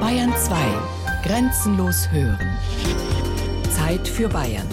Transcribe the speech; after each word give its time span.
Bayern 0.00 0.34
2. 0.36 0.56
Grenzenlos 1.22 2.10
hören. 2.10 2.58
Zeit 3.70 4.08
für 4.08 4.28
Bayern. 4.28 4.66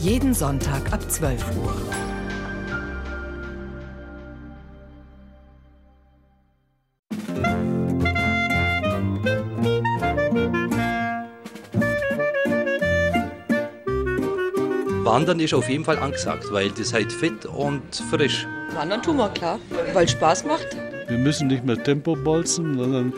Jeden 0.00 0.32
Sonntag 0.32 0.92
ab 0.92 1.00
12 1.10 1.44
Uhr. 1.56 1.74
Wandern 15.04 15.40
ist 15.40 15.54
auf 15.54 15.68
jeden 15.68 15.84
Fall 15.84 15.98
angesagt, 15.98 16.44
weil 16.52 16.70
das 16.70 16.92
halt 16.92 17.12
fit 17.12 17.46
und 17.46 17.82
frisch. 18.10 18.46
Wandern 18.74 19.02
tun 19.02 19.16
wir, 19.16 19.28
klar, 19.30 19.58
weil 19.92 20.04
es 20.04 20.12
Spaß 20.12 20.44
macht. 20.44 20.87
Wir 21.08 21.16
müssen 21.18 21.48
nicht 21.48 21.64
mehr 21.64 21.82
Tempo 21.82 22.14
bolzen, 22.16 22.76
sondern 22.76 23.14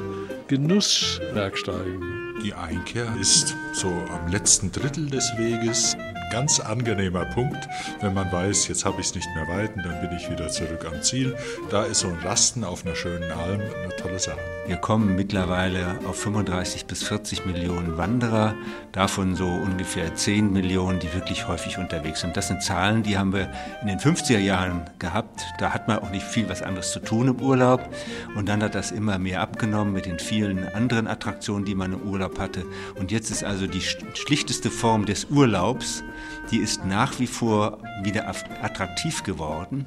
Genusswerk 0.47 1.59
steigen. 1.59 2.37
Die 2.45 2.55
Einkehr 2.55 3.13
ist 3.21 3.57
so 3.73 3.89
am 3.89 4.31
letzten 4.31 4.71
Drittel 4.71 5.11
des 5.11 5.31
Weges 5.37 5.97
ganz 6.31 6.61
angenehmer 6.61 7.25
Punkt, 7.27 7.69
wenn 8.01 8.15
man 8.15 8.33
weiß, 8.33 8.69
jetzt 8.69 8.85
habe 8.85 9.01
ich 9.01 9.09
es 9.09 9.15
nicht 9.15 9.29
mehr 9.35 9.49
weit 9.49 9.77
und 9.77 9.85
dann 9.85 10.01
bin 10.01 10.17
ich 10.17 10.31
wieder 10.31 10.49
zurück 10.49 10.87
am 10.91 11.03
Ziel. 11.03 11.37
Da 11.71 11.83
ist 11.85 12.01
so 12.01 12.09
ein 12.09 12.19
Rasten 12.23 12.65
auf 12.65 12.87
einer 12.87 12.95
schönen 12.95 13.31
Alm 13.33 13.61
eine 13.61 13.97
tolle 13.97 14.19
Sache. 14.19 14.39
Wir 14.67 14.77
kommen 14.77 15.17
mittlerweile 15.17 15.99
auf 16.07 16.21
35 16.21 16.87
bis 16.87 17.03
40 17.03 17.45
Millionen 17.45 17.99
Wanderer, 17.99 18.55
davon 18.93 19.35
so 19.35 19.47
ungefähr 19.47 20.15
10 20.15 20.53
Millionen, 20.53 21.01
die 21.01 21.13
wirklich 21.13 21.49
häufig 21.49 21.79
unterwegs 21.79 22.21
sind. 22.21 22.37
Das 22.37 22.47
sind 22.47 22.63
Zahlen, 22.63 23.03
die 23.03 23.19
haben 23.19 23.33
wir 23.33 23.51
in 23.83 23.89
den 23.89 23.99
50er 23.99 24.39
Jahren 24.39 24.89
gehabt. 25.01 25.45
Da 25.59 25.75
hat 25.75 25.89
man 25.89 25.99
auch 25.99 26.11
nicht 26.11 26.25
viel 26.25 26.49
was 26.49 26.63
anderes 26.63 26.93
zu 26.93 27.01
tun 27.01 27.29
im 27.29 27.41
Urlaub. 27.41 27.89
Und 28.37 28.49
dann 28.49 28.63
hat 28.63 28.77
das 28.77 28.93
immer 28.93 29.19
mehr 29.19 29.41
abgenommen 29.41 29.93
mit 29.93 30.07
den 30.07 30.21
vielen 30.21 30.69
anderen 30.69 31.09
Attraktionen, 31.09 31.65
die 31.65 31.75
man 31.75 31.93
im 31.93 32.03
Urlaub 32.03 32.39
hatte. 32.39 32.65
Und 32.97 33.11
jetzt 33.11 33.33
ist 33.33 33.43
also 33.43 33.67
die 33.67 33.83
schlichteste 33.83 34.71
Form 34.71 35.05
des 35.05 35.25
Urlaubs 35.25 36.05
die 36.51 36.59
ist 36.59 36.85
nach 36.85 37.19
wie 37.19 37.27
vor 37.27 37.79
wieder 38.03 38.29
attraktiv 38.29 39.23
geworden, 39.23 39.87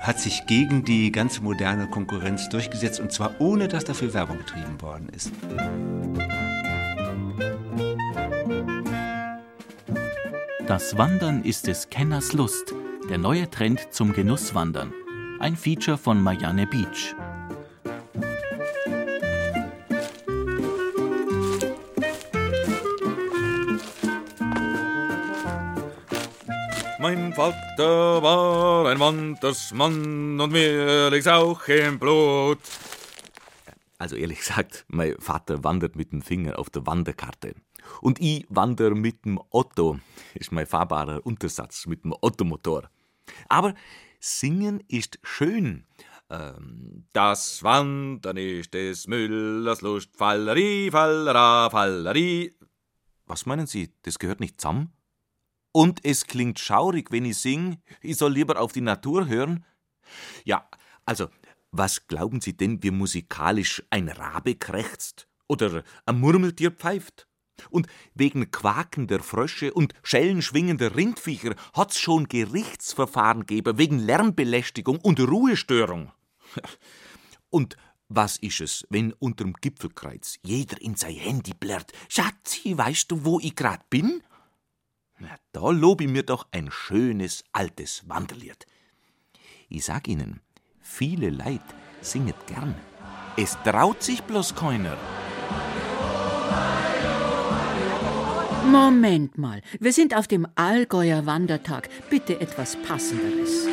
hat 0.00 0.20
sich 0.20 0.46
gegen 0.46 0.84
die 0.84 1.10
ganze 1.10 1.42
moderne 1.42 1.88
Konkurrenz 1.88 2.48
durchgesetzt 2.48 3.00
und 3.00 3.12
zwar 3.12 3.40
ohne, 3.40 3.68
dass 3.68 3.84
dafür 3.84 4.14
Werbung 4.14 4.38
getrieben 4.38 4.80
worden 4.80 5.08
ist. 5.08 5.32
Das 10.66 10.96
Wandern 10.96 11.42
ist 11.42 11.66
des 11.66 11.90
Kenners 11.90 12.32
Lust, 12.32 12.74
der 13.10 13.18
neue 13.18 13.50
Trend 13.50 13.92
zum 13.92 14.12
Genusswandern. 14.12 14.92
Ein 15.38 15.56
Feature 15.56 15.98
von 15.98 16.22
Marianne 16.22 16.66
Beach. 16.66 17.14
Mein 27.04 27.34
Vater 27.34 28.22
war 28.22 28.86
ein 28.86 28.98
Wandersmann 28.98 30.40
und 30.40 30.50
mir 30.50 31.10
liegt's 31.10 31.26
auch 31.26 31.68
im 31.68 31.98
Blut. 31.98 32.60
Also 33.98 34.16
ehrlich 34.16 34.38
gesagt, 34.38 34.86
mein 34.88 35.14
Vater 35.18 35.62
wandert 35.62 35.96
mit 35.96 36.12
dem 36.12 36.22
Finger 36.22 36.58
auf 36.58 36.70
der 36.70 36.86
Wanderkarte. 36.86 37.56
Und 38.00 38.22
ich 38.22 38.46
wandere 38.48 38.94
mit 38.94 39.26
dem 39.26 39.38
Otto, 39.50 39.98
ist 40.32 40.50
mein 40.50 40.66
fahrbarer 40.66 41.20
Untersatz, 41.26 41.84
mit 41.84 42.04
dem 42.04 42.14
Ottomotor. 42.22 42.88
Aber 43.50 43.74
singen 44.18 44.82
ist 44.88 45.18
schön. 45.22 45.84
Ähm, 46.30 47.04
das 47.12 47.62
Wandern 47.62 48.38
ist 48.38 48.72
des 48.72 49.08
Müllers 49.08 49.82
Lust, 49.82 50.08
Fallerie, 50.16 50.90
Fallera, 50.90 51.68
Fallerie. 51.68 52.54
Was 53.26 53.44
meinen 53.44 53.66
Sie, 53.66 53.92
das 54.04 54.18
gehört 54.18 54.40
nicht 54.40 54.58
zusammen? 54.58 54.94
Und 55.76 56.04
es 56.04 56.28
klingt 56.28 56.60
schaurig, 56.60 57.10
wenn 57.10 57.24
ich 57.24 57.38
sing, 57.38 57.78
ich 58.00 58.16
soll 58.16 58.32
lieber 58.32 58.60
auf 58.60 58.70
die 58.70 58.80
Natur 58.80 59.26
hören. 59.26 59.64
Ja, 60.44 60.68
also, 61.04 61.28
was 61.72 62.06
glauben 62.06 62.40
Sie 62.40 62.56
denn, 62.56 62.80
wie 62.84 62.92
musikalisch 62.92 63.82
ein 63.90 64.08
Rabe 64.08 64.54
krächzt 64.54 65.26
oder 65.48 65.82
ein 66.06 66.20
Murmeltier 66.20 66.70
pfeift? 66.70 67.26
Und 67.70 67.88
wegen 68.14 68.52
quakender 68.52 69.18
Frösche 69.18 69.74
und 69.74 69.94
schellenschwingender 70.04 70.94
Rindviecher 70.94 71.56
hat's 71.72 71.98
schon 71.98 72.28
Gerichtsverfahren 72.28 73.40
gegeben 73.40 73.76
wegen 73.76 73.98
Lärmbelästigung 73.98 74.98
und 75.00 75.18
Ruhestörung. 75.18 76.12
Und 77.50 77.76
was 78.08 78.36
ist 78.36 78.60
es, 78.60 78.86
wenn 78.90 79.12
unterm 79.12 79.54
Gipfelkreuz 79.54 80.38
jeder 80.44 80.80
in 80.80 80.94
sein 80.94 81.16
Handy 81.16 81.52
blärt? 81.52 81.92
Schatzi, 82.08 82.78
weißt 82.78 83.10
du, 83.10 83.24
wo 83.24 83.40
ich 83.40 83.56
grad 83.56 83.90
bin? 83.90 84.22
Na, 85.18 85.28
da 85.52 85.70
lob 85.70 86.00
ich 86.00 86.08
mir 86.08 86.24
doch 86.24 86.46
ein 86.50 86.70
schönes 86.70 87.44
altes 87.52 88.08
Wanderlied. 88.08 88.66
Ich 89.68 89.84
sag 89.84 90.08
Ihnen, 90.08 90.40
viele 90.80 91.30
Leid 91.30 91.62
singet 92.00 92.46
gern. 92.46 92.74
Es 93.36 93.56
traut 93.64 94.02
sich 94.02 94.22
bloß 94.22 94.54
keiner. 94.54 94.96
Moment 98.64 99.38
mal, 99.38 99.60
wir 99.78 99.92
sind 99.92 100.16
auf 100.16 100.26
dem 100.26 100.48
Allgäuer 100.54 101.26
Wandertag. 101.26 101.88
Bitte 102.10 102.40
etwas 102.40 102.76
Passenderes. 102.76 103.66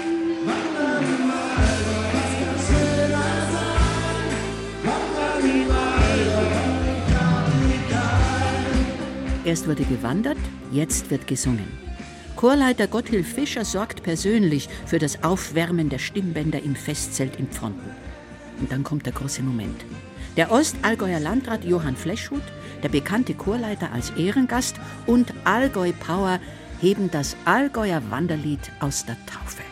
Erst 9.44 9.68
wurde 9.68 9.84
gewandert, 9.86 10.38
jetzt 10.72 11.10
wird 11.10 11.26
gesungen. 11.26 11.66
Chorleiter 12.36 12.88
Gotthilf 12.88 13.34
Fischer 13.34 13.66
sorgt 13.66 14.04
persönlich 14.04 14.70
für 14.86 15.00
das 15.00 15.24
Aufwärmen 15.24 15.90
der 15.90 15.98
Stimmbänder 15.98 16.62
im 16.62 16.76
Festzelt 16.76 17.38
in 17.38 17.48
Pfronten. 17.48 17.90
Und 18.60 18.72
dann 18.72 18.84
kommt 18.84 19.06
der 19.06 19.14
große 19.14 19.42
Moment. 19.42 19.84
Der 20.38 20.52
Ostallgäuer 20.52 21.20
Landrat 21.20 21.66
Johann 21.66 21.96
Fleschhut, 21.96 22.44
der 22.84 22.90
bekannte 22.90 23.34
Chorleiter 23.34 23.92
als 23.92 24.12
Ehrengast 24.12 24.76
und 25.08 25.34
Allgäu 25.44 25.92
Power 26.00 26.40
heben 26.80 27.10
das 27.12 27.36
Allgäuer 27.46 28.02
Wanderlied 28.10 28.72
aus 28.80 29.06
der 29.06 29.18
Taufe. 29.26 29.64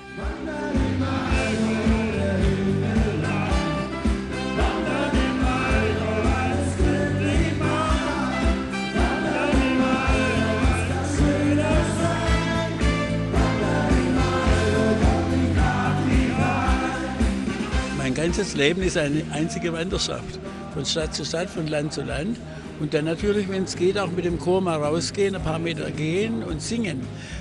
Ganzes 18.20 18.54
Leben 18.54 18.82
ist 18.82 18.98
eine 18.98 19.24
einzige 19.32 19.72
Wanderschaft. 19.72 20.40
Von 20.74 20.86
Stadt 20.86 21.16
zu 21.16 21.24
Stadt, 21.24 21.50
von 21.50 21.68
Land 21.68 21.94
zu 21.94 22.02
Land. 22.02 22.38
Und 22.82 22.94
dann 22.94 23.06
natürlich, 23.06 23.48
wenn 23.48 23.64
es 23.64 23.78
geht, 23.78 23.98
auch 23.98 24.12
mit 24.12 24.26
dem 24.26 24.38
Chor 24.38 24.60
mal 24.60 24.76
rausgehen, 24.76 25.36
ein 25.36 25.42
paar 25.42 25.58
Meter 25.58 25.90
gehen 25.90 26.44
und 26.44 26.62
singen. 26.62 27.00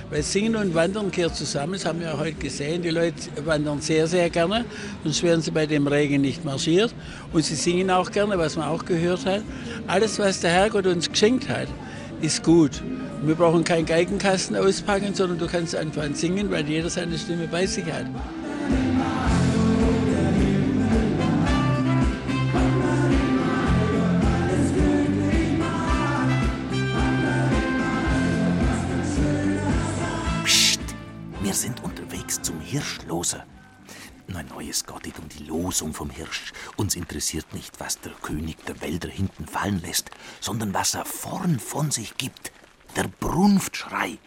Weil 0.09 0.23
Singen 0.23 0.55
und 0.55 0.73
Wandern 0.75 1.11
kehrt 1.11 1.35
zusammen, 1.35 1.73
das 1.73 1.85
haben 1.85 1.99
wir 1.99 2.07
ja 2.07 2.17
heute 2.17 2.35
gesehen. 2.35 2.81
Die 2.81 2.91
Leute 2.91 3.13
wandern 3.43 3.81
sehr, 3.81 4.07
sehr 4.07 4.29
gerne, 4.29 4.63
sonst 5.03 5.21
wären 5.21 5.41
sie 5.41 5.51
bei 5.51 5.65
dem 5.65 5.85
Regen 5.85 6.21
nicht 6.21 6.45
marschiert. 6.45 6.95
Und 7.33 7.43
sie 7.43 7.55
singen 7.55 7.91
auch 7.91 8.09
gerne, 8.09 8.37
was 8.37 8.55
man 8.55 8.69
auch 8.69 8.85
gehört 8.85 9.25
hat. 9.25 9.41
Alles, 9.87 10.17
was 10.17 10.39
der 10.39 10.51
Herrgott 10.51 10.87
uns 10.87 11.09
geschenkt 11.09 11.49
hat, 11.49 11.67
ist 12.21 12.41
gut. 12.41 12.81
wir 13.21 13.35
brauchen 13.35 13.65
keinen 13.65 13.85
Geigenkasten 13.85 14.55
auspacken, 14.55 15.13
sondern 15.13 15.39
du 15.39 15.47
kannst 15.47 15.75
einfach 15.75 16.03
singen, 16.13 16.49
weil 16.51 16.65
jeder 16.65 16.89
seine 16.89 17.17
Stimme 17.17 17.47
bei 17.47 17.65
sich 17.65 17.85
hat. 17.85 18.05
Hirschlose. 32.69 33.43
Nein, 34.27 34.45
neues 34.49 34.85
Gott 34.85 35.01
geht 35.01 35.17
um 35.17 35.27
die 35.27 35.43
Losung 35.45 35.91
vom 35.91 36.11
Hirsch. 36.11 36.53
Uns 36.75 36.95
interessiert 36.95 37.51
nicht, 37.51 37.79
was 37.79 37.99
der 37.99 38.11
König 38.11 38.63
der 38.67 38.79
Wälder 38.81 39.09
hinten 39.09 39.47
fallen 39.47 39.81
lässt, 39.81 40.11
sondern 40.39 40.71
was 40.71 40.93
er 40.93 41.05
vorn 41.05 41.59
von 41.59 41.89
sich 41.89 42.15
gibt. 42.17 42.51
Der 42.95 43.07
Brunftschrei. 43.07 44.19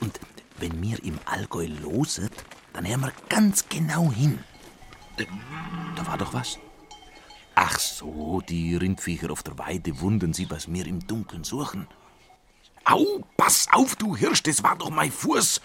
Und 0.00 0.18
wenn 0.56 0.80
mir 0.80 1.04
im 1.04 1.18
Allgäu 1.26 1.66
loset, 1.66 2.32
dann 2.72 2.88
hören 2.88 3.02
wir 3.02 3.12
ganz 3.28 3.68
genau 3.68 4.10
hin. 4.10 4.38
Da 5.96 6.06
war 6.06 6.16
doch 6.16 6.32
was. 6.32 6.58
Ach 7.54 7.78
so, 7.78 8.40
die 8.48 8.74
Rindviecher 8.74 9.30
auf 9.30 9.42
der 9.42 9.58
Weide 9.58 10.00
wundern 10.00 10.32
sie, 10.32 10.48
was 10.48 10.72
wir 10.72 10.86
im 10.86 11.06
Dunkeln 11.06 11.44
suchen. 11.44 11.86
Au, 12.84 13.24
pass 13.36 13.68
auf, 13.72 13.96
du 13.96 14.16
Hirsch, 14.16 14.42
das 14.42 14.62
war 14.62 14.76
doch 14.76 14.90
mein 14.90 15.12
Fuß. 15.12 15.60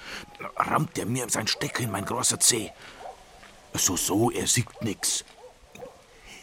Rammt 0.57 0.97
er 0.97 1.05
mir 1.05 1.29
sein 1.29 1.47
Stecker 1.47 1.83
in 1.83 1.91
mein 1.91 2.05
großer 2.05 2.39
Zeh. 2.39 2.71
So, 3.73 3.97
so, 3.97 4.31
er 4.31 4.47
sieht 4.47 4.81
nix. 4.81 5.23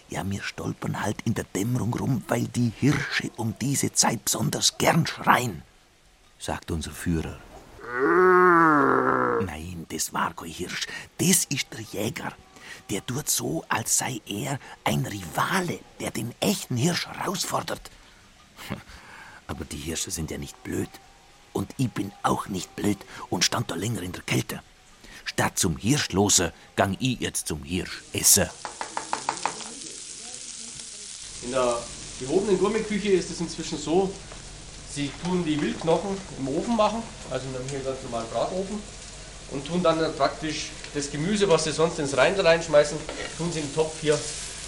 Ja, 0.09 0.29
wir 0.29 0.43
stolpern 0.43 1.01
halt 1.01 1.23
in 1.25 1.33
der 1.33 1.45
Dämmerung 1.45 1.95
rum, 1.95 2.25
weil 2.29 2.47
die 2.47 2.73
Hirsche 2.79 3.31
um 3.37 3.55
diese 3.59 3.93
Zeit 3.93 4.25
besonders 4.27 4.77
gern 4.77 5.07
schreien, 5.07 5.63
sagt 6.39 6.71
unser 6.71 6.91
Führer. 6.91 7.39
Nein, 9.43 9.87
das 9.89 10.13
war 10.13 10.35
kein 10.35 10.51
Hirsch, 10.51 10.87
das 11.17 11.47
ist 11.47 11.73
der 11.73 11.81
Jäger. 11.81 12.33
Der 12.91 13.05
tut 13.07 13.31
so, 13.31 13.65
als 13.69 13.97
sei 13.97 14.21
er 14.27 14.59
ein 14.85 15.07
Rivale, 15.07 15.79
der 16.01 16.11
den 16.11 16.35
echten 16.41 16.77
Hirsch 16.77 17.07
herausfordert. 17.07 17.91
Aber 19.53 19.67
die 19.67 19.77
Hirsche 19.77 20.11
sind 20.11 20.31
ja 20.31 20.39
nicht 20.39 20.65
blöd. 20.65 20.89
Und 21.53 21.71
ich 21.77 21.91
bin 21.91 22.11
auch 22.23 22.49
nicht 22.49 22.75
blöd 22.75 22.97
und 23.29 23.45
stand 23.45 23.71
da 23.71 23.75
länger 23.75 24.01
in 24.01 24.13
der 24.13 24.23
Kälte. 24.23 24.63
Statt 25.27 25.59
zum 25.59 25.77
Hirschloser 25.77 26.55
gang 26.75 26.97
ich 27.01 27.21
jetzt 27.21 27.49
zum 27.49 27.63
Hirschesser. 27.63 28.51
In 31.43 31.51
der 31.51 31.77
gehobenen 32.19 32.59
Gourmetküche 32.59 33.11
ist 33.11 33.31
es 33.31 33.41
inzwischen 33.41 33.77
so, 33.77 34.11
sie 34.91 35.11
tun 35.23 35.45
die 35.45 35.61
Wildknochen 35.61 36.17
im 36.39 36.49
Ofen 36.49 36.75
machen, 36.75 37.03
also 37.31 37.47
in 37.47 37.55
einem 37.55 37.69
hier 37.69 37.81
ganz 37.81 38.03
normalen 38.05 38.31
Bratofen, 38.31 38.83
und 39.51 39.67
tun 39.67 39.83
dann 39.83 40.17
praktisch 40.17 40.71
das 40.95 41.11
Gemüse, 41.11 41.47
was 41.47 41.65
sie 41.65 41.73
sonst 41.73 41.99
ins 41.99 42.17
Rein 42.17 42.41
reinschmeißen, 42.41 42.97
tun 43.37 43.53
sie 43.53 43.61
den 43.61 43.75
Topf 43.75 44.01
hier 44.01 44.19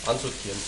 ansortieren. 0.04 0.58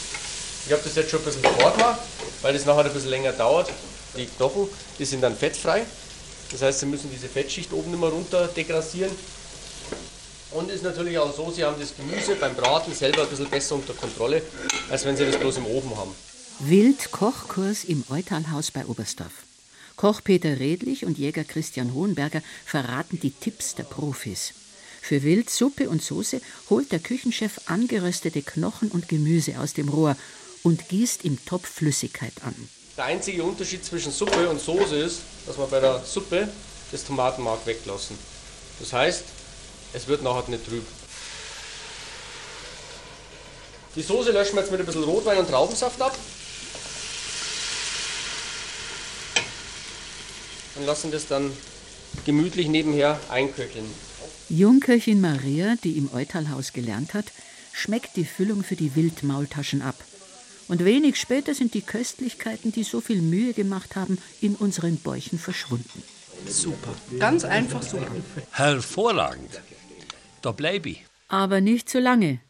Ich 0.65 0.73
habe 0.73 0.83
das 0.83 0.95
jetzt 0.95 1.11
schon 1.11 1.21
ein 1.21 1.27
bisschen 1.27 1.43
vorgemacht, 1.43 2.01
weil 2.41 2.55
das 2.55 2.65
nachher 2.65 2.87
ein 2.87 2.93
bisschen 2.95 3.11
länger 3.11 3.33
dauert. 3.33 3.71
Die 4.17 4.27
Knochen, 4.27 4.69
die 4.99 5.05
sind 5.05 5.23
dann 5.23 5.37
fettfrei. 5.37 5.85
Das 6.51 6.63
heißt, 6.63 6.81
Sie 6.81 6.87
müssen 6.87 7.11
diese 7.11 7.29
Fettschicht 7.29 7.73
oben 7.73 7.93
immer 7.93 8.09
runter 8.09 8.49
degrassieren. 8.49 9.13
Und 10.53 10.71
ist 10.71 10.85
natürlich 10.85 11.19
auch 11.19 11.35
so, 11.35 11.51
Sie 11.51 11.65
haben 11.65 11.79
das 11.79 11.95
Gemüse 11.97 12.37
beim 12.37 12.55
Braten 12.55 12.95
selber 12.95 13.23
ein 13.23 13.29
bisschen 13.29 13.51
besser 13.51 13.75
unter 13.75 13.95
Kontrolle, 13.95 14.43
als 14.89 15.05
wenn 15.05 15.17
Sie 15.17 15.27
das 15.27 15.37
bloß 15.37 15.59
im 15.59 15.67
Ofen 15.67 15.97
haben. 15.97 16.15
Wild-Kochkurs 16.61 17.85
im 17.85 18.05
Eutalhaus 18.09 18.71
bei 18.71 18.87
Oberstdorf. 18.87 19.33
Koch 19.97 20.23
Peter 20.23 20.61
Redlich 20.61 21.05
und 21.05 21.19
Jäger 21.19 21.45
Christian 21.45 21.93
Hohenberger 21.95 22.43
verraten 22.65 23.19
die 23.21 23.31
Tipps 23.31 23.75
der 23.75 23.85
Profis. 23.85 24.53
Für 25.03 25.23
Wild, 25.23 25.51
Suppe 25.51 25.89
und 25.89 26.03
Soße 26.03 26.41
holt 26.71 26.93
der 26.93 26.99
Küchenchef 26.99 27.61
angeröstete 27.67 28.43
Knochen 28.43 28.91
und 28.91 29.09
Gemüse 29.09 29.61
aus 29.61 29.73
dem 29.73 29.89
Rohr 29.89 30.17
und 30.63 30.89
gießt 30.89 31.25
im 31.25 31.45
Topf 31.45 31.69
Flüssigkeit 31.69 32.33
an. 32.43 32.55
Der 32.97 33.05
einzige 33.05 33.45
Unterschied 33.45 33.85
zwischen 33.85 34.11
Suppe 34.11 34.49
und 34.49 34.59
Soße 34.59 34.97
ist, 34.97 35.21
dass 35.47 35.59
wir 35.59 35.67
bei 35.67 35.81
der 35.81 36.03
Suppe 36.03 36.49
das 36.91 37.05
Tomatenmark 37.05 37.67
weglassen. 37.67 38.17
Das 38.81 38.93
heißt, 38.93 39.25
es 39.93 40.07
wird 40.09 40.23
nachher 40.23 40.49
nicht 40.49 40.67
trüb. 40.67 40.85
Die 43.95 44.03
Soße 44.03 44.31
löschen 44.31 44.55
wir 44.55 44.63
jetzt 44.63 44.71
mit 44.71 44.81
ein 44.81 44.87
bisschen 44.87 45.05
Rotwein 45.05 45.39
und 45.39 45.49
Traubensaft 45.49 46.01
ab. 46.01 46.17
Und 50.77 50.87
lassen 50.87 51.11
das 51.11 51.27
dann 51.27 51.53
gemütlich 52.25 52.69
nebenher 52.69 53.21
einköcheln. 53.29 53.87
Jungköchin 54.49 55.21
Maria, 55.21 55.77
die 55.83 55.99
im 55.99 56.13
Eutalhaus 56.15 56.73
gelernt 56.73 57.13
hat, 57.13 57.27
schmeckt 57.73 58.17
die 58.17 58.25
Füllung 58.25 58.65
für 58.65 58.77
die 58.77 58.95
Wildmaultaschen 58.95 59.83
ab. 59.83 59.97
Und 60.69 60.85
wenig 60.85 61.17
später 61.17 61.55
sind 61.55 61.75
die 61.75 61.83
Köstlichkeiten, 61.83 62.73
die 62.73 62.83
so 62.83 63.01
viel 63.01 63.23
Mühe 63.23 63.53
gemacht 63.53 63.95
haben, 63.95 64.19
in 64.41 64.57
unseren 64.57 64.97
Bäuchen 64.97 65.39
verschwunden. 65.39 66.03
Super. 66.47 66.95
Ganz 67.19 67.45
einfach 67.45 67.83
super. 67.83 68.11
Hervorragend. 68.51 69.61
Da 70.43 70.53
bleibe 70.53 70.91
ich. 70.91 71.05
Aber 71.29 71.61
nicht 71.61 71.89
zu 71.89 71.99
lange, 71.99 72.41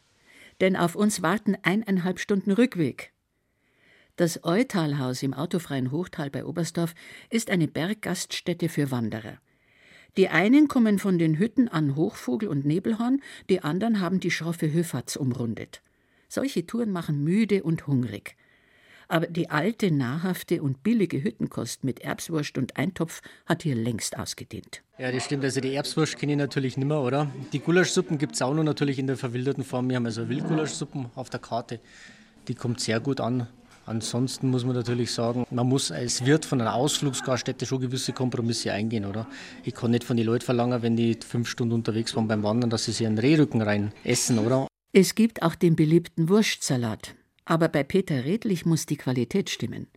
denn 0.61 0.75
auf 0.75 0.95
uns 0.95 1.21
warten 1.21 1.57
eineinhalb 1.63 2.19
Stunden 2.19 2.51
Rückweg. 2.51 3.11
Das 4.15 4.43
Eutalhaus 4.43 5.21
im 5.21 5.33
autofreien 5.33 5.91
Hochtal 5.91 6.31
bei 6.31 6.43
Oberstdorf 6.43 6.95
ist 7.29 7.51
eine 7.51 7.67
Berggaststätte 7.67 8.67
für 8.67 8.89
Wanderer. 8.89 9.37
Die 10.17 10.29
einen 10.29 10.67
kommen 10.67 10.97
von 10.97 11.19
den 11.19 11.37
Hütten 11.37 11.67
an 11.67 11.95
Hochvogel 11.95 12.49
und 12.49 12.65
Nebelhorn, 12.65 13.21
die 13.49 13.61
anderen 13.61 13.99
haben 13.99 14.19
die 14.19 14.31
schroffe 14.31 14.73
Höfatz 14.73 15.15
umrundet. 15.15 15.81
Solche 16.27 16.65
Touren 16.65 16.91
machen 16.91 17.23
müde 17.23 17.63
und 17.63 17.87
hungrig. 17.87 18.35
Aber 19.09 19.27
die 19.27 19.49
alte, 19.49 19.89
nahrhafte 19.89 20.61
und 20.61 20.83
billige 20.83 21.23
Hüttenkost 21.23 21.83
mit 21.83 22.01
Erbswurst 22.01 22.57
und 22.57 22.75
Eintopf 22.75 23.21
hat 23.45 23.63
hier 23.63 23.75
längst 23.75 24.19
ausgedient. 24.19 24.83
Ja, 24.97 25.11
das 25.11 25.25
stimmt. 25.25 25.45
Also 25.45 25.61
die 25.61 25.73
Erbswurst 25.73 26.17
kenne 26.17 26.33
ich 26.33 26.37
natürlich 26.37 26.75
nicht 26.75 26.87
mehr, 26.87 26.99
oder? 26.99 27.31
Die 27.53 27.59
Gulaschsuppen 27.59 28.17
gibt 28.17 28.35
es 28.35 28.41
auch 28.41 28.53
noch 28.53 28.63
natürlich 28.63 28.99
in 28.99 29.07
der 29.07 29.15
verwilderten 29.15 29.63
Form. 29.63 29.87
Wir 29.89 29.95
haben 29.95 30.05
also 30.05 30.27
Wildgulaschsuppen 30.27 31.07
auf 31.15 31.29
der 31.29 31.39
Karte. 31.39 31.79
Die 32.49 32.55
kommt 32.55 32.81
sehr 32.81 32.99
gut 32.99 33.21
an. 33.21 33.47
Ansonsten 33.85 34.49
muss 34.49 34.65
man 34.65 34.75
natürlich 34.75 35.13
sagen, 35.13 35.47
man 35.49 35.65
muss 35.65 35.93
als 35.93 36.25
Wirt 36.25 36.43
von 36.43 36.59
einer 36.59 36.73
Ausflugsgaststätte 36.73 37.65
schon 37.65 37.79
gewisse 37.79 38.11
Kompromisse 38.11 38.73
eingehen, 38.73 39.05
oder? 39.05 39.27
Ich 39.63 39.73
kann 39.73 39.91
nicht 39.91 40.03
von 40.03 40.17
den 40.17 40.25
Leuten 40.25 40.43
verlangen, 40.43 40.81
wenn 40.81 40.97
die 40.97 41.17
fünf 41.25 41.47
Stunden 41.47 41.73
unterwegs 41.73 42.13
waren 42.13 42.27
beim 42.27 42.43
Wandern, 42.43 42.69
dass 42.69 42.83
sie 42.83 42.91
sich 42.91 43.07
einen 43.07 43.17
Rehrücken 43.17 43.61
rein 43.61 43.93
essen, 44.03 44.39
oder? 44.39 44.66
Es 44.93 45.15
gibt 45.15 45.41
auch 45.41 45.55
den 45.55 45.75
beliebten 45.75 46.29
Wurstsalat. 46.29 47.15
Aber 47.45 47.69
bei 47.69 47.83
Peter 47.83 48.25
Redlich 48.25 48.65
muss 48.65 48.85
die 48.85 48.97
Qualität 48.97 49.49
stimmen. 49.49 49.87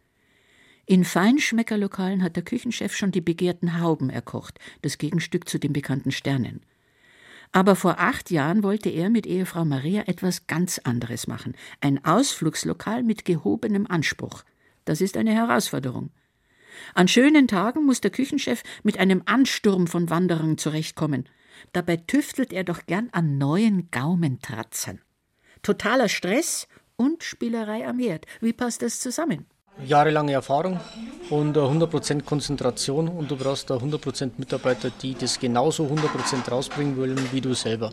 In 0.87 1.05
Feinschmeckerlokalen 1.05 2.23
hat 2.23 2.37
der 2.37 2.45
Küchenchef 2.45 2.95
schon 2.97 3.13
die 3.13 3.21
begehrten 3.21 3.81
Hauben 3.81 4.11
erkocht, 4.11 4.59
das 4.83 4.99
Gegenstück 4.99 5.49
zu 5.49 5.59
den 5.59 5.73
bekannten 5.73 6.11
Sternen. 6.11 6.61
Aber 7.53 7.75
vor 7.75 7.99
acht 7.99 8.31
Jahren 8.31 8.63
wollte 8.63 8.89
er 8.89 9.11
mit 9.11 9.27
Ehefrau 9.27 9.65
Maria 9.65 10.03
etwas 10.07 10.47
ganz 10.47 10.79
anderes 10.79 11.27
machen. 11.27 11.55
Ein 11.81 12.05
Ausflugslokal 12.05 13.03
mit 13.03 13.25
gehobenem 13.25 13.87
Anspruch. 13.89 14.45
Das 14.85 15.01
ist 15.01 15.17
eine 15.17 15.35
Herausforderung. 15.35 16.11
An 16.95 17.09
schönen 17.09 17.49
Tagen 17.49 17.85
muss 17.85 18.01
der 18.01 18.11
Küchenchef 18.11 18.63
mit 18.83 18.99
einem 18.99 19.23
Ansturm 19.27 19.87
von 19.87 20.11
Wanderern 20.11 20.59
zurechtkommen. 20.59 21.29
Dabei 21.73 21.97
tüftelt 21.97 22.53
er 22.53 22.65
doch 22.65 22.87
gern 22.87 23.09
an 23.13 23.39
neuen 23.39 23.91
Gaumentratzern. 23.91 25.01
Totaler 25.63 26.09
Stress 26.09 26.67
und 26.97 27.23
Spielerei 27.23 27.87
am 27.87 27.99
Herd. 27.99 28.27
Wie 28.41 28.53
passt 28.53 28.83
das 28.83 29.01
zusammen? 29.01 29.47
Jahrelange 29.87 30.33
Erfahrung 30.33 30.79
und 31.31 31.57
100% 31.57 32.23
Konzentration 32.25 33.09
und 33.09 33.31
du 33.31 33.37
brauchst 33.37 33.71
da 33.71 33.77
100% 33.77 34.33
Mitarbeiter, 34.37 34.91
die 34.91 35.15
das 35.15 35.39
genauso 35.39 35.85
100% 35.85 36.51
rausbringen 36.51 36.97
wollen 36.99 37.19
wie 37.33 37.41
du 37.41 37.55
selber. 37.55 37.93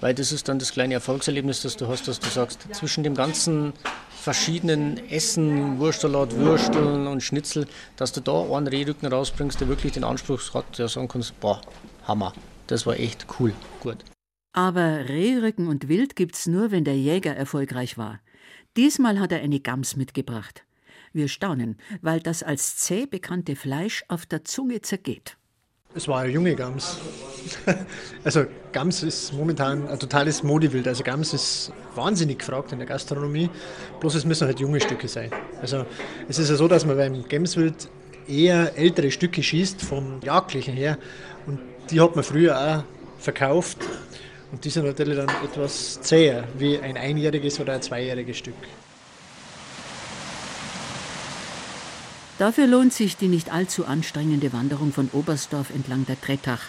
Weil 0.00 0.14
das 0.14 0.32
ist 0.32 0.48
dann 0.48 0.58
das 0.58 0.72
kleine 0.72 0.94
Erfolgserlebnis, 0.94 1.62
das 1.62 1.76
du 1.76 1.86
hast, 1.86 2.08
dass 2.08 2.18
du 2.18 2.28
sagst, 2.28 2.66
zwischen 2.72 3.04
dem 3.04 3.14
ganzen 3.14 3.74
verschiedenen 4.10 4.98
Essen, 5.10 5.78
Wurstsalat, 5.78 6.34
Würsteln 6.36 7.06
und 7.06 7.22
Schnitzel, 7.22 7.66
dass 7.96 8.12
du 8.12 8.20
da 8.20 8.42
einen 8.56 8.66
Rehrücken 8.66 9.12
rausbringst, 9.12 9.60
der 9.60 9.68
wirklich 9.68 9.92
den 9.92 10.04
Anspruch 10.04 10.54
hat, 10.54 10.78
der 10.78 10.88
sagen 10.88 11.06
kannst, 11.06 11.38
boah, 11.38 11.60
Hammer, 12.08 12.32
das 12.70 12.86
war 12.86 12.98
echt 12.98 13.26
cool, 13.38 13.52
gut. 13.80 13.98
Aber 14.52 15.08
Rehrücken 15.08 15.68
und 15.68 15.88
Wild 15.88 16.16
gibt's 16.16 16.46
nur, 16.46 16.70
wenn 16.70 16.84
der 16.84 16.96
Jäger 16.96 17.34
erfolgreich 17.34 17.98
war. 17.98 18.20
Diesmal 18.76 19.20
hat 19.20 19.32
er 19.32 19.40
eine 19.40 19.60
Gams 19.60 19.96
mitgebracht. 19.96 20.64
Wir 21.12 21.28
staunen, 21.28 21.76
weil 22.02 22.20
das 22.20 22.42
als 22.42 22.76
zäh 22.76 23.06
bekannte 23.06 23.56
Fleisch 23.56 24.04
auf 24.08 24.26
der 24.26 24.44
Zunge 24.44 24.80
zergeht. 24.80 25.36
Es 25.92 26.06
war 26.06 26.20
eine 26.20 26.32
junge 26.32 26.54
Gams. 26.54 26.98
Also 28.22 28.44
Gams 28.70 29.02
ist 29.02 29.32
momentan 29.32 29.88
ein 29.88 29.98
totales 29.98 30.42
Modewild. 30.42 30.86
Also 30.86 31.02
Gams 31.02 31.32
ist 31.32 31.72
wahnsinnig 31.94 32.38
gefragt 32.40 32.70
in 32.72 32.78
der 32.78 32.86
Gastronomie. 32.86 33.48
Bloß 33.98 34.14
es 34.14 34.24
müssen 34.26 34.46
halt 34.46 34.60
junge 34.60 34.80
Stücke 34.80 35.08
sein. 35.08 35.30
Also 35.60 35.86
es 36.28 36.38
ist 36.38 36.50
ja 36.50 36.56
so, 36.56 36.68
dass 36.68 36.84
man 36.84 36.96
beim 36.96 37.26
Gemswild 37.26 37.88
eher 38.28 38.76
ältere 38.76 39.10
Stücke 39.10 39.42
schießt 39.42 39.82
vom 39.82 40.20
Jagdlichen 40.22 40.74
her. 40.74 40.98
Die 41.90 42.00
hat 42.00 42.14
man 42.14 42.24
früher 42.24 42.58
auch 42.58 42.84
verkauft. 43.20 43.78
Und 44.52 44.64
die 44.64 44.70
sind 44.70 44.84
natürlich 44.84 45.16
dann 45.16 45.28
etwas 45.44 46.00
zäher 46.00 46.46
wie 46.58 46.78
ein 46.78 46.96
einjähriges 46.96 47.60
oder 47.60 47.74
ein 47.74 47.82
zweijähriges 47.82 48.38
Stück. 48.38 48.54
Dafür 52.38 52.66
lohnt 52.66 52.92
sich 52.92 53.16
die 53.16 53.28
nicht 53.28 53.52
allzu 53.52 53.84
anstrengende 53.84 54.52
Wanderung 54.52 54.92
von 54.92 55.10
Oberstdorf 55.12 55.70
entlang 55.70 56.06
der 56.06 56.20
Trettach, 56.20 56.62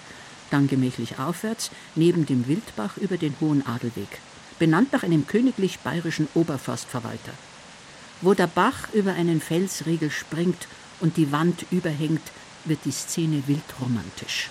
dann 0.50 0.68
gemächlich 0.68 1.18
aufwärts 1.18 1.72
neben 1.96 2.26
dem 2.26 2.48
Wildbach 2.48 2.98
über 2.98 3.18
den 3.18 3.36
Hohen 3.40 3.66
Adelweg, 3.66 4.20
benannt 4.60 4.92
nach 4.92 5.04
einem 5.04 5.26
königlich 5.28 5.80
bayerischen 5.80 6.28
Oberforstverwalter. 6.34 7.32
Wo 8.20 8.34
der 8.34 8.48
Bach 8.48 8.90
über 8.94 9.14
einen 9.14 9.40
Felsriegel 9.40 10.12
springt 10.12 10.68
und 11.00 11.16
die 11.16 11.32
Wand 11.32 11.66
überhängt, 11.72 12.22
wird 12.66 12.80
die 12.84 12.92
Szene 12.92 13.42
wildromantisch. 13.48 14.50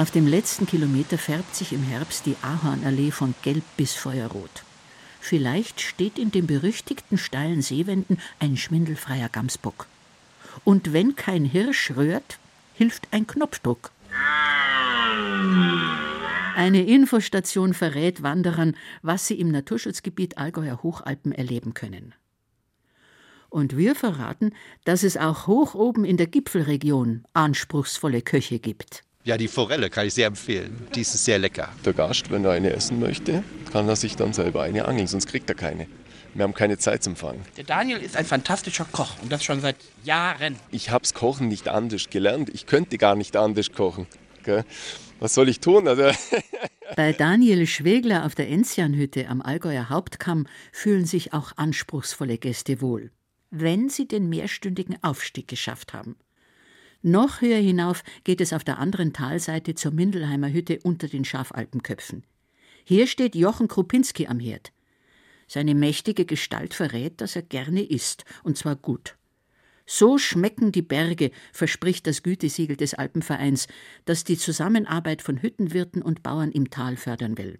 Auf 0.00 0.10
dem 0.10 0.26
letzten 0.26 0.64
Kilometer 0.64 1.18
färbt 1.18 1.54
sich 1.54 1.74
im 1.74 1.82
Herbst 1.82 2.24
die 2.24 2.34
Ahornallee 2.40 3.10
von 3.10 3.34
gelb 3.42 3.64
bis 3.76 3.92
feuerrot. 3.92 4.64
Vielleicht 5.20 5.82
steht 5.82 6.18
in 6.18 6.30
den 6.30 6.46
berüchtigten 6.46 7.18
steilen 7.18 7.60
Seewänden 7.60 8.18
ein 8.38 8.56
schwindelfreier 8.56 9.28
Gamsbock. 9.28 9.88
Und 10.64 10.94
wenn 10.94 11.16
kein 11.16 11.44
Hirsch 11.44 11.90
rührt, 11.96 12.38
hilft 12.72 13.08
ein 13.10 13.26
Knopfdruck. 13.26 13.90
Eine 16.56 16.82
Infostation 16.86 17.74
verrät 17.74 18.22
Wanderern, 18.22 18.76
was 19.02 19.26
sie 19.26 19.38
im 19.38 19.50
Naturschutzgebiet 19.50 20.38
Allgäuer 20.38 20.82
Hochalpen 20.82 21.32
erleben 21.32 21.74
können. 21.74 22.14
Und 23.50 23.76
wir 23.76 23.94
verraten, 23.94 24.54
dass 24.84 25.02
es 25.02 25.18
auch 25.18 25.46
hoch 25.46 25.74
oben 25.74 26.06
in 26.06 26.16
der 26.16 26.26
Gipfelregion 26.26 27.24
anspruchsvolle 27.34 28.22
Köche 28.22 28.60
gibt. 28.60 29.04
Ja, 29.22 29.36
die 29.36 29.48
Forelle 29.48 29.90
kann 29.90 30.06
ich 30.06 30.14
sehr 30.14 30.28
empfehlen. 30.28 30.86
Die 30.94 31.02
ist 31.02 31.12
sehr 31.12 31.38
lecker. 31.38 31.68
Der 31.84 31.92
Gast, 31.92 32.30
wenn 32.30 32.42
er 32.42 32.52
eine 32.52 32.72
essen 32.72 32.98
möchte, 32.98 33.44
kann 33.70 33.86
er 33.86 33.96
sich 33.96 34.16
dann 34.16 34.32
selber 34.32 34.62
eine 34.62 34.86
angeln, 34.86 35.06
sonst 35.06 35.26
kriegt 35.26 35.50
er 35.50 35.54
keine. 35.54 35.86
Wir 36.32 36.44
haben 36.44 36.54
keine 36.54 36.78
Zeit 36.78 37.02
zum 37.02 37.16
Fangen. 37.16 37.42
Der 37.58 37.64
Daniel 37.64 37.98
ist 37.98 38.16
ein 38.16 38.24
fantastischer 38.24 38.86
Koch 38.90 39.16
und 39.20 39.30
das 39.30 39.44
schon 39.44 39.60
seit 39.60 39.76
Jahren. 40.04 40.56
Ich 40.70 40.90
hab's 40.90 41.12
Kochen 41.12 41.48
nicht 41.48 41.68
anders 41.68 42.08
gelernt. 42.08 42.48
Ich 42.48 42.64
könnte 42.64 42.96
gar 42.96 43.14
nicht 43.14 43.36
anders 43.36 43.72
kochen. 43.72 44.06
Gell? 44.42 44.64
Was 45.18 45.34
soll 45.34 45.50
ich 45.50 45.60
tun? 45.60 45.86
Also 45.86 46.10
Bei 46.96 47.12
Daniel 47.12 47.66
Schwegler 47.66 48.24
auf 48.24 48.34
der 48.34 48.48
Enzianhütte 48.48 49.28
am 49.28 49.42
Allgäuer 49.42 49.90
Hauptkamm 49.90 50.46
fühlen 50.72 51.04
sich 51.04 51.34
auch 51.34 51.52
anspruchsvolle 51.56 52.38
Gäste 52.38 52.80
wohl, 52.80 53.10
wenn 53.50 53.90
sie 53.90 54.08
den 54.08 54.30
mehrstündigen 54.30 54.96
Aufstieg 55.02 55.46
geschafft 55.46 55.92
haben. 55.92 56.16
Noch 57.02 57.40
höher 57.40 57.58
hinauf 57.58 58.02
geht 58.24 58.40
es 58.40 58.52
auf 58.52 58.62
der 58.62 58.78
anderen 58.78 59.12
Talseite 59.12 59.74
zur 59.74 59.92
Mindelheimer 59.92 60.52
Hütte 60.52 60.80
unter 60.82 61.08
den 61.08 61.24
Schafalpenköpfen. 61.24 62.24
Hier 62.84 63.06
steht 63.06 63.34
Jochen 63.34 63.68
Krupinski 63.68 64.26
am 64.26 64.38
Herd. 64.38 64.72
Seine 65.46 65.74
mächtige 65.74 66.26
Gestalt 66.26 66.74
verrät, 66.74 67.20
dass 67.20 67.36
er 67.36 67.42
gerne 67.42 67.82
isst, 67.82 68.24
und 68.44 68.58
zwar 68.58 68.76
gut. 68.76 69.16
So 69.86 70.18
schmecken 70.18 70.72
die 70.72 70.82
Berge, 70.82 71.30
verspricht 71.52 72.06
das 72.06 72.22
Gütesiegel 72.22 72.76
des 72.76 72.94
Alpenvereins, 72.94 73.66
das 74.04 74.22
die 74.22 74.36
Zusammenarbeit 74.36 75.22
von 75.22 75.42
Hüttenwirten 75.42 76.02
und 76.02 76.22
Bauern 76.22 76.52
im 76.52 76.70
Tal 76.70 76.96
fördern 76.96 77.38
will. 77.38 77.58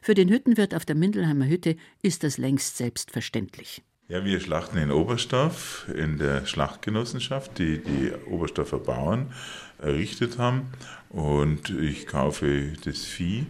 Für 0.00 0.14
den 0.14 0.30
Hüttenwirt 0.30 0.74
auf 0.74 0.84
der 0.84 0.96
Mindelheimer 0.96 1.46
Hütte 1.46 1.76
ist 2.00 2.24
das 2.24 2.38
längst 2.38 2.76
selbstverständlich. 2.76 3.82
Ja, 4.12 4.26
wir 4.26 4.40
schlachten 4.40 4.76
in 4.76 4.90
Oberstoff 4.90 5.86
in 5.96 6.18
der 6.18 6.44
Schlachtgenossenschaft, 6.44 7.58
die 7.58 7.78
die 7.78 8.12
Oberstoffer 8.30 8.78
Bauern 8.78 9.32
errichtet 9.78 10.36
haben. 10.36 10.66
Und 11.08 11.70
ich 11.70 12.06
kaufe 12.06 12.74
das 12.84 13.06
Vieh 13.06 13.46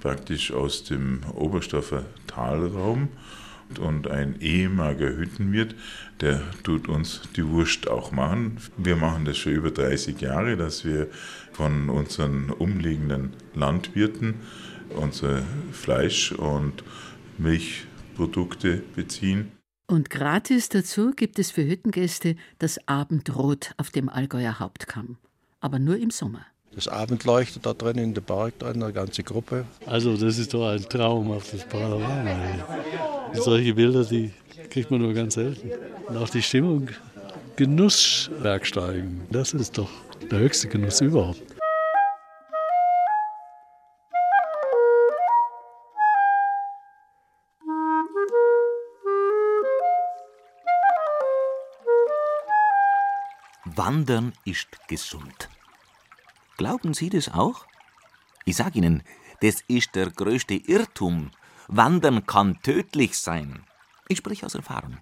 praktisch 0.00 0.50
aus 0.50 0.84
dem 0.84 1.20
Oberstoffer 1.34 2.06
Talraum. 2.26 3.08
Und 3.78 4.08
ein 4.08 4.40
ehemaliger 4.40 5.14
Hüttenwirt, 5.14 5.74
der 6.22 6.40
tut 6.62 6.88
uns 6.88 7.20
die 7.36 7.46
Wurst 7.46 7.86
auch 7.86 8.10
machen. 8.10 8.56
Wir 8.78 8.96
machen 8.96 9.26
das 9.26 9.36
schon 9.36 9.52
über 9.52 9.70
30 9.70 10.18
Jahre, 10.22 10.56
dass 10.56 10.86
wir 10.86 11.08
von 11.52 11.90
unseren 11.90 12.48
umliegenden 12.48 13.34
Landwirten 13.54 14.36
unser 14.88 15.42
Fleisch 15.72 16.32
und 16.32 16.82
Milchprodukte 17.36 18.82
beziehen. 18.96 19.52
Und 19.90 20.10
gratis 20.10 20.68
dazu 20.68 21.12
gibt 21.12 21.38
es 21.38 21.50
für 21.50 21.66
Hüttengäste 21.66 22.36
das 22.58 22.78
Abendrot 22.86 23.72
auf 23.78 23.88
dem 23.88 24.10
Allgäuer 24.10 24.58
Hauptkamm. 24.58 25.16
Aber 25.60 25.78
nur 25.78 25.96
im 25.96 26.10
Sommer. 26.10 26.44
Das 26.74 26.88
Abendleuchtet 26.88 27.64
da 27.64 27.72
drin 27.72 27.96
in 27.96 28.12
der 28.12 28.20
Park, 28.20 28.58
da 28.58 28.68
eine 28.68 28.92
ganze 28.92 29.22
Gruppe. 29.22 29.64
Also 29.86 30.18
das 30.18 30.36
ist 30.36 30.52
doch 30.52 30.68
ein 30.68 30.82
traumhaftes 30.82 31.64
Panorama. 31.64 32.36
Solche 33.32 33.72
Bilder, 33.72 34.04
die 34.04 34.30
kriegt 34.68 34.90
man 34.90 35.00
nur 35.00 35.14
ganz 35.14 35.34
selten. 35.34 35.70
Und 36.06 36.18
auch 36.18 36.28
die 36.28 36.42
Stimmung, 36.42 36.90
Genussbergsteigen, 37.56 39.22
das 39.30 39.54
ist 39.54 39.78
doch 39.78 39.90
der 40.30 40.40
höchste 40.40 40.68
Genuss 40.68 41.00
überhaupt. 41.00 41.57
Wandern 53.88 54.34
ist 54.44 54.68
gesund. 54.86 55.48
Glauben 56.58 56.92
Sie 56.92 57.08
das 57.08 57.30
auch? 57.30 57.64
Ich 58.44 58.56
sag 58.56 58.76
Ihnen, 58.76 59.02
das 59.40 59.62
ist 59.66 59.94
der 59.94 60.10
größte 60.10 60.56
Irrtum. 60.56 61.30
Wandern 61.68 62.26
kann 62.26 62.60
tödlich 62.60 63.16
sein. 63.16 63.64
Ich 64.06 64.18
spreche 64.18 64.44
aus 64.44 64.54
Erfahrung. 64.54 64.98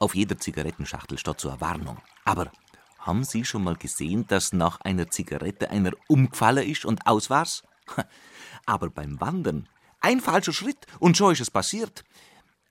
Auf 0.00 0.16
jeder 0.16 0.36
Zigarettenschachtel 0.36 1.18
steht 1.18 1.46
eine 1.46 1.60
Warnung. 1.60 1.98
Aber 2.24 2.50
haben 2.98 3.22
Sie 3.22 3.44
schon 3.44 3.62
mal 3.62 3.76
gesehen, 3.76 4.26
dass 4.26 4.52
nach 4.52 4.80
einer 4.80 5.08
Zigarette 5.08 5.70
einer 5.70 5.92
umgefallen 6.08 6.68
ist 6.68 6.84
und 6.84 7.06
aus 7.06 7.30
war's? 7.30 7.62
Aber 8.66 8.90
beim 8.90 9.20
Wandern, 9.20 9.68
ein 10.00 10.18
falscher 10.18 10.52
Schritt 10.52 10.84
und 10.98 11.16
schon 11.16 11.34
ist 11.34 11.42
es 11.42 11.50
passiert. 11.52 12.02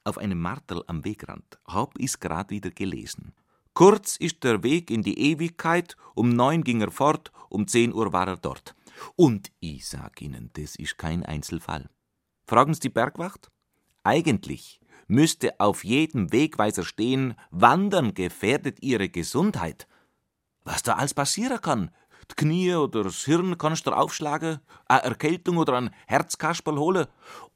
Auf 0.04 0.18
einem 0.18 0.42
Martel 0.42 0.84
am 0.88 1.06
Wegrand 1.06 1.60
hab 1.66 1.98
ich's 1.98 2.20
grad 2.20 2.50
wieder 2.50 2.72
gelesen. 2.72 3.34
Kurz 3.74 4.18
ist 4.18 4.44
der 4.44 4.64
Weg 4.64 4.92
in 4.92 5.04
die 5.04 5.20
Ewigkeit, 5.20 5.96
um 6.16 6.30
neun 6.30 6.64
ging 6.64 6.82
er 6.82 6.92
fort, 6.92 7.32
um 7.50 7.68
zehn 7.68 7.94
Uhr 7.94 8.12
war 8.12 8.28
er 8.28 8.38
dort. 8.38 8.76
Und 9.16 9.52
ich 9.60 9.88
sag 9.88 10.22
Ihnen, 10.22 10.50
das 10.54 10.76
ist 10.76 10.98
kein 10.98 11.24
Einzelfall. 11.24 11.90
Fragen 12.46 12.74
Sie 12.74 12.82
die 12.82 12.90
Bergwacht? 12.90 13.50
Eigentlich 14.04 14.80
müsste 15.08 15.60
auf 15.60 15.84
jedem 15.84 16.32
Wegweiser 16.32 16.84
stehen, 16.84 17.36
Wandern 17.52 18.14
gefährdet 18.14 18.82
Ihre 18.82 19.10
Gesundheit. 19.10 19.88
Was 20.64 20.84
da 20.84 20.94
alles 20.96 21.14
passieren 21.14 21.62
kann, 21.62 21.92
die 22.32 22.36
Knie 22.36 22.76
oder 22.76 23.04
das 23.04 23.26
Hirn 23.26 23.58
kannst 23.58 23.88
du 23.88 23.92
aufschlagen, 23.92 24.60
eine 24.88 25.04
Erkältung 25.04 25.58
oder 25.58 25.74
ein 25.78 25.90
Herzkasperl 26.06 26.78
holen. 26.78 27.08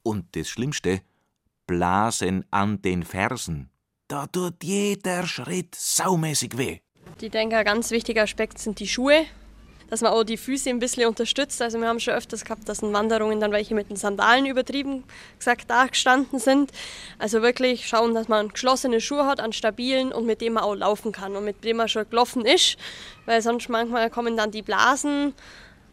Und 0.02 0.34
das 0.36 0.48
Schlimmste, 0.48 1.02
Blasen 1.66 2.44
an 2.50 2.82
den 2.82 3.04
Fersen. 3.04 3.70
Da 4.14 4.28
tut 4.28 4.62
jeder 4.62 5.26
Schritt 5.26 5.74
saumäßig 5.74 6.56
weh. 6.56 6.78
Ich 7.20 7.32
denke, 7.32 7.56
ein 7.56 7.64
ganz 7.64 7.90
wichtiger 7.90 8.22
Aspekt 8.22 8.60
sind 8.60 8.78
die 8.78 8.86
Schuhe, 8.86 9.24
dass 9.90 10.02
man 10.02 10.12
auch 10.12 10.22
die 10.22 10.36
Füße 10.36 10.70
ein 10.70 10.78
bisschen 10.78 11.08
unterstützt. 11.08 11.60
Also 11.60 11.80
wir 11.80 11.88
haben 11.88 11.98
schon 11.98 12.14
öfters 12.14 12.44
gehabt, 12.44 12.68
dass 12.68 12.78
in 12.78 12.92
Wanderungen 12.92 13.40
dann 13.40 13.50
welche 13.50 13.74
mit 13.74 13.90
den 13.90 13.96
Sandalen 13.96 14.46
übertrieben 14.46 15.02
gesagt 15.36 15.68
da 15.68 15.86
gestanden 15.86 16.38
sind. 16.38 16.70
Also 17.18 17.42
wirklich 17.42 17.88
schauen, 17.88 18.14
dass 18.14 18.28
man 18.28 18.50
geschlossene 18.50 19.00
Schuhe 19.00 19.26
hat, 19.26 19.40
an 19.40 19.52
stabilen 19.52 20.12
und 20.12 20.26
mit 20.26 20.40
dem 20.40 20.52
man 20.52 20.62
auch 20.62 20.76
laufen 20.76 21.10
kann 21.10 21.34
und 21.34 21.44
mit 21.44 21.64
dem 21.64 21.78
man 21.78 21.88
schon 21.88 22.08
gelaufen 22.08 22.44
ist, 22.44 22.76
weil 23.26 23.42
sonst 23.42 23.68
manchmal 23.68 24.10
kommen 24.10 24.36
dann 24.36 24.52
die 24.52 24.62
Blasen. 24.62 25.34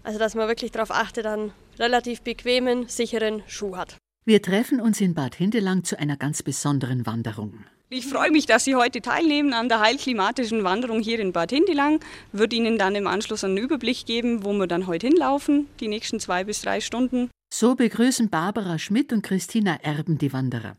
Also 0.03 0.19
dass 0.19 0.35
man 0.35 0.47
wirklich 0.47 0.69
darauf 0.69 0.91
achtet, 0.91 1.25
einen 1.25 1.53
relativ 1.79 2.21
bequemen, 2.21 2.87
sicheren 2.87 3.41
Schuh 3.47 3.77
hat. 3.77 3.97
Wir 4.25 4.43
treffen 4.43 4.79
uns 4.79 5.01
in 5.01 5.15
Bad 5.15 5.33
Hindelang 5.33 5.83
zu 5.83 5.97
einer 5.97 6.17
ganz 6.17 6.43
besonderen 6.43 7.07
Wanderung. 7.07 7.65
Ich 7.93 8.05
freue 8.05 8.31
mich, 8.31 8.45
dass 8.45 8.63
Sie 8.63 8.77
heute 8.77 9.01
teilnehmen 9.01 9.51
an 9.51 9.67
der 9.67 9.81
heilklimatischen 9.81 10.63
Wanderung 10.63 11.01
hier 11.01 11.19
in 11.19 11.33
Bad 11.33 11.51
Hindelang. 11.51 11.99
Wird 12.31 12.53
Ihnen 12.53 12.77
dann 12.77 12.95
im 12.95 13.05
Anschluss 13.05 13.43
einen 13.43 13.57
Überblick 13.57 14.05
geben, 14.05 14.45
wo 14.45 14.53
wir 14.53 14.65
dann 14.65 14.87
heute 14.87 15.07
hinlaufen, 15.07 15.67
die 15.81 15.89
nächsten 15.89 16.21
zwei 16.21 16.45
bis 16.45 16.61
drei 16.61 16.79
Stunden. 16.79 17.29
So 17.53 17.75
begrüßen 17.75 18.29
Barbara 18.29 18.79
Schmidt 18.79 19.11
und 19.11 19.23
Christina 19.23 19.75
Erben 19.81 20.17
die 20.17 20.31
Wanderer. 20.31 20.77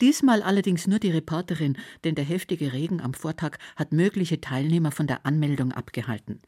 Diesmal 0.00 0.42
allerdings 0.42 0.88
nur 0.88 0.98
die 0.98 1.12
Reporterin, 1.12 1.78
denn 2.02 2.16
der 2.16 2.24
heftige 2.24 2.72
Regen 2.72 3.00
am 3.00 3.14
Vortag 3.14 3.58
hat 3.76 3.92
mögliche 3.92 4.40
Teilnehmer 4.40 4.90
von 4.90 5.06
der 5.06 5.24
Anmeldung 5.24 5.70
abgehalten. 5.70 6.42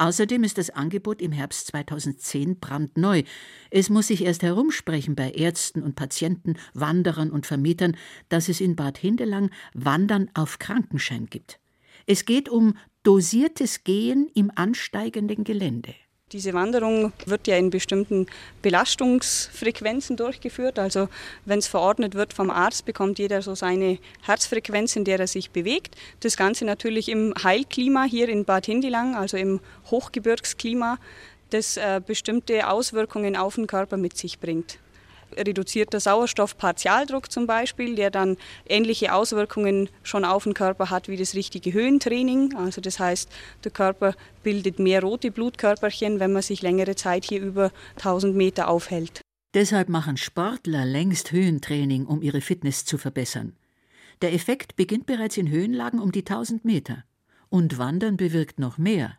Außerdem 0.00 0.44
ist 0.44 0.56
das 0.56 0.70
Angebot 0.70 1.20
im 1.20 1.30
Herbst 1.30 1.66
2010 1.66 2.58
brandneu. 2.58 3.22
Es 3.70 3.90
muss 3.90 4.06
sich 4.06 4.24
erst 4.24 4.42
herumsprechen 4.42 5.14
bei 5.14 5.30
Ärzten 5.30 5.82
und 5.82 5.94
Patienten, 5.94 6.54
Wanderern 6.72 7.30
und 7.30 7.44
Vermietern, 7.44 7.94
dass 8.30 8.48
es 8.48 8.62
in 8.62 8.76
Bad 8.76 8.96
Hindelang 8.96 9.50
Wandern 9.74 10.30
auf 10.32 10.58
Krankenschein 10.58 11.26
gibt. 11.26 11.60
Es 12.06 12.24
geht 12.24 12.48
um 12.48 12.78
dosiertes 13.02 13.84
Gehen 13.84 14.30
im 14.34 14.50
ansteigenden 14.54 15.44
Gelände. 15.44 15.94
Diese 16.32 16.54
Wanderung 16.54 17.12
wird 17.26 17.48
ja 17.48 17.56
in 17.56 17.70
bestimmten 17.70 18.26
Belastungsfrequenzen 18.62 20.16
durchgeführt. 20.16 20.78
Also 20.78 21.08
wenn 21.44 21.58
es 21.58 21.66
verordnet 21.66 22.14
wird 22.14 22.32
vom 22.32 22.50
Arzt, 22.50 22.84
bekommt 22.84 23.18
jeder 23.18 23.42
so 23.42 23.56
seine 23.56 23.98
Herzfrequenz, 24.22 24.94
in 24.94 25.04
der 25.04 25.18
er 25.18 25.26
sich 25.26 25.50
bewegt. 25.50 25.96
Das 26.20 26.36
Ganze 26.36 26.64
natürlich 26.64 27.08
im 27.08 27.34
Heilklima 27.42 28.04
hier 28.04 28.28
in 28.28 28.44
Bad 28.44 28.66
Hindelang, 28.66 29.16
also 29.16 29.36
im 29.36 29.58
Hochgebirgsklima, 29.90 30.98
das 31.50 31.76
äh, 31.76 32.00
bestimmte 32.04 32.68
Auswirkungen 32.68 33.36
auf 33.36 33.56
den 33.56 33.66
Körper 33.66 33.96
mit 33.96 34.16
sich 34.16 34.38
bringt 34.38 34.78
reduzierter 35.36 36.00
Sauerstoffpartialdruck 36.00 37.30
zum 37.30 37.46
Beispiel, 37.46 37.94
der 37.94 38.10
dann 38.10 38.36
ähnliche 38.68 39.14
Auswirkungen 39.14 39.88
schon 40.02 40.24
auf 40.24 40.44
den 40.44 40.54
Körper 40.54 40.90
hat 40.90 41.08
wie 41.08 41.16
das 41.16 41.34
richtige 41.34 41.72
Höhentraining. 41.72 42.54
Also 42.56 42.80
das 42.80 42.98
heißt, 42.98 43.30
der 43.64 43.70
Körper 43.70 44.14
bildet 44.42 44.78
mehr 44.78 45.02
rote 45.02 45.30
Blutkörperchen, 45.30 46.20
wenn 46.20 46.32
man 46.32 46.42
sich 46.42 46.62
längere 46.62 46.96
Zeit 46.96 47.24
hier 47.24 47.40
über 47.40 47.70
1000 47.96 48.36
Meter 48.36 48.68
aufhält. 48.68 49.20
Deshalb 49.54 49.88
machen 49.88 50.16
Sportler 50.16 50.84
längst 50.84 51.32
Höhentraining, 51.32 52.06
um 52.06 52.22
ihre 52.22 52.40
Fitness 52.40 52.84
zu 52.84 52.98
verbessern. 52.98 53.56
Der 54.22 54.32
Effekt 54.32 54.76
beginnt 54.76 55.06
bereits 55.06 55.36
in 55.36 55.48
Höhenlagen 55.50 55.98
um 55.98 56.12
die 56.12 56.20
1000 56.20 56.64
Meter. 56.64 57.04
Und 57.48 57.78
Wandern 57.78 58.16
bewirkt 58.16 58.60
noch 58.60 58.78
mehr. 58.78 59.16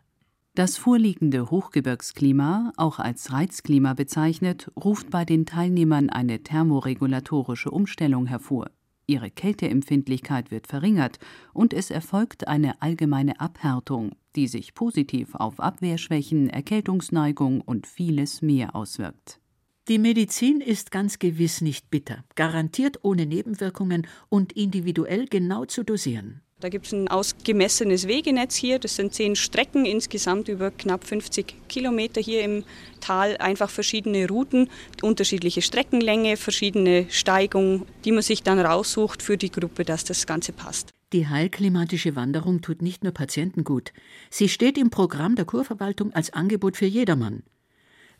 Das 0.54 0.76
vorliegende 0.76 1.50
Hochgebirgsklima, 1.50 2.74
auch 2.76 2.98
als 2.98 3.32
Reizklima 3.32 3.94
bezeichnet, 3.94 4.70
ruft 4.76 5.08
bei 5.08 5.24
den 5.24 5.46
Teilnehmern 5.46 6.10
eine 6.10 6.42
thermoregulatorische 6.42 7.70
Umstellung 7.70 8.26
hervor. 8.26 8.70
Ihre 9.06 9.30
Kälteempfindlichkeit 9.30 10.50
wird 10.50 10.66
verringert 10.66 11.18
und 11.54 11.72
es 11.72 11.90
erfolgt 11.90 12.48
eine 12.48 12.82
allgemeine 12.82 13.40
Abhärtung, 13.40 14.12
die 14.36 14.46
sich 14.46 14.74
positiv 14.74 15.34
auf 15.36 15.58
Abwehrschwächen, 15.58 16.50
Erkältungsneigung 16.50 17.62
und 17.62 17.86
vieles 17.86 18.42
mehr 18.42 18.76
auswirkt. 18.76 19.40
Die 19.88 19.98
Medizin 19.98 20.60
ist 20.60 20.90
ganz 20.90 21.18
gewiss 21.18 21.62
nicht 21.62 21.90
bitter, 21.90 22.24
garantiert 22.34 22.98
ohne 23.02 23.24
Nebenwirkungen 23.24 24.06
und 24.28 24.52
individuell 24.52 25.26
genau 25.28 25.64
zu 25.64 25.82
dosieren. 25.82 26.42
Da 26.62 26.68
gibt 26.68 26.86
es 26.86 26.92
ein 26.92 27.08
ausgemessenes 27.08 28.06
Wegenetz 28.06 28.54
hier. 28.54 28.78
Das 28.78 28.94
sind 28.94 29.12
zehn 29.12 29.34
Strecken 29.34 29.84
insgesamt 29.84 30.46
über 30.46 30.70
knapp 30.70 31.04
50 31.04 31.56
Kilometer 31.68 32.20
hier 32.20 32.44
im 32.44 32.62
Tal. 33.00 33.36
Einfach 33.38 33.68
verschiedene 33.68 34.28
Routen, 34.28 34.70
unterschiedliche 35.02 35.60
Streckenlänge, 35.60 36.36
verschiedene 36.36 37.06
Steigungen, 37.10 37.82
die 38.04 38.12
man 38.12 38.22
sich 38.22 38.44
dann 38.44 38.60
raussucht 38.60 39.24
für 39.24 39.36
die 39.36 39.50
Gruppe, 39.50 39.84
dass 39.84 40.04
das 40.04 40.24
Ganze 40.24 40.52
passt. 40.52 40.90
Die 41.12 41.26
heilklimatische 41.26 42.14
Wanderung 42.14 42.60
tut 42.60 42.80
nicht 42.80 43.02
nur 43.02 43.12
Patienten 43.12 43.64
gut. 43.64 43.92
Sie 44.30 44.48
steht 44.48 44.78
im 44.78 44.90
Programm 44.90 45.34
der 45.34 45.46
Kurverwaltung 45.46 46.12
als 46.12 46.32
Angebot 46.32 46.76
für 46.76 46.86
jedermann. 46.86 47.42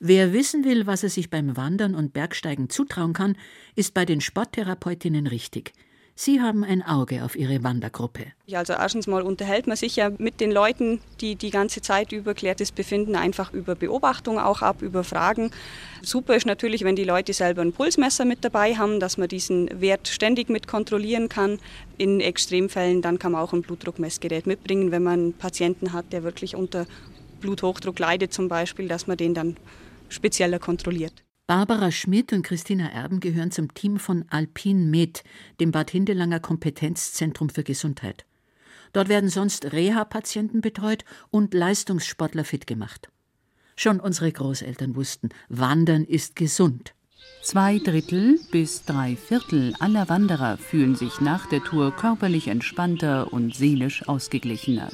Wer 0.01 0.33
wissen 0.33 0.65
will, 0.65 0.89
was 0.89 1.05
er 1.05 1.11
sich 1.11 1.31
beim 1.31 1.57
Wandern 1.57 1.95
und 1.95 2.13
Bergsteigen 2.13 2.69
zutrauen 2.69 3.13
kann, 3.13 3.37
ist 3.77 3.95
bei 3.95 4.05
den 4.05 4.21
Sporttherapeutinnen 4.21 5.29
richtig. 5.29 5.73
Sie 6.15 6.41
haben 6.41 6.63
ein 6.63 6.83
Auge 6.83 7.25
auf 7.25 7.37
Ihre 7.37 7.65
Wandergruppe. 7.65 8.27
Ja, 8.47 8.59
also 8.59 8.75
erstens 8.75 9.07
mal 9.07 9.23
unterhält 9.23 9.67
man 9.67 9.77
sich 9.77 9.97
ja 9.97 10.11
mit 10.19 10.41
den 10.41 10.53
Leuten, 10.53 11.01
die 11.21 11.37
die 11.37 11.51
ganze 11.51 11.81
Zeit 11.81 12.13
über 12.13 12.35
klärt 12.35 12.61
das 12.61 12.71
Befinden 12.71 13.17
einfach 13.17 13.53
über 13.53 13.75
Beobachtung 13.75 14.39
auch 14.39 14.61
ab, 14.61 14.83
über 14.83 15.05
Fragen. 15.05 15.51
Super 16.03 16.37
ist 16.37 16.47
natürlich, 16.47 16.85
wenn 16.85 16.97
die 16.97 17.05
Leute 17.05 17.33
selber 17.33 17.63
ein 17.63 17.73
Pulsmesser 17.73 18.25
mit 18.25 18.45
dabei 18.45 18.75
haben, 18.77 19.01
dass 19.01 19.17
man 19.17 19.29
diesen 19.29 19.81
Wert 19.81 20.07
ständig 20.07 20.51
mit 20.51 20.69
kontrollieren 20.69 21.29
kann. 21.29 21.59
In 21.97 22.21
Extremfällen 22.21 23.01
dann 23.01 23.19
kann 23.19 23.33
man 23.33 23.41
auch 23.41 23.55
ein 23.55 23.63
Blutdruckmessgerät 23.63 24.47
mitbringen, 24.47 24.91
wenn 24.91 25.03
man 25.03 25.13
einen 25.15 25.33
Patienten 25.33 25.93
hat, 25.93 26.13
der 26.13 26.23
wirklich 26.23 26.55
unter 26.55 26.87
Bluthochdruck 27.41 27.99
leidet 27.99 28.33
zum 28.33 28.49
Beispiel, 28.49 28.87
dass 28.87 29.07
man 29.07 29.17
den 29.17 29.35
dann 29.35 29.57
spezieller 30.09 30.59
kontrolliert. 30.59 31.25
Barbara 31.47 31.91
Schmidt 31.91 32.33
und 32.33 32.43
Christina 32.43 32.89
Erben 32.89 33.19
gehören 33.19 33.51
zum 33.51 33.75
Team 33.75 33.99
von 33.99 34.25
Alpin 34.31 34.91
Med, 34.91 35.25
dem 35.61 35.73
Bad 35.73 35.91
Hindelanger 35.91 36.39
Kompetenzzentrum 36.39 37.49
für 37.49 37.65
Gesundheit. 37.65 38.25
Dort 38.93 39.09
werden 39.09 39.29
sonst 39.29 39.73
Reha-Patienten 39.73 40.61
betreut 40.61 41.05
und 41.31 41.53
Leistungssportler 41.53 42.45
fit 42.45 42.67
gemacht. 42.67 43.09
Schon 43.75 43.99
unsere 43.99 44.31
Großeltern 44.31 44.95
wussten, 44.95 45.31
Wandern 45.49 46.05
ist 46.05 46.37
gesund. 46.37 46.95
Zwei 47.43 47.79
Drittel 47.79 48.39
bis 48.53 48.85
drei 48.85 49.17
Viertel 49.17 49.75
aller 49.81 50.09
Wanderer 50.09 50.59
fühlen 50.59 50.95
sich 50.95 51.21
nach 51.21 51.49
der 51.49 51.65
Tour 51.65 51.91
körperlich 51.91 52.49
entspannter 52.49 53.33
und 53.33 53.55
seelisch 53.55 54.07
ausgeglichener 54.09 54.93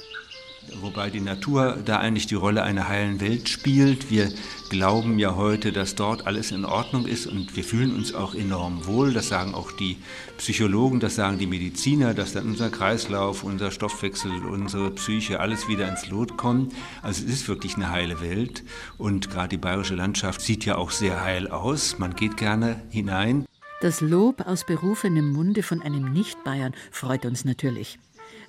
wobei 0.81 1.11
die 1.11 1.21
Natur 1.21 1.79
da 1.85 1.99
eigentlich 1.99 2.27
die 2.27 2.35
Rolle 2.35 2.63
einer 2.63 2.89
heilen 2.89 3.21
Welt 3.21 3.49
spielt. 3.49 4.11
Wir 4.11 4.33
glauben 4.69 5.19
ja 5.19 5.35
heute, 5.37 5.73
dass 5.73 5.95
dort 5.95 6.27
alles 6.27 6.51
in 6.51 6.65
Ordnung 6.65 7.07
ist 7.07 7.27
und 7.27 7.57
wir 7.57 7.65
fühlen 7.65 7.95
uns 7.95 8.15
auch 8.15 8.35
enorm 8.35 8.87
wohl. 8.87 9.13
Das 9.13 9.29
sagen 9.29 9.55
auch 9.55 9.73
die 9.73 9.97
Psychologen, 10.37 11.01
das 11.01 11.15
sagen 11.15 11.39
die 11.39 11.47
Mediziner, 11.47 12.15
dass 12.15 12.33
dann 12.33 12.47
unser 12.47 12.71
Kreislauf, 12.71 13.45
unser 13.45 13.71
Stoffwechsel, 13.71 14.31
unsere 14.45 14.91
Psyche, 14.91 15.41
alles 15.41 15.69
wieder 15.69 15.89
ins 15.89 16.09
Lot 16.09 16.37
kommt. 16.37 16.75
Also 17.03 17.25
es 17.25 17.31
ist 17.31 17.49
wirklich 17.49 17.77
eine 17.77 17.91
heile 17.91 18.21
Welt 18.21 18.65
und 18.99 19.31
gerade 19.31 19.49
die 19.49 19.57
bayerische 19.59 19.95
Landschaft 19.95 20.41
sieht 20.41 20.65
ja 20.65 20.77
auch 20.77 20.91
sehr 20.91 21.23
heil 21.23 21.49
aus. 21.49 21.99
Man 21.99 22.15
geht 22.15 22.37
gerne 22.37 22.83
hinein. 22.91 23.47
Das 23.81 24.01
Lob 24.01 24.41
aus 24.45 24.67
berufenem 24.67 25.31
Munde 25.31 25.63
von 25.63 25.83
einem 25.83 26.13
Nicht-Bayern 26.13 26.75
freut 26.91 27.25
uns 27.25 27.45
natürlich. 27.45 28.01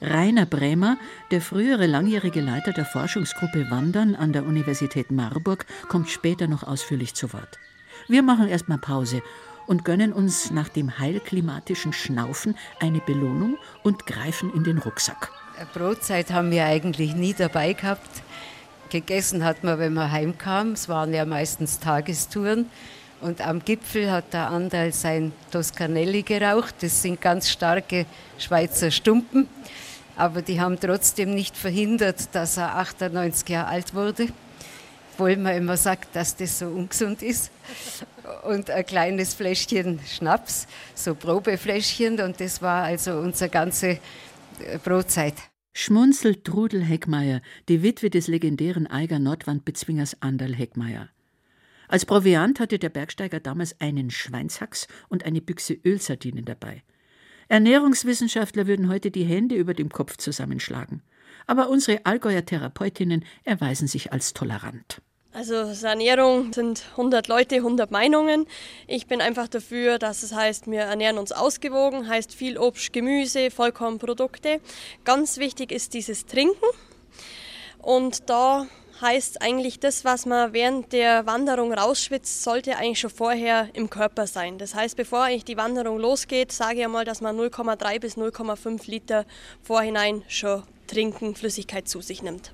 Rainer 0.02 0.46
Bremer, 0.46 0.98
der 1.30 1.42
frühere 1.42 1.86
langjährige 1.86 2.40
Leiter 2.40 2.72
der 2.72 2.86
Forschungsgruppe 2.86 3.70
Wandern 3.70 4.16
an 4.16 4.32
der 4.32 4.46
Universität 4.46 5.12
Marburg, 5.12 5.66
kommt 5.90 6.10
später 6.10 6.48
noch 6.48 6.64
ausführlich 6.64 7.16
zu 7.16 7.34
Wort. 7.34 7.60
Wir 8.08 8.24
machen 8.24 8.48
erstmal 8.48 8.78
Pause 8.78 9.22
und 9.68 9.84
gönnen 9.84 10.14
uns 10.14 10.52
nach 10.52 10.70
dem 10.70 11.00
heilklimatischen 11.00 11.92
Schnaufen 11.92 12.56
eine 12.80 13.02
Belohnung 13.02 13.58
und 13.84 14.06
greifen 14.06 14.54
in 14.54 14.64
den 14.64 14.78
Rucksack. 14.78 15.32
Brotzeit 15.74 16.32
haben 16.32 16.50
wir 16.52 16.66
eigentlich 16.66 17.14
nie 17.14 17.34
dabei 17.34 17.74
gehabt. 17.74 18.24
Gegessen 18.90 19.44
hat 19.44 19.66
man, 19.66 19.80
wenn 19.80 19.94
man 19.94 20.12
heimkam. 20.12 20.72
Es 20.72 20.88
waren 20.88 21.14
ja 21.14 21.26
meistens 21.26 21.80
Tagestouren. 21.80 22.68
Und 23.20 23.46
am 23.46 23.60
Gipfel 23.60 24.10
hat 24.10 24.32
der 24.32 24.50
Andal 24.50 24.94
sein 24.94 25.34
Toscanelli 25.52 26.24
geraucht. 26.24 26.76
Das 26.80 27.02
sind 27.02 27.20
ganz 27.20 27.50
starke 27.50 28.06
Schweizer 28.38 28.92
Stumpen 28.92 29.50
aber 30.20 30.42
die 30.42 30.60
haben 30.60 30.78
trotzdem 30.78 31.34
nicht 31.34 31.56
verhindert, 31.56 32.36
dass 32.36 32.58
er 32.58 32.76
98 32.76 33.48
Jahre 33.48 33.70
alt 33.70 33.94
wurde, 33.94 34.28
obwohl 35.14 35.38
man 35.38 35.56
immer 35.56 35.78
sagt, 35.78 36.14
dass 36.14 36.36
das 36.36 36.60
so 36.60 36.68
ungesund 36.68 37.24
ist. 37.24 37.52
Und 38.44 38.70
ein 38.70 38.86
kleines 38.86 39.34
Fläschchen 39.34 40.00
Schnaps, 40.06 40.68
so 40.94 41.16
Probefläschchen, 41.16 42.20
und 42.20 42.40
das 42.42 42.62
war 42.62 42.84
also 42.84 43.14
unsere 43.14 43.50
ganze 43.50 43.88
äh, 43.88 44.00
Brotzeit. 44.84 45.36
Schmunzelt 45.74 46.44
Trudel 46.44 46.84
Heckmeier, 46.84 47.42
die 47.70 47.82
Witwe 47.82 48.10
des 48.10 48.28
legendären 48.28 48.88
Eiger 48.88 49.20
Nordwandbezwingers 49.20 50.22
Anderl 50.22 50.54
Heckmeier. 50.54 51.08
Als 51.88 52.06
Proviant 52.06 52.60
hatte 52.60 52.78
der 52.78 52.90
Bergsteiger 52.90 53.40
damals 53.40 53.80
einen 53.80 54.12
Schweinshax 54.12 54.88
und 55.08 55.26
eine 55.26 55.40
Büchse 55.40 55.78
Ölsardinen 55.86 56.44
dabei. 56.44 56.84
Ernährungswissenschaftler 57.50 58.68
würden 58.68 58.90
heute 58.90 59.10
die 59.10 59.26
Hände 59.26 59.56
über 59.56 59.74
dem 59.74 59.90
Kopf 59.90 60.18
zusammenschlagen. 60.18 61.02
Aber 61.48 61.70
unsere 61.70 62.06
Allgäuer 62.06 62.46
Therapeutinnen 62.46 63.26
erweisen 63.44 63.88
sich 63.88 64.14
als 64.14 64.34
tolerant. 64.34 65.02
Also 65.32 65.56
Ernährung 65.56 66.54
sind 66.54 66.86
100 66.92 67.28
Leute, 67.28 67.56
100 67.58 67.90
Meinungen. 67.90 68.46
Ich 68.88 69.08
bin 69.08 69.20
einfach 69.20 69.48
dafür, 69.48 69.98
dass 69.98 70.22
es 70.22 70.34
heißt, 70.34 70.70
wir 70.70 70.82
ernähren 70.82 71.18
uns 71.18 71.32
ausgewogen, 71.32 72.08
heißt 72.08 72.34
viel 72.34 72.58
Obst, 72.58 72.94
Gemüse, 72.94 73.50
Vollkornprodukte. 73.50 74.62
Ganz 75.04 75.38
wichtig 75.38 75.72
ist 75.72 75.96
dieses 75.96 76.28
Trinken. 76.28 76.66
Und 77.80 78.30
da 78.30 78.68
heißt 79.02 79.42
eigentlich, 79.42 79.80
das, 79.80 80.06
was 80.06 80.26
man 80.26 80.54
während 80.54 80.94
der 80.94 81.26
Wanderung 81.26 81.74
rausschwitzt, 81.74 82.44
sollte 82.44 82.78
eigentlich 82.78 83.00
schon 83.00 83.10
vorher 83.10 83.70
im 83.74 83.90
Körper 83.90 84.28
sein. 84.28 84.58
Das 84.58 84.76
heißt, 84.76 84.96
bevor 84.96 85.24
eigentlich 85.24 85.46
die 85.46 85.58
Wanderung 85.58 86.00
losgeht, 86.00 86.52
sage 86.52 86.80
ich 86.80 86.86
einmal, 86.86 87.06
dass 87.06 87.22
man 87.22 87.38
0,3 87.38 88.00
bis 88.00 88.18
0,5 88.18 88.90
Liter 88.90 89.26
vorhinein 89.62 90.24
schon 90.28 90.64
trinken, 90.88 91.36
Flüssigkeit 91.36 91.88
zu 91.88 92.02
sich 92.02 92.22
nimmt. 92.22 92.54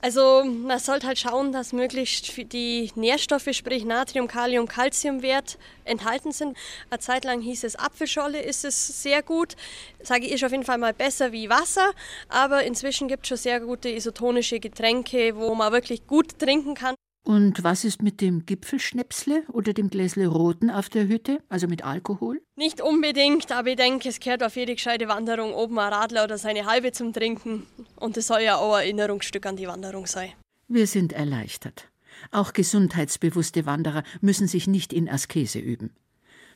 Also 0.00 0.44
man 0.44 0.78
sollte 0.78 1.06
halt 1.06 1.18
schauen, 1.18 1.52
dass 1.52 1.72
möglichst 1.72 2.36
die 2.52 2.92
Nährstoffe, 2.94 3.48
sprich 3.52 3.84
Natrium, 3.84 4.28
Kalium, 4.28 4.68
Calciumwert 4.68 5.58
enthalten 5.84 6.32
sind. 6.32 6.56
Eine 6.90 7.00
Zeit 7.00 7.24
lang 7.24 7.40
hieß 7.40 7.64
es 7.64 7.76
Apfelscholle 7.76 8.40
ist 8.40 8.64
es 8.64 9.02
sehr 9.02 9.22
gut. 9.22 9.56
Sage 10.02 10.26
ich, 10.26 10.32
ist 10.32 10.44
auf 10.44 10.52
jeden 10.52 10.64
Fall 10.64 10.78
mal 10.78 10.94
besser 10.94 11.32
wie 11.32 11.48
Wasser. 11.48 11.90
Aber 12.28 12.62
inzwischen 12.64 13.08
gibt 13.08 13.24
es 13.24 13.28
schon 13.28 13.38
sehr 13.38 13.60
gute 13.60 13.88
isotonische 13.88 14.60
Getränke, 14.60 15.34
wo 15.36 15.54
man 15.54 15.72
wirklich 15.72 16.06
gut 16.06 16.38
trinken 16.38 16.74
kann. 16.74 16.97
Und 17.28 17.62
was 17.62 17.84
ist 17.84 18.00
mit 18.00 18.22
dem 18.22 18.46
Gipfelschnäpsle 18.46 19.42
oder 19.52 19.74
dem 19.74 19.90
Gläsle 19.90 20.28
Roten 20.28 20.70
auf 20.70 20.88
der 20.88 21.08
Hütte, 21.08 21.42
also 21.50 21.66
mit 21.66 21.84
Alkohol? 21.84 22.40
Nicht 22.56 22.80
unbedingt, 22.80 23.52
aber 23.52 23.68
ich 23.68 23.76
denke, 23.76 24.08
es 24.08 24.18
gehört 24.18 24.42
auf 24.42 24.56
jede 24.56 24.74
gescheite 24.74 25.08
Wanderung 25.08 25.52
oben 25.52 25.78
ein 25.78 25.92
Radler 25.92 26.24
oder 26.24 26.38
seine 26.38 26.64
halbe 26.64 26.90
zum 26.90 27.12
Trinken. 27.12 27.66
Und 27.96 28.16
es 28.16 28.28
soll 28.28 28.40
ja 28.40 28.56
auch 28.56 28.72
ein 28.72 28.84
Erinnerungsstück 28.84 29.44
an 29.44 29.56
die 29.56 29.68
Wanderung 29.68 30.06
sein. 30.06 30.32
Wir 30.68 30.86
sind 30.86 31.12
erleichtert. 31.12 31.90
Auch 32.30 32.54
gesundheitsbewusste 32.54 33.66
Wanderer 33.66 34.04
müssen 34.22 34.48
sich 34.48 34.66
nicht 34.66 34.94
in 34.94 35.06
Askese 35.06 35.58
üben. 35.58 35.90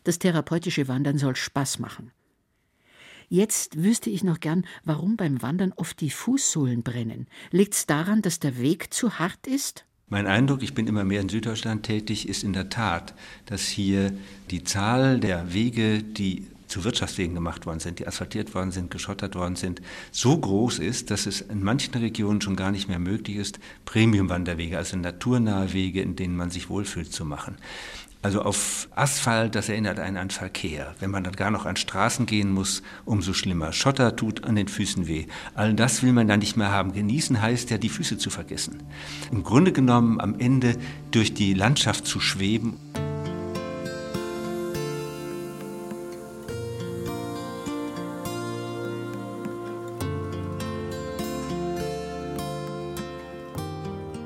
Das 0.05 0.19
therapeutische 0.19 0.89
Wandern 0.89 1.19
soll 1.19 1.37
Spaß 1.37 1.81
machen. 1.81 2.13
Jetzt 3.29 3.83
wüsste 3.83 4.09
ich 4.09 4.25
noch 4.25 4.41
gern, 4.41 4.65
warum 4.85 5.19
beim 5.19 5.43
Wandern 5.43 5.75
oft 5.77 6.01
die 6.01 6.09
Fußsohlen 6.09 6.83
brennen. 6.83 7.27
Liegt's 7.51 7.85
daran, 7.85 8.23
dass 8.23 8.41
der 8.41 8.57
Weg 8.59 8.95
zu 8.95 9.19
hart 9.19 9.47
ist? 9.47 9.85
Mein 10.13 10.27
Eindruck, 10.27 10.63
ich 10.63 10.75
bin 10.75 10.89
immer 10.89 11.05
mehr 11.05 11.23
in 11.23 11.31
Süddeutschland 11.31 11.85
tätig, 11.85 12.29
ist 12.29 12.45
in 12.45 12.53
der 12.53 12.69
Tat, 12.69 13.15
dass 13.47 13.63
hier 13.63 14.13
die 14.51 14.63
Zahl 14.63 15.19
der 15.19 15.55
Wege, 15.55 16.03
die 16.03 16.49
zu 16.69 16.85
Wirtschaftswegen 16.85 17.35
gemacht 17.35 17.65
worden 17.65 17.81
sind, 17.81 17.99
die 17.99 18.07
asphaltiert 18.07 18.55
worden 18.55 18.73
sind, 18.73 18.91
geschottert 18.91 19.37
worden 19.37 19.57
sind, 19.57 19.81
so 20.11 20.37
groß 20.37 20.81
ist, 20.81 21.11
dass 21.11 21.25
es 21.25 21.41
in 21.41 21.65
manchen 21.65 21.95
Regionen 21.95 22.43
schon 22.43 22.57
gar 22.57 22.73
nicht 22.73 22.89
mehr 22.89 22.99
möglich 22.99 23.39
ist, 23.39 23.59
Premium-Wanderwege, 23.87 24.77
also 24.77 24.99
naturnahe 24.99 25.73
Wege, 25.73 26.03
in 26.03 26.15
denen 26.15 26.37
man 26.37 26.51
sich 26.51 26.69
wohlfühlt, 26.69 27.11
zu 27.11 27.25
machen. 27.25 27.57
Also 28.23 28.43
auf 28.43 28.89
Asphalt, 28.95 29.57
das 29.57 29.69
erinnert 29.69 29.99
einen 29.99 30.17
an 30.17 30.31
Verkehr. 30.31 30.95
Wenn 31.01 31.11
man 31.11 31.25
dann 31.25 31.35
gar 31.35 31.51
noch 31.51 31.67
an 31.67 31.75
Straßen 31.75 32.25
gehen 32.25 32.53
muss, 32.53 32.85
umso 33.05 33.33
schlimmer. 33.33 33.73
Schotter 33.73 34.15
tut 34.15 34.45
an 34.45 34.55
den 34.55 34.69
Füßen 34.69 35.09
weh. 35.09 35.27
All 35.55 35.75
das 35.75 36.05
will 36.05 36.13
man 36.13 36.29
dann 36.29 36.39
nicht 36.39 36.57
mehr 36.57 36.71
haben. 36.71 36.93
Genießen 36.93 37.43
heißt 37.43 37.71
ja, 37.71 37.79
die 37.79 37.89
Füße 37.89 38.19
zu 38.19 38.31
vergessen. 38.31 38.85
Im 39.33 39.43
Grunde 39.43 39.73
genommen 39.73 40.21
am 40.21 40.39
Ende 40.39 40.77
durch 41.11 41.35
die 41.35 41.53
Landschaft 41.53 42.07
zu 42.07 42.21
schweben. 42.21 42.77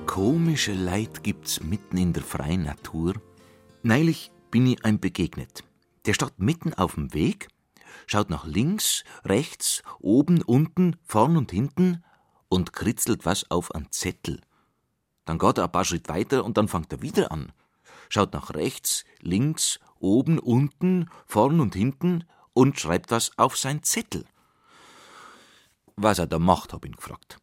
Komische 0.04 0.74
Leid 0.74 1.22
gibt's 1.22 1.62
mitten 1.62 1.96
in 1.96 2.12
der 2.12 2.22
freien 2.22 2.64
Natur. 2.64 3.14
Neulich 3.86 4.32
bin 4.50 4.66
ich 4.66 4.84
einem 4.84 4.98
begegnet. 4.98 5.62
Der 6.06 6.14
steht 6.14 6.40
mitten 6.40 6.74
auf 6.74 6.96
dem 6.96 7.14
Weg, 7.14 7.46
schaut 8.08 8.30
nach 8.30 8.44
links, 8.44 9.04
rechts, 9.24 9.84
oben, 10.00 10.42
unten, 10.42 10.96
vorn 11.04 11.36
und 11.36 11.52
hinten 11.52 12.02
und 12.48 12.72
kritzelt 12.72 13.24
was 13.24 13.48
auf 13.48 13.72
einen 13.76 13.92
Zettel. 13.92 14.40
Dann 15.24 15.38
geht 15.38 15.58
er 15.58 15.66
ein 15.66 15.70
paar 15.70 15.84
Schritt 15.84 16.08
weiter 16.08 16.44
und 16.44 16.56
dann 16.56 16.66
fängt 16.66 16.92
er 16.92 17.00
wieder 17.00 17.30
an. 17.30 17.52
Schaut 18.08 18.32
nach 18.32 18.54
rechts, 18.54 19.04
links, 19.20 19.78
oben, 20.00 20.40
unten, 20.40 21.08
vorn 21.24 21.60
und 21.60 21.76
hinten 21.76 22.24
und 22.54 22.80
schreibt 22.80 23.12
was 23.12 23.38
auf 23.38 23.56
sein 23.56 23.84
Zettel. 23.84 24.24
Was 25.94 26.18
er 26.18 26.26
da 26.26 26.40
macht, 26.40 26.72
hab 26.72 26.84
ihn 26.84 26.96
gefragt. 26.96 27.38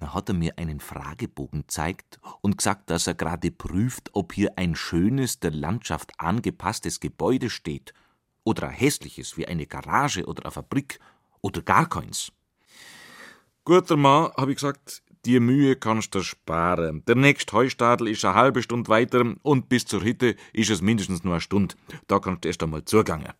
Dann 0.00 0.14
hat 0.14 0.30
er 0.30 0.34
mir 0.34 0.58
einen 0.58 0.80
Fragebogen 0.80 1.60
gezeigt 1.60 2.18
und 2.40 2.56
gesagt, 2.56 2.88
dass 2.88 3.06
er 3.06 3.14
gerade 3.14 3.50
prüft, 3.50 4.10
ob 4.14 4.32
hier 4.32 4.56
ein 4.56 4.74
schönes, 4.74 5.40
der 5.40 5.50
Landschaft 5.50 6.12
angepasstes 6.18 7.00
Gebäude 7.00 7.50
steht 7.50 7.92
oder 8.42 8.68
ein 8.68 8.74
hässliches 8.74 9.36
wie 9.36 9.46
eine 9.46 9.66
Garage 9.66 10.24
oder 10.24 10.44
eine 10.44 10.52
Fabrik 10.52 10.98
oder 11.42 11.60
gar 11.60 11.86
keins. 11.86 12.32
Guter 13.64 13.98
Mann, 13.98 14.32
hab 14.36 14.48
ich 14.48 14.56
gesagt, 14.56 15.02
die 15.26 15.38
Mühe 15.38 15.76
kannst 15.76 16.14
du 16.14 16.22
sparen. 16.22 17.04
Der 17.04 17.14
nächste 17.14 17.52
Heustadel 17.52 18.08
ist 18.08 18.24
eine 18.24 18.34
halbe 18.34 18.62
Stunde 18.62 18.88
weiter 18.88 19.34
und 19.42 19.68
bis 19.68 19.84
zur 19.84 20.02
Hütte 20.02 20.34
ist 20.54 20.70
es 20.70 20.80
mindestens 20.80 21.24
nur 21.24 21.34
eine 21.34 21.42
Stunde. 21.42 21.74
Da 22.06 22.20
kannst 22.20 22.44
du 22.44 22.48
erst 22.48 22.62
einmal 22.62 22.86
zugangen. 22.86 23.34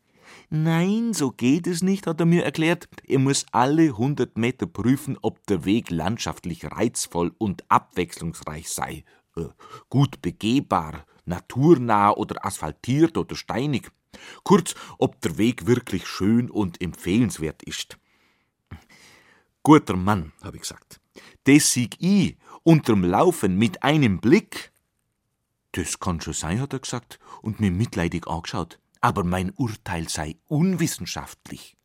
Nein, 0.52 1.14
so 1.14 1.30
geht 1.30 1.68
es 1.68 1.80
nicht, 1.80 2.08
hat 2.08 2.18
er 2.18 2.26
mir 2.26 2.44
erklärt. 2.44 2.88
Er 3.06 3.20
muss 3.20 3.46
alle 3.52 3.96
hundert 3.96 4.36
Meter 4.36 4.66
prüfen, 4.66 5.16
ob 5.22 5.46
der 5.46 5.64
Weg 5.64 5.90
landschaftlich 5.90 6.64
reizvoll 6.64 7.32
und 7.38 7.62
abwechslungsreich 7.70 8.68
sei. 8.68 9.04
Äh, 9.36 9.44
gut 9.88 10.20
begehbar, 10.22 11.06
naturnah 11.24 12.10
oder 12.10 12.44
asphaltiert 12.44 13.16
oder 13.16 13.36
steinig. 13.36 13.92
Kurz, 14.42 14.74
ob 14.98 15.20
der 15.20 15.38
Weg 15.38 15.68
wirklich 15.68 16.08
schön 16.08 16.50
und 16.50 16.82
empfehlenswert 16.82 17.62
ist. 17.62 17.96
Guter 19.62 19.94
Mann, 19.94 20.32
habe 20.42 20.56
ich 20.56 20.62
gesagt. 20.62 21.00
Das 21.44 21.72
sieg 21.72 21.94
ich 22.00 22.36
unterm 22.64 23.04
Laufen 23.04 23.56
mit 23.56 23.84
einem 23.84 24.20
Blick. 24.20 24.72
Das 25.70 26.00
kann 26.00 26.20
schon 26.20 26.34
sein, 26.34 26.60
hat 26.60 26.72
er 26.72 26.80
gesagt 26.80 27.20
und 27.40 27.60
mir 27.60 27.70
mitleidig 27.70 28.26
angeschaut 28.26 28.79
aber 29.00 29.24
mein 29.24 29.50
Urteil 29.56 30.08
sei 30.08 30.36
unwissenschaftlich. 30.46 31.76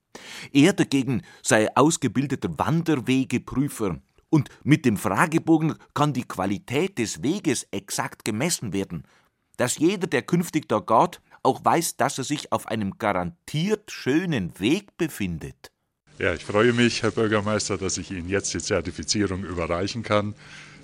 Er 0.51 0.73
dagegen 0.73 1.23
sei 1.41 1.75
ausgebildeter 1.75 2.57
Wanderwegeprüfer 2.57 3.99
und 4.29 4.49
mit 4.63 4.85
dem 4.85 4.97
Fragebogen 4.97 5.75
kann 5.93 6.13
die 6.13 6.23
Qualität 6.23 6.97
des 6.97 7.23
Weges 7.23 7.67
exakt 7.71 8.25
gemessen 8.25 8.73
werden, 8.73 9.03
dass 9.57 9.77
jeder, 9.77 10.07
der 10.07 10.21
künftig 10.21 10.67
da 10.67 10.79
geht, 10.79 11.21
auch 11.43 11.63
weiß, 11.63 11.97
dass 11.97 12.17
er 12.17 12.23
sich 12.23 12.51
auf 12.51 12.67
einem 12.67 12.97
garantiert 12.97 13.91
schönen 13.91 14.59
Weg 14.59 14.97
befindet. 14.97 15.71
Ja, 16.17 16.33
ich 16.33 16.43
freue 16.43 16.73
mich, 16.73 17.03
Herr 17.03 17.11
Bürgermeister, 17.11 17.77
dass 17.77 17.97
ich 17.97 18.11
Ihnen 18.11 18.29
jetzt 18.29 18.53
die 18.53 18.61
Zertifizierung 18.61 19.43
überreichen 19.43 20.01
kann. 20.01 20.33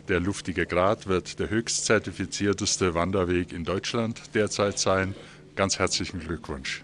Der 0.08 0.20
Luftige 0.20 0.66
Grat 0.66 1.08
wird 1.08 1.40
der 1.40 1.50
höchst 1.50 1.86
zertifizierteste 1.86 2.94
Wanderweg 2.94 3.54
in 3.54 3.64
Deutschland 3.64 4.22
derzeit 4.34 4.78
sein. 4.78 5.16
Ganz 5.62 5.78
herzlichen 5.78 6.20
Glückwunsch. 6.20 6.84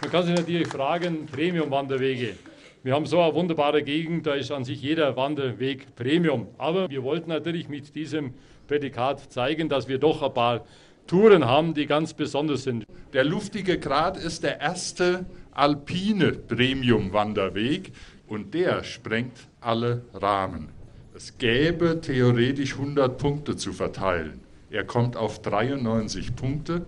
Man 0.00 0.10
kann 0.12 0.24
sich 0.24 0.36
natürlich 0.36 0.68
fragen, 0.68 1.26
Premium-Wanderwege. 1.26 2.36
Wir 2.84 2.94
haben 2.94 3.06
so 3.06 3.20
eine 3.20 3.34
wunderbare 3.34 3.82
Gegend, 3.82 4.28
da 4.28 4.34
ist 4.34 4.52
an 4.52 4.64
sich 4.64 4.80
jeder 4.80 5.16
Wanderweg 5.16 5.96
Premium. 5.96 6.46
Aber 6.56 6.88
wir 6.88 7.02
wollten 7.02 7.30
natürlich 7.30 7.68
mit 7.68 7.96
diesem 7.96 8.34
Prädikat 8.68 9.32
zeigen, 9.32 9.68
dass 9.68 9.88
wir 9.88 9.98
doch 9.98 10.22
ein 10.22 10.32
paar 10.32 10.64
Touren 11.08 11.46
haben, 11.46 11.74
die 11.74 11.86
ganz 11.86 12.14
besonders 12.14 12.62
sind. 12.62 12.86
Der 13.12 13.24
Luftige 13.24 13.80
Grat 13.80 14.16
ist 14.16 14.44
der 14.44 14.60
erste 14.60 15.26
alpine 15.50 16.30
Premium-Wanderweg 16.30 17.90
und 18.28 18.54
der 18.54 18.84
sprengt 18.84 19.48
alle 19.60 20.04
Rahmen. 20.14 20.68
Es 21.12 21.38
gäbe 21.38 22.00
theoretisch 22.00 22.74
100 22.74 23.18
Punkte 23.18 23.56
zu 23.56 23.72
verteilen. 23.72 24.51
Er 24.72 24.84
kommt 24.84 25.18
auf 25.18 25.42
93 25.42 26.34
Punkte 26.34 26.86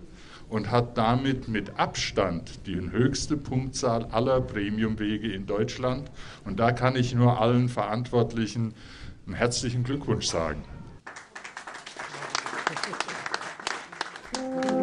und 0.49 0.71
hat 0.71 0.97
damit 0.97 1.47
mit 1.47 1.77
Abstand 1.79 2.65
die 2.65 2.79
höchste 2.89 3.37
Punktzahl 3.37 4.05
aller 4.05 4.41
Premiumwege 4.41 5.31
in 5.31 5.45
Deutschland. 5.45 6.09
Und 6.45 6.59
da 6.59 6.71
kann 6.71 6.95
ich 6.95 7.13
nur 7.13 7.39
allen 7.39 7.69
Verantwortlichen 7.69 8.73
einen 9.27 9.35
herzlichen 9.35 9.83
Glückwunsch 9.83 10.25
sagen. 10.25 10.63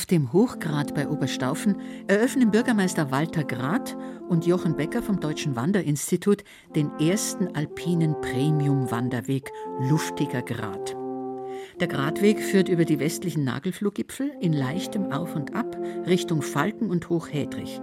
Auf 0.00 0.06
dem 0.06 0.32
Hochgrat 0.32 0.94
bei 0.94 1.06
Oberstaufen 1.06 1.76
eröffnen 2.06 2.50
Bürgermeister 2.50 3.10
Walter 3.10 3.44
Grad 3.44 3.98
und 4.30 4.46
Jochen 4.46 4.74
Becker 4.74 5.02
vom 5.02 5.20
Deutschen 5.20 5.56
Wanderinstitut 5.56 6.42
den 6.74 6.90
ersten 6.98 7.54
alpinen 7.54 8.18
Premium-Wanderweg 8.22 9.52
Luftiger 9.90 10.40
Grat. 10.40 10.96
Der 11.80 11.86
Gratweg 11.86 12.40
führt 12.40 12.70
über 12.70 12.86
die 12.86 12.98
westlichen 12.98 13.44
Nagelfluggipfel 13.44 14.32
in 14.40 14.54
leichtem 14.54 15.12
Auf 15.12 15.36
und 15.36 15.54
Ab 15.54 15.76
Richtung 16.06 16.40
Falken 16.40 16.88
und 16.88 17.10
Hochhädrich. 17.10 17.82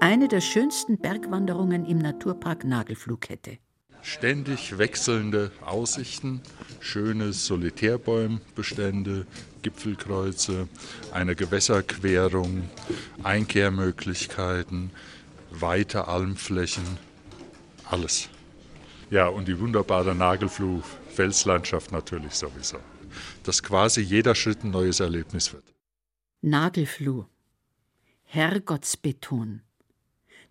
Eine 0.00 0.28
der 0.28 0.40
schönsten 0.40 0.96
Bergwanderungen 0.96 1.84
im 1.84 1.98
Naturpark 1.98 2.64
Nagelflughette 2.64 3.58
ständig 4.08 4.78
wechselnde 4.78 5.50
Aussichten, 5.64 6.40
schöne 6.80 7.32
Solitärbäumbestände, 7.32 9.26
Gipfelkreuze, 9.62 10.68
eine 11.12 11.36
Gewässerquerung, 11.36 12.70
Einkehrmöglichkeiten, 13.22 14.90
weite 15.50 16.08
Almflächen, 16.08 16.98
alles. 17.84 18.28
Ja, 19.10 19.28
und 19.28 19.48
die 19.48 19.58
wunderbare 19.58 20.14
Nagelfluh-Felslandschaft 20.14 21.92
natürlich 21.92 22.34
sowieso. 22.34 22.78
Dass 23.44 23.62
quasi 23.62 24.00
jeder 24.00 24.34
Schritt 24.34 24.64
ein 24.64 24.70
neues 24.70 25.00
Erlebnis 25.00 25.52
wird. 25.52 25.64
Nagelfluh. 26.40 27.24
Herrgottsbeton. 28.24 29.62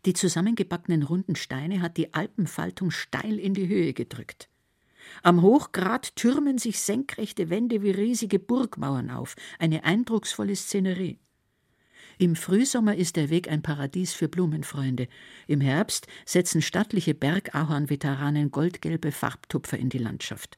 Die 0.08 0.14
zusammengebackenen 0.14 1.04
runden 1.04 1.36
Steine 1.36 1.82
hat 1.82 1.98
die 1.98 2.14
Alpenfaltung 2.14 2.92
steil 2.92 3.38
in 3.38 3.54
die 3.54 3.68
Höhe 3.68 3.92
gedrückt. 3.92 4.48
Am 5.22 5.42
Hochgrat 5.42 6.16
türmen 6.16 6.58
sich 6.58 6.80
senkrechte 6.80 7.50
Wände 7.50 7.84
wie 7.84 7.92
riesige 7.92 8.40
Burgmauern 8.40 9.12
auf, 9.12 9.36
eine 9.60 9.84
eindrucksvolle 9.84 10.56
Szenerie. 10.56 11.20
Im 12.18 12.38
Frühsommer 12.38 12.96
ist 12.96 13.18
der 13.18 13.30
Weg 13.30 13.52
ein 13.52 13.62
Paradies 13.62 14.14
für 14.14 14.30
Blumenfreunde. 14.30 15.10
Im 15.46 15.60
Herbst 15.60 16.08
setzen 16.26 16.62
stattliche 16.62 17.14
Bergahorn-Veteranen 17.14 18.50
goldgelbe 18.50 19.12
Farbtupfer 19.12 19.78
in 19.78 19.90
die 19.90 19.98
Landschaft. 19.98 20.56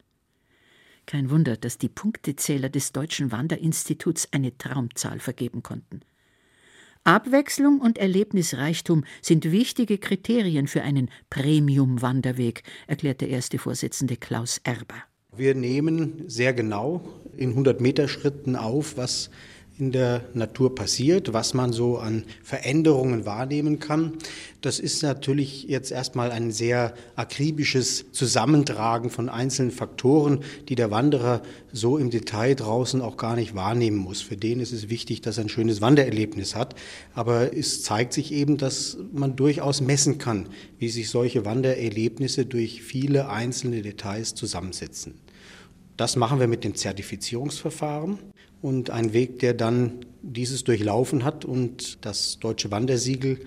Kein 1.08 1.32
Wunder, 1.32 1.58
dass 1.58 1.80
die 1.80 1.90
Punktezähler 1.90 2.70
des 2.70 2.92
Deutschen 2.92 3.32
Wanderinstituts 3.32 4.32
eine 4.32 4.56
Traumzahl 4.60 5.20
vergeben 5.20 5.64
konnten. 5.64 6.02
Abwechslung 7.04 7.80
und 7.80 7.98
Erlebnisreichtum 7.98 9.04
sind 9.22 9.52
wichtige 9.52 9.98
Kriterien 9.98 10.68
für 10.68 10.84
einen 10.84 11.10
Premium-Wanderweg, 11.30 12.64
erklärt 12.88 13.22
der 13.22 13.30
erste 13.30 13.58
Vorsitzende 13.58 14.18
Klaus 14.18 14.60
Erber. 14.64 14.96
Wir 15.36 15.56
nehmen 15.56 16.24
sehr 16.28 16.54
genau 16.54 17.02
in 17.38 17.56
100-Meter-Schritten 17.56 18.56
auf, 18.56 18.98
was 18.98 19.30
in 19.80 19.94
der 19.94 20.26
Natur 20.34 20.76
passiert, 20.76 21.32
was 21.32 21.54
man 21.54 21.72
so 21.72 21.98
an 21.98 22.26
Veränderungen 22.44 23.26
wahrnehmen 23.26 23.80
kann. 23.80 24.14
Das 24.60 24.78
ist 24.78 25.02
natürlich 25.04 25.64
jetzt 25.64 25.92
erstmal 25.92 26.32
ein 26.32 26.52
sehr 26.52 26.94
akribisches 27.16 28.12
Zusammentragen 28.12 29.10
von 29.10 29.30
einzelnen 29.30 29.72
Faktoren, 29.72 30.44
die 30.68 30.76
der 30.76 30.92
Wanderer 30.92 31.42
so 31.72 31.98
im 31.98 32.10
Detail 32.10 32.56
draußen 32.56 33.02
auch 33.02 33.16
gar 33.16 33.38
nicht 33.38 33.56
wahrnehmen 33.56 33.96
muss. 33.96 34.22
Für 34.22 34.36
den 34.36 34.60
ist 34.60 34.74
es 34.74 34.90
wichtig, 34.90 35.22
dass 35.22 35.38
er 35.38 35.46
ein 35.46 35.50
schönes 35.50 35.80
Wandererlebnis 35.80 36.56
hat. 36.56 36.76
Aber 37.14 37.56
es 37.56 37.82
zeigt 37.82 38.12
sich 38.12 38.34
eben, 38.34 38.58
dass 38.58 38.98
man 39.14 39.38
durchaus 39.38 39.80
messen 39.80 40.18
kann, 40.18 40.50
wie 40.78 40.90
sich 40.90 41.10
solche 41.10 41.46
Wandererlebnisse 41.46 42.46
durch 42.46 42.84
viele 42.84 43.30
einzelne 43.30 43.82
Details 43.82 44.36
zusammensetzen. 44.36 45.14
Das 45.96 46.18
machen 46.18 46.40
wir 46.42 46.48
mit 46.48 46.66
dem 46.66 46.76
Zertifizierungsverfahren 46.76 48.20
und 48.62 48.90
ein 48.90 49.14
Weg, 49.14 49.40
der 49.40 49.54
dann 49.54 50.06
dieses 50.22 50.64
durchlaufen 50.64 51.24
hat 51.24 51.46
und 51.46 52.06
das 52.06 52.40
deutsche 52.40 52.72
Wandersiegel 52.72 53.40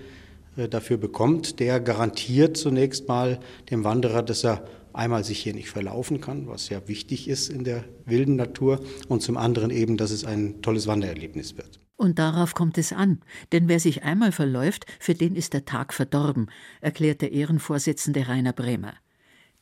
äh, 0.56 0.68
dafür 0.68 0.96
bekommt, 0.96 1.60
der 1.60 1.80
garantiert 1.80 2.56
zunächst 2.56 3.08
mal 3.08 3.40
dem 3.70 3.84
Wanderer, 3.84 4.22
dass 4.22 4.44
er 4.44 4.64
einmal 4.92 5.24
sich 5.24 5.40
hier 5.40 5.54
nicht 5.54 5.70
verlaufen 5.70 6.20
kann, 6.20 6.46
was 6.48 6.68
ja 6.68 6.86
wichtig 6.86 7.28
ist 7.28 7.48
in 7.48 7.64
der 7.64 7.84
wilden 8.04 8.36
Natur, 8.36 8.80
und 9.08 9.22
zum 9.22 9.36
anderen 9.36 9.70
eben, 9.70 9.96
dass 9.96 10.10
es 10.10 10.24
ein 10.24 10.60
tolles 10.62 10.86
Wandererlebnis 10.86 11.56
wird. 11.56 11.80
Und 11.96 12.18
darauf 12.18 12.54
kommt 12.54 12.78
es 12.78 12.92
an, 12.92 13.20
denn 13.52 13.68
wer 13.68 13.78
sich 13.78 14.02
einmal 14.02 14.32
verläuft, 14.32 14.86
für 14.98 15.14
den 15.14 15.36
ist 15.36 15.52
der 15.52 15.64
Tag 15.64 15.94
verdorben, 15.94 16.50
erklärt 16.80 17.22
der 17.22 17.32
Ehrenvorsitzende 17.32 18.26
Rainer 18.28 18.52
Bremer. 18.52 18.94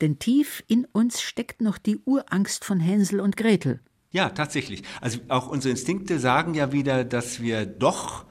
Denn 0.01 0.19
tief 0.19 0.65
in 0.67 0.87
uns 0.93 1.21
steckt 1.21 1.61
noch 1.61 1.77
die 1.77 1.99
Urangst 1.99 2.65
von 2.65 2.81
Hänsel 2.81 3.21
und 3.21 3.37
Gretel. 3.37 3.81
Ja, 4.13 4.31
tatsächlich. 4.31 4.83
Also 5.01 5.21
auch 5.29 5.47
unsere 5.47 5.71
Instinkte 5.71 6.19
sagen 6.19 6.55
ja 6.55 6.73
wieder, 6.73 7.05
dass 7.05 7.41
wir 7.41 7.65
doch 7.65 8.25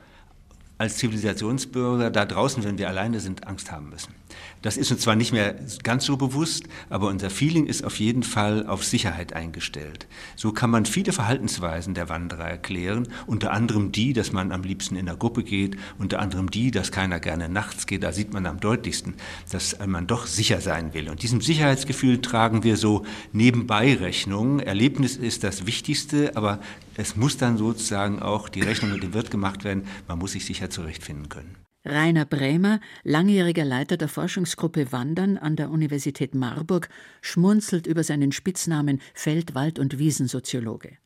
als 0.78 0.98
Zivilisationsbürger 0.98 2.10
da 2.12 2.26
draußen, 2.26 2.64
wenn 2.64 2.78
wir 2.78 2.90
alleine 2.90 3.20
sind, 3.20 3.48
Angst 3.48 3.72
haben 3.72 3.90
müssen. 3.90 4.19
Das 4.62 4.78
ist 4.78 4.92
uns 4.92 5.02
zwar 5.02 5.16
nicht 5.16 5.32
mehr 5.32 5.56
ganz 5.84 6.06
so 6.06 6.18
bewusst, 6.18 6.66
aber 6.90 7.08
unser 7.08 7.30
Feeling 7.30 7.66
ist 7.66 7.84
auf 7.84 8.00
jeden 8.00 8.24
Fall 8.24 8.68
auf 8.68 8.84
Sicherheit 8.84 9.34
eingestellt. 9.34 10.08
So 10.36 10.52
kann 10.52 10.70
man 10.70 10.86
viele 10.86 11.14
Verhaltensweisen 11.14 11.94
der 11.94 12.10
Wanderer 12.10 12.50
erklären, 12.50 13.08
unter 13.26 13.52
anderem 13.52 13.92
die, 13.92 14.14
dass 14.14 14.32
man 14.32 14.52
am 14.52 14.64
liebsten 14.64 14.96
in 14.96 15.06
der 15.06 15.16
Gruppe 15.16 15.44
geht, 15.44 15.78
unter 15.98 16.20
anderem 16.20 16.52
die, 16.52 16.72
dass 16.72 16.92
keiner 16.92 17.20
gerne 17.20 17.48
nachts 17.48 17.88
geht. 17.88 18.04
Da 18.04 18.12
sieht 18.12 18.34
man 18.34 18.46
am 18.46 18.60
deutlichsten, 18.60 19.14
dass 19.52 19.78
man 19.86 20.08
doch 20.08 20.28
sicher 20.28 20.62
sein 20.62 20.94
will. 20.94 21.10
Und 21.10 21.24
diesem 21.24 21.42
Sicherheitsgefühl 21.42 22.22
tragen 22.22 22.64
wir 22.64 22.76
so 22.76 23.06
nebenbei 23.32 23.96
Rechnung. 23.96 24.60
Erlebnis 24.60 25.16
ist 25.16 25.44
das 25.44 25.66
Wichtigste, 25.66 26.36
aber 26.36 26.60
es 26.98 27.16
muss 27.16 27.38
dann 27.38 27.58
sozusagen 27.58 28.20
auch 28.22 28.50
die 28.50 28.62
Rechnung 28.62 28.92
mit 28.92 29.04
dem 29.04 29.14
Wirt 29.14 29.32
gemacht 29.32 29.64
werden. 29.64 29.84
Man 30.08 30.20
muss 30.20 30.34
sich 30.34 30.46
sicher 30.46 30.70
zurechtfinden 30.70 31.30
können. 31.30 31.69
Rainer 31.86 32.26
Brämer, 32.26 32.82
langjähriger 33.04 33.64
Leiter 33.64 33.96
der 33.96 34.10
Forschungsgruppe 34.10 34.92
Wandern 34.92 35.38
an 35.38 35.56
der 35.56 35.70
Universität 35.70 36.36
Marburg, 36.36 36.90
schmunzelt 37.22 37.88
über 37.88 38.04
seinen 38.04 38.32
Spitznamen 38.34 39.02
Feld-, 39.14 39.56
Wald- 39.56 39.80
und 39.80 39.98
Wiesensoziologe. 39.98 40.98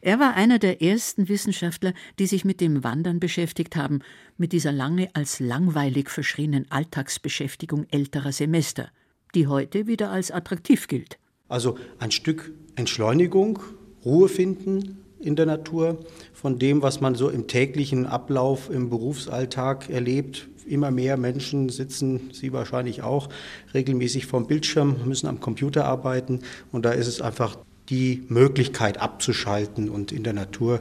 Er 0.00 0.20
war 0.20 0.34
einer 0.34 0.60
der 0.60 0.80
ersten 0.80 1.28
Wissenschaftler, 1.28 1.92
die 2.20 2.26
sich 2.26 2.44
mit 2.44 2.60
dem 2.60 2.84
Wandern 2.84 3.18
beschäftigt 3.18 3.74
haben, 3.74 4.00
mit 4.36 4.52
dieser 4.52 4.70
lange 4.70 5.08
als 5.14 5.40
langweilig 5.40 6.10
verschrienen 6.10 6.70
Alltagsbeschäftigung 6.70 7.86
älterer 7.90 8.30
Semester, 8.30 8.90
die 9.34 9.48
heute 9.48 9.88
wieder 9.88 10.12
als 10.12 10.30
attraktiv 10.30 10.86
gilt. 10.86 11.18
Also 11.48 11.76
ein 11.98 12.12
Stück 12.12 12.52
Entschleunigung, 12.76 13.58
Ruhe 14.04 14.28
finden, 14.28 14.98
in 15.20 15.36
der 15.36 15.46
Natur, 15.46 15.98
von 16.32 16.58
dem, 16.58 16.82
was 16.82 17.00
man 17.00 17.14
so 17.14 17.28
im 17.28 17.46
täglichen 17.46 18.06
Ablauf 18.06 18.70
im 18.70 18.90
Berufsalltag 18.90 19.90
erlebt. 19.90 20.48
Immer 20.66 20.90
mehr 20.90 21.16
Menschen 21.16 21.70
sitzen, 21.70 22.30
Sie 22.32 22.52
wahrscheinlich 22.52 23.02
auch, 23.02 23.28
regelmäßig 23.74 24.26
vorm 24.26 24.46
Bildschirm, 24.46 24.96
müssen 25.06 25.26
am 25.26 25.40
Computer 25.40 25.86
arbeiten 25.86 26.40
und 26.72 26.84
da 26.84 26.92
ist 26.92 27.06
es 27.06 27.20
einfach 27.20 27.56
die 27.88 28.24
Möglichkeit 28.28 28.98
abzuschalten 29.00 29.88
und 29.88 30.12
in 30.12 30.22
der 30.22 30.34
Natur 30.34 30.80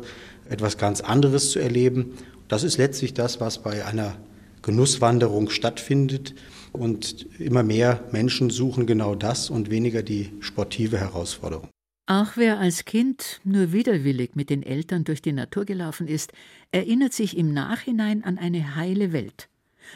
etwas 0.49 0.77
ganz 0.77 1.01
anderes 1.01 1.51
zu 1.51 1.59
erleben. 1.59 2.13
Das 2.47 2.63
ist 2.63 2.77
letztlich 2.77 3.13
das, 3.13 3.39
was 3.39 3.59
bei 3.59 3.85
einer 3.85 4.15
Genusswanderung 4.61 5.49
stattfindet. 5.49 6.35
Und 6.73 7.25
immer 7.39 7.63
mehr 7.63 8.03
Menschen 8.11 8.49
suchen 8.49 8.85
genau 8.85 9.15
das 9.15 9.49
und 9.49 9.71
weniger 9.71 10.03
die 10.03 10.31
sportive 10.41 10.97
Herausforderung. 10.97 11.69
Auch 12.09 12.37
wer 12.37 12.57
als 12.57 12.85
Kind 12.85 13.41
nur 13.43 13.73
widerwillig 13.73 14.31
mit 14.33 14.49
den 14.49 14.63
Eltern 14.63 15.03
durch 15.03 15.21
die 15.21 15.33
Natur 15.33 15.65
gelaufen 15.65 16.07
ist, 16.07 16.31
erinnert 16.71 17.11
sich 17.11 17.37
im 17.37 17.53
Nachhinein 17.53 18.23
an 18.23 18.37
eine 18.37 18.77
heile 18.77 19.11
Welt. 19.11 19.49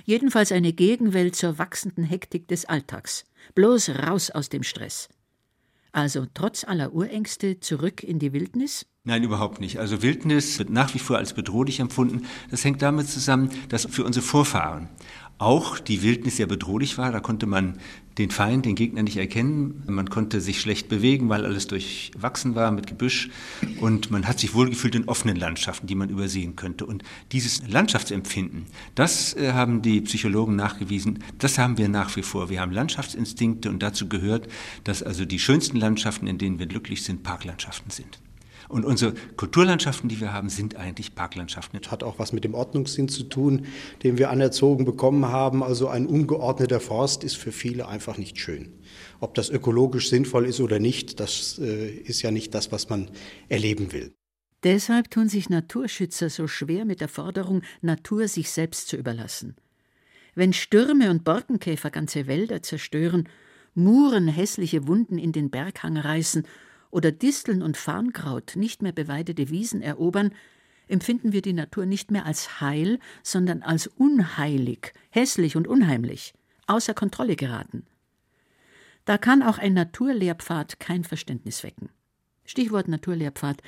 Jedenfalls 0.03 0.51
eine 0.51 0.73
Gegenwelt 0.73 1.37
zur 1.37 1.57
wachsenden 1.57 2.03
Hektik 2.03 2.49
des 2.49 2.65
Alltags. 2.65 3.23
Bloß 3.55 3.91
raus 3.91 4.29
aus 4.29 4.49
dem 4.49 4.63
Stress. 4.63 5.07
Also 5.93 6.25
trotz 6.33 6.65
aller 6.65 6.93
Urängste 6.93 7.61
zurück 7.61 8.03
in 8.03 8.19
die 8.19 8.33
Wildnis? 8.33 8.85
Nein, 9.03 9.23
überhaupt 9.23 9.61
nicht. 9.61 9.79
Also 9.79 10.01
Wildnis 10.01 10.59
wird 10.59 10.69
nach 10.69 10.93
wie 10.93 10.99
vor 10.99 11.17
als 11.17 11.33
bedrohlich 11.33 11.79
empfunden. 11.79 12.27
Das 12.49 12.63
hängt 12.63 12.81
damit 12.81 13.07
zusammen, 13.07 13.49
dass 13.69 13.85
für 13.85 14.03
unsere 14.03 14.23
Vorfahren 14.23 14.89
auch 15.41 15.79
die 15.79 16.03
Wildnis 16.03 16.37
sehr 16.37 16.45
bedrohlich 16.45 16.97
war. 16.97 17.11
Da 17.11 17.19
konnte 17.19 17.47
man 17.47 17.79
den 18.17 18.29
Feind, 18.29 18.65
den 18.65 18.75
Gegner 18.75 19.01
nicht 19.01 19.17
erkennen. 19.17 19.83
Man 19.87 20.09
konnte 20.09 20.39
sich 20.39 20.61
schlecht 20.61 20.87
bewegen, 20.87 21.29
weil 21.29 21.45
alles 21.45 21.65
durchwachsen 21.67 22.53
war 22.55 22.71
mit 22.71 22.85
Gebüsch. 22.85 23.29
Und 23.79 24.11
man 24.11 24.27
hat 24.27 24.39
sich 24.39 24.53
wohlgefühlt 24.53 24.93
in 24.93 25.07
offenen 25.07 25.35
Landschaften, 25.35 25.87
die 25.87 25.95
man 25.95 26.09
übersehen 26.09 26.55
könnte. 26.55 26.85
Und 26.85 27.03
dieses 27.31 27.67
Landschaftsempfinden, 27.67 28.65
das 28.93 29.33
äh, 29.35 29.53
haben 29.53 29.81
die 29.81 30.01
Psychologen 30.01 30.55
nachgewiesen, 30.55 31.23
das 31.39 31.57
haben 31.57 31.77
wir 31.77 31.89
nach 31.89 32.15
wie 32.15 32.23
vor. 32.23 32.49
Wir 32.49 32.61
haben 32.61 32.71
Landschaftsinstinkte 32.71 33.69
und 33.69 33.81
dazu 33.81 34.07
gehört, 34.07 34.47
dass 34.83 35.01
also 35.01 35.25
die 35.25 35.39
schönsten 35.39 35.77
Landschaften, 35.77 36.27
in 36.27 36.37
denen 36.37 36.59
wir 36.59 36.67
glücklich 36.67 37.03
sind, 37.03 37.23
Parklandschaften 37.23 37.89
sind. 37.89 38.19
Und 38.71 38.85
unsere 38.85 39.13
Kulturlandschaften, 39.35 40.09
die 40.09 40.21
wir 40.21 40.31
haben, 40.31 40.49
sind 40.49 40.75
eigentlich 40.75 41.13
Parklandschaften. 41.13 41.79
Das 41.81 41.91
hat 41.91 42.03
auch 42.03 42.19
was 42.19 42.31
mit 42.31 42.43
dem 42.43 42.53
Ordnungssinn 42.53 43.09
zu 43.09 43.23
tun, 43.23 43.65
den 44.03 44.17
wir 44.17 44.29
anerzogen 44.29 44.85
bekommen 44.85 45.25
haben. 45.25 45.61
Also 45.61 45.89
ein 45.89 46.07
ungeordneter 46.07 46.79
Forst 46.79 47.23
ist 47.23 47.35
für 47.35 47.51
viele 47.51 47.87
einfach 47.87 48.17
nicht 48.17 48.39
schön. 48.39 48.71
Ob 49.19 49.35
das 49.35 49.49
ökologisch 49.49 50.09
sinnvoll 50.09 50.45
ist 50.45 50.61
oder 50.61 50.79
nicht, 50.79 51.19
das 51.19 51.59
äh, 51.59 51.89
ist 51.89 52.21
ja 52.21 52.31
nicht 52.31 52.55
das, 52.55 52.71
was 52.71 52.89
man 52.89 53.09
erleben 53.49 53.91
will. 53.91 54.13
Deshalb 54.63 55.09
tun 55.09 55.27
sich 55.27 55.49
Naturschützer 55.49 56.29
so 56.29 56.47
schwer 56.47 56.85
mit 56.85 57.01
der 57.01 57.07
Forderung, 57.07 57.63
Natur 57.81 58.27
sich 58.27 58.51
selbst 58.51 58.87
zu 58.87 58.95
überlassen. 58.95 59.55
Wenn 60.35 60.53
Stürme 60.53 61.09
und 61.09 61.23
Borkenkäfer 61.23 61.89
ganze 61.89 62.27
Wälder 62.27 62.61
zerstören, 62.61 63.27
Muren 63.73 64.27
hässliche 64.27 64.87
Wunden 64.87 65.17
in 65.17 65.31
den 65.31 65.49
Berghang 65.49 65.97
reißen 65.97 66.45
oder 66.91 67.11
Disteln 67.11 67.61
und 67.63 67.77
Farnkraut 67.77 68.53
nicht 68.55 68.81
mehr 68.81 68.91
beweidete 68.91 69.49
Wiesen 69.49 69.81
erobern, 69.81 70.31
empfinden 70.87 71.31
wir 71.31 71.41
die 71.41 71.53
Natur 71.53 71.85
nicht 71.85 72.11
mehr 72.11 72.25
als 72.25 72.61
heil, 72.61 72.99
sondern 73.23 73.63
als 73.63 73.87
unheilig, 73.87 74.93
hässlich 75.09 75.55
und 75.55 75.67
unheimlich, 75.67 76.33
außer 76.67 76.93
Kontrolle 76.93 77.35
geraten. 77.35 77.85
Da 79.05 79.17
kann 79.17 79.41
auch 79.41 79.57
ein 79.57 79.73
Naturlehrpfad 79.73 80.79
kein 80.79 81.03
Verständnis 81.03 81.63
wecken. 81.63 81.89
Stichwort 82.45 82.87
Naturlehrpfad. 82.87 83.61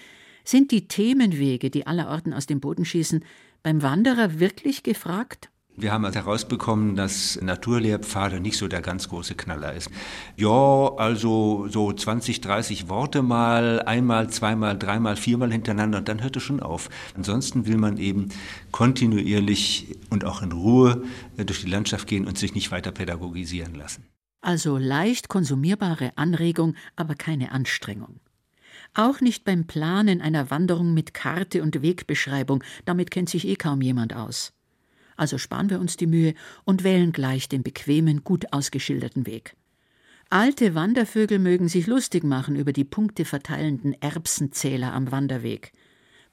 Sind 0.43 0.71
die 0.71 0.87
Themenwege, 0.87 1.69
die 1.69 1.87
allerorten 1.87 2.33
aus 2.33 2.45
dem 2.45 2.59
Boden 2.59 2.83
schießen, 2.83 3.23
beim 3.63 3.81
Wanderer 3.81 4.39
wirklich 4.39 4.83
gefragt? 4.83 5.49
Wir 5.75 5.91
haben 5.91 6.05
also 6.05 6.19
herausbekommen, 6.19 6.95
dass 6.95 7.39
Naturlehrpfade 7.41 8.39
nicht 8.39 8.57
so 8.57 8.67
der 8.67 8.81
ganz 8.81 9.09
große 9.09 9.33
Knaller 9.33 9.73
ist. 9.73 9.89
Ja, 10.37 10.93
also 10.97 11.67
so 11.67 11.91
20, 11.91 12.41
30 12.41 12.89
Worte 12.89 13.23
mal, 13.23 13.81
einmal, 13.81 14.29
zweimal, 14.29 14.77
dreimal, 14.77 15.15
viermal 15.15 15.51
hintereinander 15.51 15.97
und 15.97 16.07
dann 16.07 16.21
hört 16.21 16.35
es 16.37 16.43
schon 16.43 16.59
auf. 16.59 16.89
Ansonsten 17.15 17.65
will 17.65 17.77
man 17.77 17.97
eben 17.97 18.29
kontinuierlich 18.71 19.97
und 20.11 20.25
auch 20.25 20.43
in 20.43 20.51
Ruhe 20.51 21.03
äh, 21.37 21.45
durch 21.45 21.61
die 21.61 21.71
Landschaft 21.71 22.07
gehen 22.07 22.27
und 22.27 22.37
sich 22.37 22.53
nicht 22.53 22.71
weiter 22.71 22.91
pädagogisieren 22.91 23.73
lassen. 23.73 24.05
Also 24.41 24.77
leicht 24.77 25.27
konsumierbare 25.27 26.11
Anregung, 26.17 26.75
aber 26.95 27.15
keine 27.15 27.51
Anstrengung. 27.51 28.19
Auch 28.93 29.21
nicht 29.21 29.43
beim 29.43 29.65
Planen 29.65 30.21
einer 30.21 30.51
Wanderung 30.51 30.93
mit 30.93 31.15
Karte 31.15 31.63
und 31.63 31.81
Wegbeschreibung, 31.81 32.63
damit 32.85 33.09
kennt 33.09 33.29
sich 33.29 33.47
eh 33.47 33.55
kaum 33.55 33.81
jemand 33.81 34.13
aus. 34.13 34.53
Also 35.15 35.37
sparen 35.37 35.69
wir 35.69 35.79
uns 35.79 35.97
die 35.97 36.07
Mühe 36.07 36.33
und 36.63 36.83
wählen 36.83 37.11
gleich 37.11 37.49
den 37.49 37.63
bequemen, 37.63 38.23
gut 38.23 38.51
ausgeschilderten 38.51 39.25
Weg. 39.25 39.55
Alte 40.29 40.73
Wandervögel 40.73 41.37
mögen 41.37 41.67
sich 41.67 41.85
lustig 41.85 42.23
machen 42.23 42.55
über 42.55 42.73
die 42.73 42.85
punkteverteilenden 42.85 44.01
Erbsenzähler 44.01 44.93
am 44.93 45.11
Wanderweg. 45.11 45.71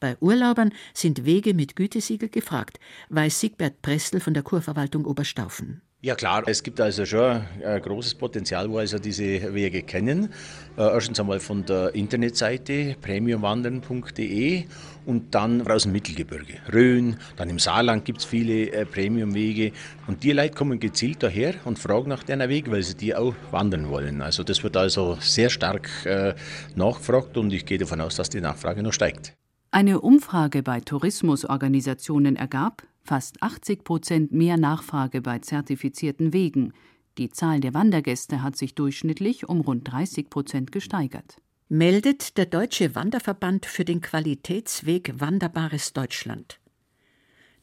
Bei 0.00 0.16
Urlaubern 0.20 0.72
sind 0.94 1.26
Wege 1.26 1.52
mit 1.52 1.76
Gütesiegel 1.76 2.30
gefragt, 2.30 2.80
weiß 3.10 3.40
Siegbert 3.40 3.82
Prestel 3.82 4.20
von 4.20 4.32
der 4.32 4.42
Kurverwaltung 4.42 5.04
Oberstaufen. 5.04 5.82
Ja 6.02 6.14
klar, 6.14 6.44
es 6.46 6.62
gibt 6.62 6.80
also 6.80 7.04
schon 7.04 7.42
ein 7.62 7.82
großes 7.82 8.14
Potenzial, 8.14 8.70
wo 8.70 8.78
also 8.78 8.98
diese 8.98 9.52
Wege 9.52 9.82
kennen. 9.82 10.30
Äh, 10.78 10.94
erstens 10.94 11.20
einmal 11.20 11.40
von 11.40 11.66
der 11.66 11.94
Internetseite 11.94 12.96
premiumwandern.de 13.02 14.64
und 15.04 15.34
dann 15.34 15.60
aus 15.68 15.82
dem 15.82 15.92
Mittelgebirge, 15.92 16.54
Rhön, 16.72 17.16
dann 17.36 17.50
im 17.50 17.58
Saarland 17.58 18.06
gibt 18.06 18.20
es 18.20 18.24
viele 18.24 18.72
äh, 18.72 18.86
Premiumwege 18.86 19.72
und 20.06 20.22
die 20.22 20.32
Leute 20.32 20.54
kommen 20.54 20.80
gezielt 20.80 21.22
daher 21.22 21.52
und 21.66 21.78
fragen 21.78 22.08
nach 22.08 22.22
deiner 22.22 22.48
Weg, 22.48 22.70
weil 22.70 22.82
sie 22.82 22.94
die 22.94 23.14
auch 23.14 23.34
wandern 23.50 23.90
wollen. 23.90 24.22
Also 24.22 24.42
das 24.42 24.62
wird 24.62 24.78
also 24.78 25.18
sehr 25.20 25.50
stark 25.50 25.90
äh, 26.06 26.32
nachgefragt 26.76 27.36
und 27.36 27.52
ich 27.52 27.66
gehe 27.66 27.76
davon 27.76 28.00
aus, 28.00 28.16
dass 28.16 28.30
die 28.30 28.40
Nachfrage 28.40 28.82
noch 28.82 28.94
steigt. 28.94 29.34
Eine 29.70 30.00
Umfrage 30.00 30.62
bei 30.62 30.80
Tourismusorganisationen 30.80 32.36
ergab, 32.36 32.84
fast 33.10 33.42
80 33.42 33.82
Prozent 33.82 34.30
mehr 34.30 34.56
Nachfrage 34.56 35.20
bei 35.20 35.40
zertifizierten 35.40 36.32
Wegen. 36.32 36.72
Die 37.18 37.28
Zahl 37.28 37.58
der 37.58 37.74
Wandergäste 37.74 38.40
hat 38.40 38.56
sich 38.56 38.76
durchschnittlich 38.76 39.48
um 39.48 39.62
rund 39.62 39.90
30 39.90 40.30
Prozent 40.30 40.70
gesteigert. 40.70 41.38
Meldet 41.68 42.36
der 42.38 42.46
Deutsche 42.46 42.94
Wanderverband 42.94 43.66
für 43.66 43.84
den 43.84 44.00
Qualitätsweg 44.00 45.14
Wanderbares 45.18 45.92
Deutschland. 45.92 46.60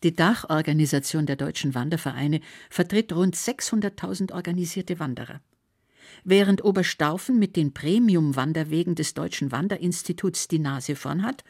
Die 0.03 0.13
Dachorganisation 0.13 1.25
der 1.25 1.37
deutschen 1.37 1.73
Wandervereine 1.73 2.41
vertritt 2.69 3.13
rund 3.13 3.37
600.000 3.37 4.33
organisierte 4.33 4.99
Wanderer. 4.99 5.39
Während 6.25 6.65
Oberstaufen 6.65 7.39
mit 7.39 7.55
den 7.55 7.73
Premium-Wanderwegen 7.73 8.95
des 8.95 9.13
Deutschen 9.13 9.53
Wanderinstituts 9.53 10.49
die 10.49 10.59
Nase 10.59 10.97
vorn 10.97 11.23
hat, 11.23 11.45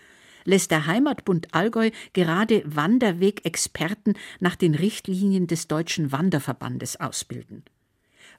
lässt 0.48 0.72
der 0.72 0.88
Heimatbund 0.88 1.54
Allgäu 1.54 1.92
gerade 2.14 2.64
Wanderwegexperten 2.66 4.14
nach 4.40 4.56
den 4.56 4.74
Richtlinien 4.74 5.46
des 5.46 5.68
Deutschen 5.68 6.12
Wanderverbandes 6.12 7.00
ausbilden. 7.00 7.64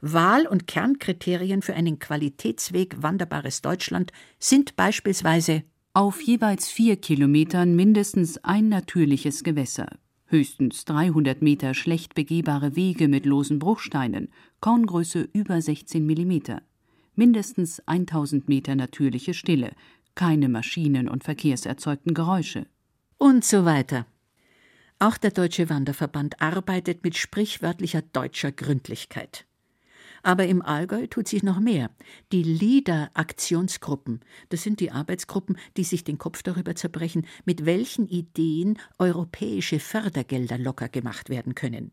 Wahl- 0.01 0.47
und 0.47 0.67
Kernkriterien 0.67 1.61
für 1.61 1.75
einen 1.75 1.99
Qualitätsweg 1.99 3.03
Wanderbares 3.03 3.63
Deutschland 3.63 4.13
sind 4.39 4.75
beispielsweise 4.75 5.65
auf 5.93 6.23
jeweils 6.23 6.69
vier 6.69 6.97
Kilometern 6.97 7.77
mindestens 7.77 8.43
ein 8.45 8.69
natürliches 8.69 9.45
Gewässer, 9.45 9.89
höchstens 10.27 10.85
300 10.87 11.43
Meter 11.43 11.75
schlecht 11.75 12.15
begehbare 12.15 12.75
Wege 12.75 13.09
mit 13.09 13.27
losen 13.27 13.59
Bruchsteinen, 13.59 14.29
Korngröße 14.61 15.29
über 15.33 15.61
16 15.61 16.07
Millimeter, 16.07 16.63
mindestens 17.17 17.81
1000 17.87 18.49
Meter 18.49 18.77
natürliche 18.77 19.35
Stille, 19.35 19.73
keine 20.19 20.49
Maschinen- 20.49 21.09
und 21.09 21.23
verkehrserzeugten 21.23 22.13
Geräusche. 22.13 22.67
Und 23.19 23.45
so 23.45 23.65
weiter. 23.65 24.05
Auch 24.99 25.17
der 25.17 25.31
Deutsche 25.31 25.71
Wanderverband 25.71 26.43
arbeitet 26.43 27.05
mit 27.05 27.17
sprichwörtlicher 27.17 28.03
deutscher 28.03 28.51
Gründlichkeit. 28.51 29.47
Aber 30.25 30.45
im 30.47 30.61
Allgäu 30.61 31.07
tut 31.07 31.29
sich 31.29 31.45
noch 31.45 31.61
mehr. 31.61 31.93
Die 32.33 32.43
LIDA-Aktionsgruppen, 32.43 34.19
das 34.49 34.65
sind 34.65 34.81
die 34.81 34.91
Arbeitsgruppen, 34.91 35.57
die 35.77 35.85
sich 35.85 36.03
den 36.03 36.19
Kopf 36.19 36.43
darüber 36.43 36.75
zerbrechen, 36.75 37.25
mit 37.45 37.65
welchen 37.65 38.09
Ideen 38.09 38.77
europäische 38.99 39.79
Fördergelder 39.79 40.59
locker 40.59 40.89
gemacht 40.89 41.29
werden 41.29 41.55
können. 41.55 41.93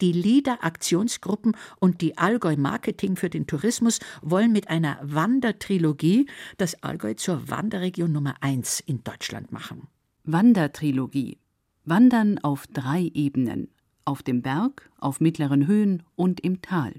Die 0.00 0.12
LIDA-Aktionsgruppen 0.12 1.56
und 1.80 2.00
die 2.00 2.18
Allgäu 2.18 2.56
Marketing 2.56 3.16
für 3.16 3.30
den 3.30 3.46
Tourismus 3.46 3.98
wollen 4.22 4.52
mit 4.52 4.68
einer 4.68 4.98
Wandertrilogie 5.02 6.26
das 6.56 6.82
Allgäu 6.82 7.14
zur 7.14 7.50
Wanderregion 7.50 8.12
Nummer 8.12 8.36
eins 8.40 8.80
in 8.80 9.02
Deutschland 9.02 9.50
machen. 9.50 9.88
Wandertrilogie. 10.24 11.38
Wandern 11.84 12.38
auf 12.38 12.66
drei 12.68 13.10
Ebenen. 13.14 13.68
Auf 14.04 14.22
dem 14.22 14.42
Berg, 14.42 14.90
auf 14.98 15.20
mittleren 15.20 15.66
Höhen 15.66 16.04
und 16.14 16.40
im 16.40 16.62
Tal. 16.62 16.94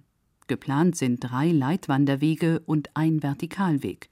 Geplant 0.48 0.96
sind 0.96 1.20
drei 1.20 1.52
Leitwanderwege 1.52 2.62
und 2.66 2.90
ein 2.96 3.22
Vertikalweg. 3.22 4.10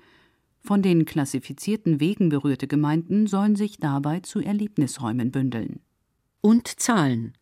Von 0.62 0.82
den 0.82 1.06
klassifizierten 1.06 2.00
Wegen 2.00 2.30
berührte 2.30 2.68
Gemeinden 2.68 3.28
sollen 3.28 3.56
sich 3.56 3.78
dabei 3.78 4.22
zu 4.22 4.40
Erlebnisräumen 4.40 5.32
bündeln. 5.32 5.82
Und 6.42 6.68
Zahlen. 6.80 7.34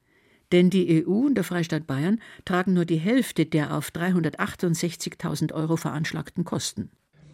Denn 0.51 0.69
die 0.69 1.05
EU 1.05 1.25
und 1.25 1.35
der 1.35 1.43
Freistaat 1.43 1.87
Bayern 1.87 2.21
tragen 2.45 2.73
nur 2.73 2.85
die 2.85 2.97
Hälfte 2.97 3.45
der 3.45 3.75
auf 3.75 3.89
368.000 3.89 5.53
Euro 5.53 5.75
veranschlagten 5.75 6.45
Kosten. 6.45 6.89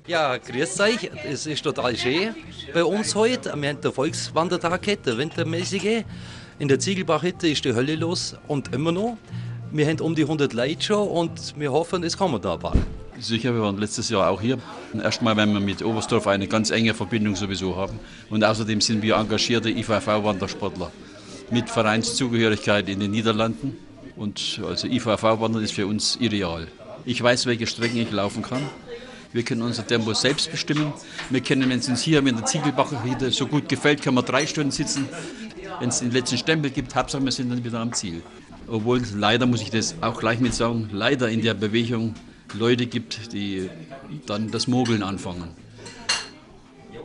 Ja, 0.07 0.37
grüß 0.37 0.79
euch. 0.79 1.11
Es 1.25 1.45
ist 1.45 1.63
total 1.63 1.95
schön 1.95 2.33
bei 2.73 2.83
uns 2.83 3.13
heute. 3.13 3.53
Wir 3.55 3.69
haben 3.69 3.81
den 3.81 3.91
Volkswandertag 3.91 4.81
gehabt, 4.81 5.05
der 5.05 5.17
wintermäßige. 5.17 6.03
In 6.57 6.67
der 6.67 6.79
Ziegelbachhütte 6.79 7.47
ist 7.47 7.63
die 7.65 7.73
Hölle 7.73 7.95
los 7.95 8.35
und 8.47 8.73
immer 8.73 8.91
noch. 8.91 9.17
Wir 9.71 9.87
haben 9.87 9.99
um 9.99 10.15
die 10.15 10.23
100 10.23 10.53
Leute 10.53 10.81
schon 10.81 11.07
und 11.07 11.53
wir 11.57 11.71
hoffen, 11.71 12.03
es 12.03 12.17
kommen 12.17 12.41
da 12.41 12.55
ein 12.55 12.59
paar. 12.59 12.75
Sicher, 13.19 13.53
wir 13.53 13.61
waren 13.61 13.77
letztes 13.77 14.09
Jahr 14.09 14.29
auch 14.29 14.41
hier. 14.41 14.57
Erstmal, 15.01 15.37
weil 15.37 15.47
wir 15.47 15.59
mit 15.59 15.83
Oberstdorf 15.83 16.25
eine 16.27 16.47
ganz 16.47 16.71
enge 16.71 16.93
Verbindung 16.93 17.35
sowieso 17.35 17.75
haben. 17.75 17.99
Und 18.29 18.43
außerdem 18.43 18.81
sind 18.81 19.03
wir 19.03 19.15
engagierte 19.15 19.69
IVV-Wandersportler 19.69 20.91
mit 21.51 21.69
Vereinszugehörigkeit 21.69 22.89
in 22.89 22.99
den 22.99 23.11
Niederlanden. 23.11 23.77
Und 24.15 24.61
also 24.67 24.87
IVV-Wandern 24.87 25.63
ist 25.63 25.73
für 25.73 25.87
uns 25.87 26.17
ideal. 26.19 26.67
Ich 27.05 27.21
weiß, 27.21 27.45
welche 27.45 27.67
Strecken 27.67 27.97
ich 27.97 28.11
laufen 28.11 28.43
kann. 28.43 28.61
Wir 29.33 29.43
können 29.43 29.61
unser 29.61 29.87
Tempo 29.87 30.13
selbst 30.13 30.51
bestimmen. 30.51 30.93
Wir 31.29 31.41
können, 31.41 31.69
wenn 31.69 31.79
es 31.79 31.87
uns 31.87 32.01
hier 32.01 32.21
mit 32.21 32.37
der 32.37 32.45
Ziegelbacher 32.45 33.03
wieder 33.05 33.31
so 33.31 33.47
gut 33.47 33.69
gefällt, 33.69 34.01
können 34.01 34.17
wir 34.17 34.23
drei 34.23 34.45
Stunden 34.45 34.71
sitzen. 34.71 35.07
Wenn 35.79 35.89
es 35.89 35.99
den 35.99 36.11
letzten 36.11 36.37
Stempel 36.37 36.69
gibt, 36.69 36.93
Hauptsache 36.95 37.23
wir 37.23 37.31
sind 37.31 37.49
dann 37.49 37.63
wieder 37.63 37.79
am 37.79 37.93
Ziel. 37.93 38.21
Obwohl 38.67 39.01
leider, 39.15 39.45
muss 39.45 39.61
ich 39.61 39.71
das 39.71 39.95
auch 40.01 40.19
gleich 40.19 40.39
mit 40.39 40.53
sagen, 40.53 40.89
leider 40.91 41.29
in 41.29 41.41
der 41.41 41.53
Bewegung 41.53 42.13
Leute 42.53 42.85
gibt, 42.85 43.33
die 43.33 43.69
dann 44.25 44.51
das 44.51 44.67
Mogeln 44.67 45.01
anfangen. 45.01 45.49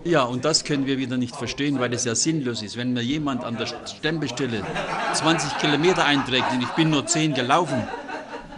Ja, 0.07 0.23
und 0.23 0.45
das 0.45 0.63
können 0.63 0.87
wir 0.87 0.99
wieder 0.99 1.17
nicht 1.17 1.35
verstehen, 1.35 1.81
weil 1.81 1.93
es 1.93 2.05
ja 2.05 2.15
sinnlos 2.15 2.63
ist. 2.63 2.77
Wenn 2.77 2.93
mir 2.93 3.03
jemand 3.03 3.43
an 3.43 3.57
der 3.57 3.67
Stempelstelle 3.67 4.65
20 5.13 5.59
Kilometer 5.59 6.05
einträgt 6.05 6.53
und 6.53 6.63
ich 6.63 6.69
bin 6.71 6.91
nur 6.91 7.05
10 7.05 7.35
gelaufen, 7.35 7.83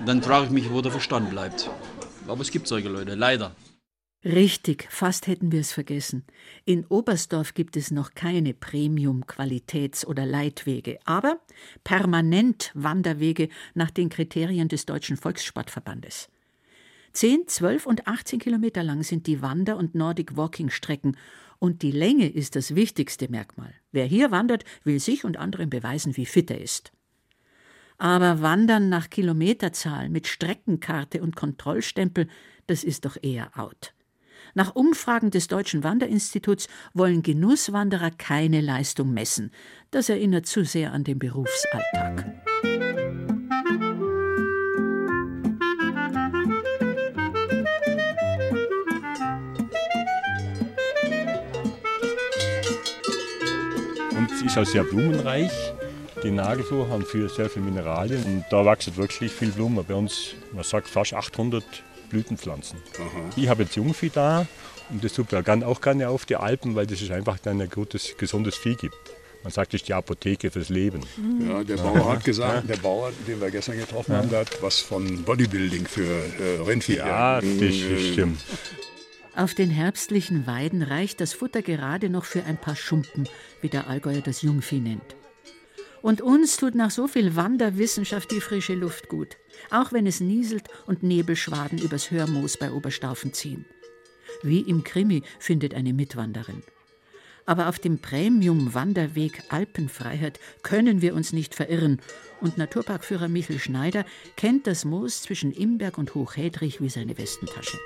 dann 0.05 0.23
frage 0.23 0.45
ich 0.45 0.51
mich, 0.51 0.71
wo 0.71 0.83
der 0.83 0.93
Verstand 0.93 1.31
bleibt. 1.31 1.71
Aber 2.27 2.43
es 2.43 2.51
gibt 2.51 2.69
solche 2.69 2.91
Leute, 2.91 3.15
leider. 3.15 3.57
Richtig, 4.27 4.89
fast 4.91 5.27
hätten 5.27 5.51
wir 5.51 5.61
es 5.61 5.73
vergessen. 5.73 6.27
In 6.67 6.85
Oberstdorf 6.85 7.55
gibt 7.55 7.79
es 7.79 7.91
noch 7.91 8.13
keine 8.13 8.53
Premium-Qualitäts- 8.53 10.05
oder 10.05 10.27
Leitwege, 10.27 10.99
aber 11.07 11.39
permanent 11.83 12.73
Wanderwege 12.75 13.49
nach 13.73 13.91
den 13.91 14.11
Kriterien 14.11 14.69
des 14.69 14.85
Deutschen 14.85 15.17
Volkssportverbandes. 15.17 16.29
10, 17.19 17.49
12 17.49 17.87
und 17.87 18.07
18 18.07 18.39
Kilometer 18.39 18.85
lang 18.85 19.03
sind 19.03 19.27
die 19.27 19.43
Wander- 19.43 19.77
und 19.77 19.97
Nordic-Walking-Strecken 19.97 21.17
und 21.59 21.83
die 21.83 21.91
Länge 21.91 22.29
ist 22.29 22.55
das 22.55 22.77
wichtigste 22.77 23.29
Merkmal. 23.29 23.75
Wer 23.91 24.07
hier 24.07 24.31
wandert, 24.31 24.65
will 24.85 25.01
sich 25.01 25.25
und 25.25 25.37
anderen 25.37 25.69
beweisen, 25.69 26.17
wie 26.17 26.27
fit 26.27 26.49
er 26.49 26.61
ist. 26.61 26.93
Aber 27.97 28.41
Wandern 28.41 28.89
nach 28.89 29.11
Kilometerzahl 29.11 30.09
mit 30.11 30.29
Streckenkarte 30.29 31.21
und 31.21 31.35
Kontrollstempel, 31.35 32.29
das 32.69 32.85
ist 32.85 33.05
doch 33.05 33.17
eher 33.21 33.51
out. 33.59 33.95
Nach 34.55 34.77
Umfragen 34.77 35.33
des 35.33 35.49
Deutschen 35.49 35.83
Wanderinstituts 35.83 36.69
wollen 36.95 37.25
Genusswanderer 37.25 38.13
keine 38.13 38.61
Leistung 38.61 39.13
messen. 39.13 39.51
Das 39.91 40.09
erinnert 40.09 40.47
zu 40.47 40.65
sehr 40.65 40.93
an 40.93 41.03
den 41.03 41.19
Berufsalltag. 41.19 42.88
Und 54.19 54.33
es 54.33 54.43
ist 54.43 54.59
auch 54.59 54.67
sehr 54.67 54.83
blumenreich. 54.83 55.53
Die 56.25 56.33
Nagelfluhe 56.33 56.89
haben 56.89 57.07
viel, 57.07 57.29
sehr 57.29 57.49
viele 57.49 57.67
Mineralien 57.67 58.21
und 58.25 58.45
da 58.51 58.65
wachsen 58.65 58.97
wirklich 58.97 59.31
viel 59.31 59.53
Blumen. 59.53 59.85
Bei 59.87 59.95
uns, 59.95 60.35
man 60.53 60.65
sagt 60.65 60.89
fast 60.89 61.15
800 61.15 61.63
Blütenpflanzen. 62.11 62.81
Aha. 62.97 63.31
Ich 63.37 63.49
habe 63.49 63.63
jetzt 63.63 63.77
Jungvieh 63.77 64.11
da 64.13 64.45
und 64.91 65.05
das 65.05 65.13
tut 65.13 65.31
man 65.31 65.63
auch 65.63 65.81
gerne 65.81 66.09
auf 66.09 66.27
die 66.27 66.35
Alpen, 66.35 66.75
weil 66.75 66.89
das 66.89 67.01
ist 67.01 67.13
einfach 67.13 67.39
dann 67.39 67.61
ein 67.61 67.71
gutes, 67.71 68.17
gesundes 68.19 68.57
Vieh 68.57 68.75
gibt. 68.75 68.97
Man 69.45 69.53
sagt, 69.53 69.73
das 69.73 69.83
ist 69.83 69.89
die 69.89 69.95
Apotheke 69.95 70.51
fürs 70.51 70.69
Leben. 70.69 71.01
Ja, 71.49 71.63
der 71.63 71.77
Bauer 71.77 72.15
hat 72.15 72.25
gesagt, 72.25 72.69
der 72.69 72.77
Bauer, 72.79 73.13
den 73.29 73.41
wir 73.41 73.53
gestern 73.53 73.79
getroffen 73.79 74.17
haben, 74.17 74.29
der 74.31 74.41
hat 74.41 74.61
was 74.61 74.81
von 74.81 75.23
Bodybuilding 75.23 75.87
für 75.87 76.03
äh, 76.03 76.61
Rindvieh. 76.67 76.97
Ja, 76.97 77.41
das 77.41 77.75
stimmt. 78.13 78.41
Auf 79.39 79.55
den 79.55 79.71
herbstlichen 79.71 80.49
Weiden 80.49 80.83
reicht 80.83 81.21
das 81.21 81.33
Futter 81.33 81.63
gerade 81.63 82.11
noch 82.11 82.25
für 82.25 82.43
ein 82.43 82.57
paar 82.57 82.75
Schumpen, 82.75 83.29
wie 83.61 83.69
der 83.69 83.87
Allgäuer 83.87 84.21
das 84.21 84.43
Jungvieh 84.43 84.81
nennt. 84.81 85.15
Und 86.03 86.21
uns 86.21 86.57
tut 86.57 86.75
nach 86.75 86.91
so 86.91 87.07
viel 87.07 87.37
Wanderwissenschaft 87.37 88.33
die 88.33 88.41
frische 88.41 88.75
Luft 88.75 89.09
gut, 89.09 89.37
auch 89.71 89.93
wenn 89.93 90.09
es 90.09 90.19
nieselt 90.19 90.65
und 90.87 91.05
Nebelschwaden 91.05 91.79
übers 91.79 92.11
Hörmoos 92.11 92.57
bei 92.57 92.73
Oberstaufen 92.73 93.33
ziehen. 93.33 93.65
Wie 94.43 94.63
im 94.63 94.83
Krimi 94.83 95.23
findet 95.39 95.73
eine 95.73 95.93
Mitwanderin. 95.93 96.65
Aber 97.47 97.69
auf 97.69 97.79
dem 97.79 98.01
Premium-Wanderweg 98.01 99.45
Alpenfreiheit 99.51 100.41
können 100.65 101.01
wir 101.01 101.15
uns 101.15 101.33
nicht 101.33 101.55
verirren. 101.55 102.01
Und 102.41 102.59
Naturparkführer 102.59 103.29
Michel 103.29 103.61
Schneider 103.61 104.05
kennt 104.35 104.67
das 104.67 104.85
Moos 104.85 105.23
zwischen 105.23 105.53
Imberg 105.53 105.97
und 105.97 106.17
Hochhedrich 106.17 106.81
wie 106.81 106.89
seine 106.89 107.17
Westentasche. 107.17 107.79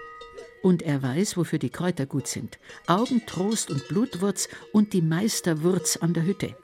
Und 0.63 0.83
er 0.83 1.03
weiß, 1.03 1.37
wofür 1.37 1.59
die 1.59 1.71
Kräuter 1.71 2.07
gut 2.07 2.29
sind. 2.29 2.59
Augentrost 2.87 3.71
und 3.71 3.89
Blutwurz 3.89 4.49
und 4.73 4.93
die 4.93 5.03
Meisterwurz 5.03 5.97
an 5.97 6.15
der 6.15 6.25
Hütte. 6.25 6.55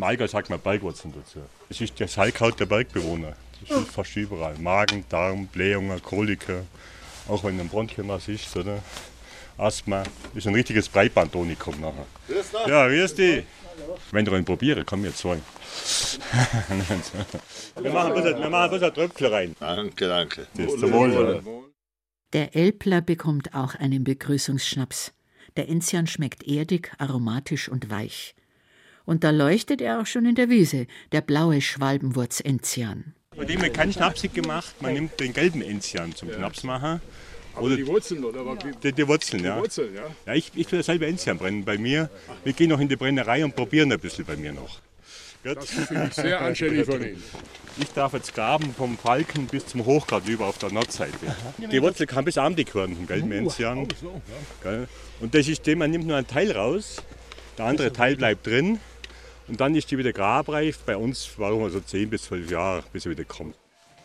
Allgäu 0.00 0.28
sagt 0.28 0.50
man 0.50 0.60
Bergwurzeln 0.60 1.12
dazu. 1.14 1.40
Das 1.68 1.80
ist 1.80 2.00
das 2.00 2.16
Heilkraut 2.16 2.60
der 2.60 2.66
Bergbewohner. 2.66 3.34
Das 3.66 3.78
ist 3.80 3.90
fast 3.90 4.16
überall. 4.16 4.54
Magen, 4.58 5.04
Darm, 5.08 5.46
Blähungen, 5.48 6.00
Koliker. 6.02 6.62
Auch 7.26 7.42
wenn 7.44 7.58
ein 7.58 7.68
Bronchienmass 7.68 8.28
ist, 8.28 8.56
oder? 8.56 8.82
Asthma. 9.56 10.02
Das 10.02 10.36
ist 10.36 10.46
ein 10.46 10.54
richtiges 10.54 10.88
Breitbandtonikum 10.88 11.80
nachher. 11.80 12.06
Ja, 12.68 12.86
grüß 12.86 13.14
dich. 13.14 13.44
Wenn 14.12 14.24
du 14.24 14.32
einen 14.32 14.44
probieren, 14.44 14.84
komm 14.86 15.04
jetzt 15.04 15.18
zwei. 15.18 15.38
wir 17.80 17.92
machen 17.92 18.12
bloß, 18.12 18.24
wir 18.24 18.50
machen 18.50 18.82
ein 18.82 18.94
Tröpfchen 18.94 19.26
rein. 19.26 19.56
Danke, 19.58 20.08
danke. 20.08 20.46
Das 20.54 20.66
ist 20.66 20.80
zum 20.80 20.92
Wohl, 20.92 21.12
oder? 21.12 21.42
Der 22.34 22.54
Elbler 22.54 23.00
bekommt 23.00 23.54
auch 23.54 23.74
einen 23.74 24.04
Begrüßungsschnaps. 24.04 25.14
Der 25.56 25.70
Enzian 25.70 26.06
schmeckt 26.06 26.46
erdig, 26.46 26.92
aromatisch 26.98 27.70
und 27.70 27.88
weich. 27.88 28.34
Und 29.06 29.24
da 29.24 29.30
leuchtet 29.30 29.80
er 29.80 30.00
auch 30.00 30.06
schon 30.06 30.26
in 30.26 30.34
der 30.34 30.50
Wiese, 30.50 30.86
der 31.12 31.22
blaue 31.22 31.62
Schwalbenwurz-Enzian. 31.62 33.14
Bei 33.34 33.46
dem 33.46 33.62
wird 33.62 33.72
kein 33.72 33.90
Schnapsig 33.90 34.34
gemacht, 34.34 34.74
man 34.82 34.92
nimmt 34.92 35.18
den 35.18 35.32
gelben 35.32 35.62
Enzian 35.62 36.14
zum 36.14 36.30
Schnaps 36.30 36.64
machen. 36.64 37.00
Oder 37.56 37.76
die 37.76 37.86
Wurzeln, 37.86 38.22
oder? 38.22 38.56
Die, 38.56 38.92
die 38.92 39.08
Wurzeln, 39.08 39.42
ja. 39.42 39.54
Die 39.54 39.62
Wurzeln, 39.62 39.94
ja. 39.94 40.02
ja 40.26 40.34
ich, 40.34 40.52
ich 40.54 40.70
will 40.70 40.82
selber 40.82 41.06
Enzian 41.06 41.38
brennen 41.38 41.64
bei 41.64 41.78
mir. 41.78 42.10
Wir 42.44 42.52
gehen 42.52 42.68
noch 42.68 42.78
in 42.78 42.88
die 42.88 42.96
Brennerei 42.96 43.42
und 43.42 43.56
probieren 43.56 43.90
ein 43.90 43.98
bisschen 43.98 44.26
bei 44.26 44.36
mir 44.36 44.52
noch. 44.52 44.80
Gut? 45.48 45.56
Das 45.56 45.70
finde 45.70 46.06
ich 46.08 46.14
sehr 46.14 46.40
anständig 46.40 46.86
von 46.86 47.02
Ihnen. 47.02 47.22
Ich 47.80 47.92
darf 47.92 48.12
jetzt 48.12 48.34
graben 48.34 48.74
vom 48.74 48.98
Falken 48.98 49.46
bis 49.46 49.66
zum 49.66 49.84
Hochgrad 49.86 50.26
über 50.26 50.46
auf 50.46 50.58
der 50.58 50.72
Nordseite. 50.72 51.16
Die 51.58 51.80
Wurzel 51.80 52.06
kann 52.06 52.24
bis 52.24 52.36
armdick 52.36 52.74
werden 52.74 52.96
vom 52.96 53.06
gelben 53.06 53.30
Enzian. 53.30 53.86
Und 55.20 55.34
das 55.34 55.48
ist 55.48 55.66
dem, 55.66 55.78
man 55.78 55.90
nimmt 55.90 56.06
nur 56.06 56.16
einen 56.16 56.26
Teil 56.26 56.52
raus, 56.52 57.02
der 57.56 57.66
andere 57.66 57.92
Teil 57.92 58.16
bleibt 58.16 58.46
drin 58.46 58.80
und 59.46 59.60
dann 59.60 59.74
ist 59.74 59.90
die 59.90 59.98
wieder 59.98 60.12
grabreif. 60.12 60.78
Bei 60.80 60.96
uns 60.96 61.28
brauchen 61.36 61.60
wir 61.60 61.70
so 61.70 61.80
10 61.80 62.10
bis 62.10 62.24
12 62.24 62.50
Jahre, 62.50 62.84
bis 62.92 63.06
er 63.06 63.12
wieder 63.12 63.24
kommt. 63.24 63.54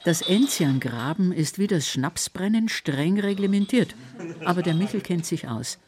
Das 0.06 0.22
Enziangraben 0.22 1.32
ist 1.32 1.60
wie 1.60 1.68
das 1.68 1.88
Schnapsbrennen 1.88 2.70
streng 2.70 3.20
reglementiert. 3.20 3.96
Aber 4.44 4.62
der 4.62 4.74
Michel 4.74 5.02
kennt 5.02 5.26
sich 5.26 5.48
aus. 5.48 5.80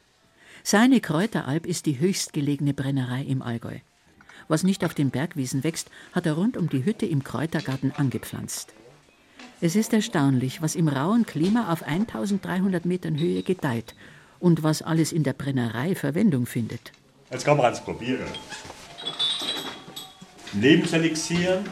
Seine 0.64 1.02
Kräuteralb 1.02 1.66
ist 1.66 1.86
die 1.86 2.00
höchstgelegene 2.00 2.74
Brennerei 2.74 3.22
im 3.22 3.42
Allgäu. 3.42 3.78
Was 4.48 4.64
nicht 4.64 4.86
auf 4.86 4.94
den 4.94 5.10
Bergwiesen 5.10 5.64
wächst, 5.64 5.90
hat 6.14 6.26
er 6.26 6.34
rund 6.34 6.58
um 6.58 6.70
die 6.70 6.86
Hütte 6.86 7.06
im 7.06 7.24
Kräutergarten 7.24 7.92
angepflanzt. 7.96 8.74
Es 9.62 9.76
ist 9.76 9.94
erstaunlich, 9.94 10.62
was 10.62 10.76
im 10.76 10.88
rauen 10.88 11.26
Klima 11.26 11.72
auf 11.72 11.84
1300 11.84 12.86
Metern 12.86 13.18
Höhe 13.18 13.42
gedeiht 13.42 13.96
und 14.40 14.64
was 14.64 14.82
alles 14.82 15.12
in 15.12 15.24
der 15.24 15.34
Brennerei 15.34 15.96
Verwendung 15.96 16.46
findet. 16.46 16.92
Jetzt 17.32 17.46
kann 17.46 17.58
man 17.58 17.72
es 17.72 17.82
probieren. 17.82 18.28
Lebenselixier, 20.54 21.64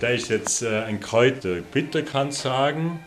da 0.00 0.08
ist 0.08 0.28
jetzt 0.28 0.62
äh, 0.62 0.84
ein 0.84 1.00
Kräuter 1.00 1.60
bitter, 1.60 2.02
kann 2.02 2.30
sagen. 2.30 3.00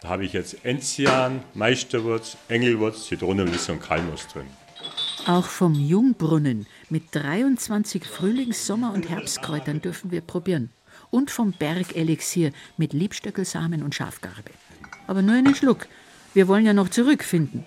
Da 0.00 0.10
habe 0.10 0.24
ich 0.24 0.32
jetzt 0.32 0.64
Enzian, 0.64 1.42
Meisterwurz, 1.54 2.36
Engelwurz, 2.48 3.06
Zitronenmelisse 3.06 3.72
und 3.72 3.82
Kalmus 3.82 4.28
drin. 4.28 4.46
Auch 5.26 5.46
vom 5.46 5.74
Jungbrunnen 5.74 6.66
mit 6.94 7.12
23 7.12 8.04
Frühlings-, 8.04 8.68
Sommer- 8.68 8.94
und 8.94 9.08
Herbstkräutern 9.08 9.82
dürfen 9.82 10.12
wir 10.12 10.20
probieren. 10.20 10.70
Und 11.10 11.28
vom 11.28 11.50
Bergelixier 11.50 12.52
mit 12.76 12.92
Liebstöckelsamen 12.92 13.82
und 13.82 13.96
Schafgarbe. 13.96 14.52
Aber 15.08 15.20
nur 15.20 15.34
einen 15.34 15.56
Schluck. 15.56 15.88
Wir 16.34 16.46
wollen 16.46 16.64
ja 16.64 16.72
noch 16.72 16.88
zurückfinden. 16.88 17.64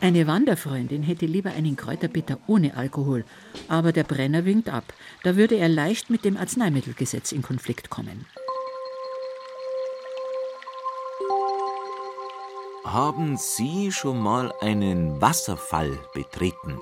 Eine 0.00 0.26
Wanderfreundin 0.26 1.04
hätte 1.04 1.26
lieber 1.26 1.52
einen 1.52 1.76
Kräuterbitter 1.76 2.40
ohne 2.48 2.76
Alkohol, 2.76 3.24
aber 3.68 3.92
der 3.92 4.02
Brenner 4.02 4.44
winkt 4.44 4.68
ab. 4.68 4.92
Da 5.22 5.36
würde 5.36 5.54
er 5.54 5.68
leicht 5.68 6.10
mit 6.10 6.24
dem 6.24 6.36
Arzneimittelgesetz 6.36 7.30
in 7.30 7.42
Konflikt 7.42 7.90
kommen. 7.90 8.26
Haben 12.84 13.36
Sie 13.36 13.92
schon 13.92 14.20
mal 14.20 14.52
einen 14.60 15.20
Wasserfall 15.20 15.96
betreten? 16.12 16.80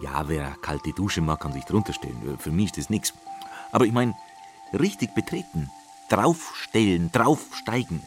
Ja, 0.00 0.28
wer 0.28 0.56
kalte 0.62 0.92
Dusche 0.92 1.20
mag, 1.20 1.40
kann 1.40 1.52
sich 1.52 1.64
drunter 1.64 1.92
stellen. 1.92 2.38
Für 2.38 2.50
mich 2.50 2.66
ist 2.66 2.78
das 2.78 2.90
nichts. 2.90 3.12
Aber 3.72 3.84
ich 3.84 3.92
meine, 3.92 4.14
richtig 4.72 5.14
betreten, 5.14 5.70
draufstellen, 6.08 7.10
draufsteigen. 7.12 8.02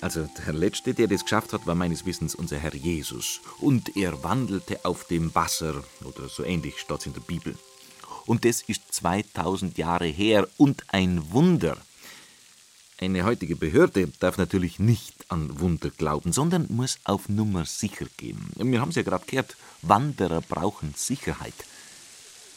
Also 0.00 0.28
der 0.44 0.52
Letzte, 0.52 0.94
der 0.94 1.06
das 1.06 1.22
geschafft 1.22 1.52
hat, 1.52 1.66
war 1.66 1.76
meines 1.76 2.04
Wissens 2.04 2.34
unser 2.34 2.58
Herr 2.58 2.74
Jesus. 2.74 3.40
Und 3.60 3.96
er 3.96 4.24
wandelte 4.24 4.84
auf 4.84 5.04
dem 5.04 5.32
Wasser, 5.34 5.84
oder 6.04 6.28
so 6.28 6.42
ähnlich 6.42 6.80
steht 6.80 7.06
in 7.06 7.12
der 7.12 7.20
Bibel. 7.20 7.56
Und 8.26 8.44
das 8.44 8.62
ist 8.62 8.82
2000 8.92 9.78
Jahre 9.78 10.06
her 10.06 10.48
und 10.56 10.84
ein 10.88 11.32
Wunder. 11.32 11.76
Eine 12.98 13.24
heutige 13.24 13.56
Behörde 13.56 14.08
darf 14.18 14.38
natürlich 14.38 14.78
nicht 14.78 15.21
an 15.32 15.60
Wunder 15.60 15.90
glauben, 15.90 16.32
sondern 16.32 16.66
muss 16.68 16.98
auf 17.04 17.28
Nummer 17.28 17.64
sicher 17.64 18.06
gehen. 18.18 18.50
Wir 18.56 18.80
haben 18.80 18.90
es 18.90 18.96
ja 18.96 19.02
gerade 19.02 19.24
gehört, 19.26 19.56
Wanderer 19.80 20.42
brauchen 20.42 20.94
Sicherheit. 20.96 21.54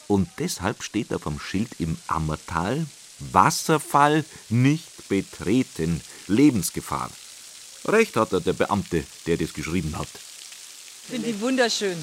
Und 0.06 0.28
deshalb 0.38 0.82
steht 0.82 1.12
auf 1.12 1.24
dem 1.24 1.40
Schild 1.40 1.70
im 1.80 1.96
Ammertal 2.06 2.86
Wasserfall 3.18 4.24
nicht 4.50 5.08
betreten, 5.08 6.02
Lebensgefahr. 6.28 7.10
Recht 7.86 8.16
hat 8.16 8.32
er, 8.32 8.40
der 8.40 8.52
Beamte, 8.52 9.04
der 9.26 9.38
das 9.38 9.54
geschrieben 9.54 9.96
hat. 9.96 10.08
Ich 11.04 11.10
finde 11.10 11.32
die 11.32 11.40
wunderschön. 11.40 11.96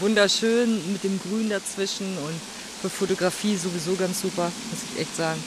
Wunderschön 0.00 0.92
mit 0.92 1.02
dem 1.04 1.18
Grün 1.20 1.48
dazwischen 1.48 2.16
und 2.18 2.40
für 2.80 2.90
Fotografie 2.90 3.56
sowieso 3.56 3.96
ganz 3.96 4.20
super, 4.20 4.52
muss 4.70 4.80
ich 4.92 5.00
echt 5.00 5.16
sagen. 5.16 5.42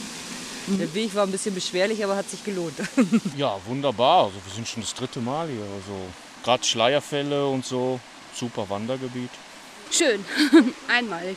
Der 0.66 0.92
Weg 0.94 1.14
war 1.14 1.24
ein 1.24 1.32
bisschen 1.32 1.54
beschwerlich, 1.54 2.02
aber 2.04 2.16
hat 2.16 2.30
sich 2.30 2.44
gelohnt. 2.44 2.74
Ja, 3.36 3.58
wunderbar. 3.66 4.24
Also 4.26 4.36
wir 4.44 4.54
sind 4.54 4.68
schon 4.68 4.82
das 4.82 4.94
dritte 4.94 5.20
Mal 5.20 5.48
hier. 5.48 5.62
Also 5.62 5.96
gerade 6.44 6.64
Schleierfälle 6.64 7.46
und 7.46 7.64
so. 7.64 7.98
Super 8.34 8.68
Wandergebiet. 8.68 9.30
Schön, 9.90 10.24
einmalig. 10.88 11.36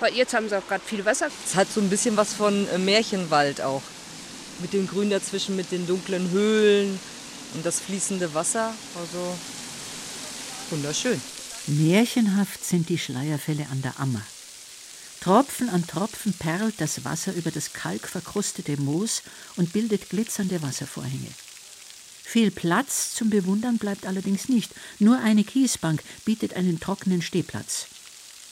Weil 0.00 0.14
jetzt 0.14 0.34
haben 0.34 0.48
sie 0.48 0.56
auch 0.56 0.66
gerade 0.66 0.82
viel 0.84 1.04
Wasser. 1.04 1.28
Es 1.46 1.54
hat 1.54 1.68
so 1.72 1.80
ein 1.80 1.88
bisschen 1.90 2.16
was 2.16 2.32
von 2.34 2.68
äh, 2.68 2.78
Märchenwald 2.78 3.60
auch. 3.60 3.82
Mit 4.60 4.72
dem 4.72 4.88
Grün 4.88 5.10
dazwischen, 5.10 5.54
mit 5.54 5.70
den 5.70 5.86
dunklen 5.86 6.30
Höhlen 6.30 6.98
und 7.54 7.64
das 7.64 7.78
fließende 7.80 8.34
Wasser. 8.34 8.74
Also 8.98 9.36
wunderschön. 10.70 11.20
Märchenhaft 11.66 12.64
sind 12.64 12.88
die 12.88 12.98
Schleierfälle 12.98 13.66
an 13.70 13.82
der 13.82 13.98
Ammer. 14.00 14.22
Tropfen 15.20 15.68
an 15.68 15.86
Tropfen 15.86 16.32
perlt 16.32 16.80
das 16.80 17.04
Wasser 17.04 17.34
über 17.34 17.50
das 17.50 17.72
kalkverkrustete 17.72 18.80
Moos 18.80 19.22
und 19.56 19.72
bildet 19.72 20.10
glitzernde 20.10 20.62
Wasservorhänge. 20.62 21.30
Viel 22.22 22.50
Platz 22.50 23.14
zum 23.14 23.30
Bewundern 23.30 23.78
bleibt 23.78 24.06
allerdings 24.06 24.48
nicht. 24.48 24.70
Nur 24.98 25.18
eine 25.18 25.44
Kiesbank 25.44 26.02
bietet 26.24 26.54
einen 26.54 26.78
trockenen 26.78 27.22
Stehplatz. 27.22 27.86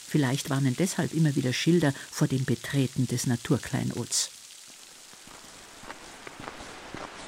Vielleicht 0.08 0.50
warnen 0.50 0.74
deshalb 0.78 1.12
immer 1.12 1.36
wieder 1.36 1.52
Schilder 1.52 1.92
vor 2.10 2.26
dem 2.26 2.44
Betreten 2.44 3.06
des 3.06 3.26
Naturkleinods. 3.26 4.30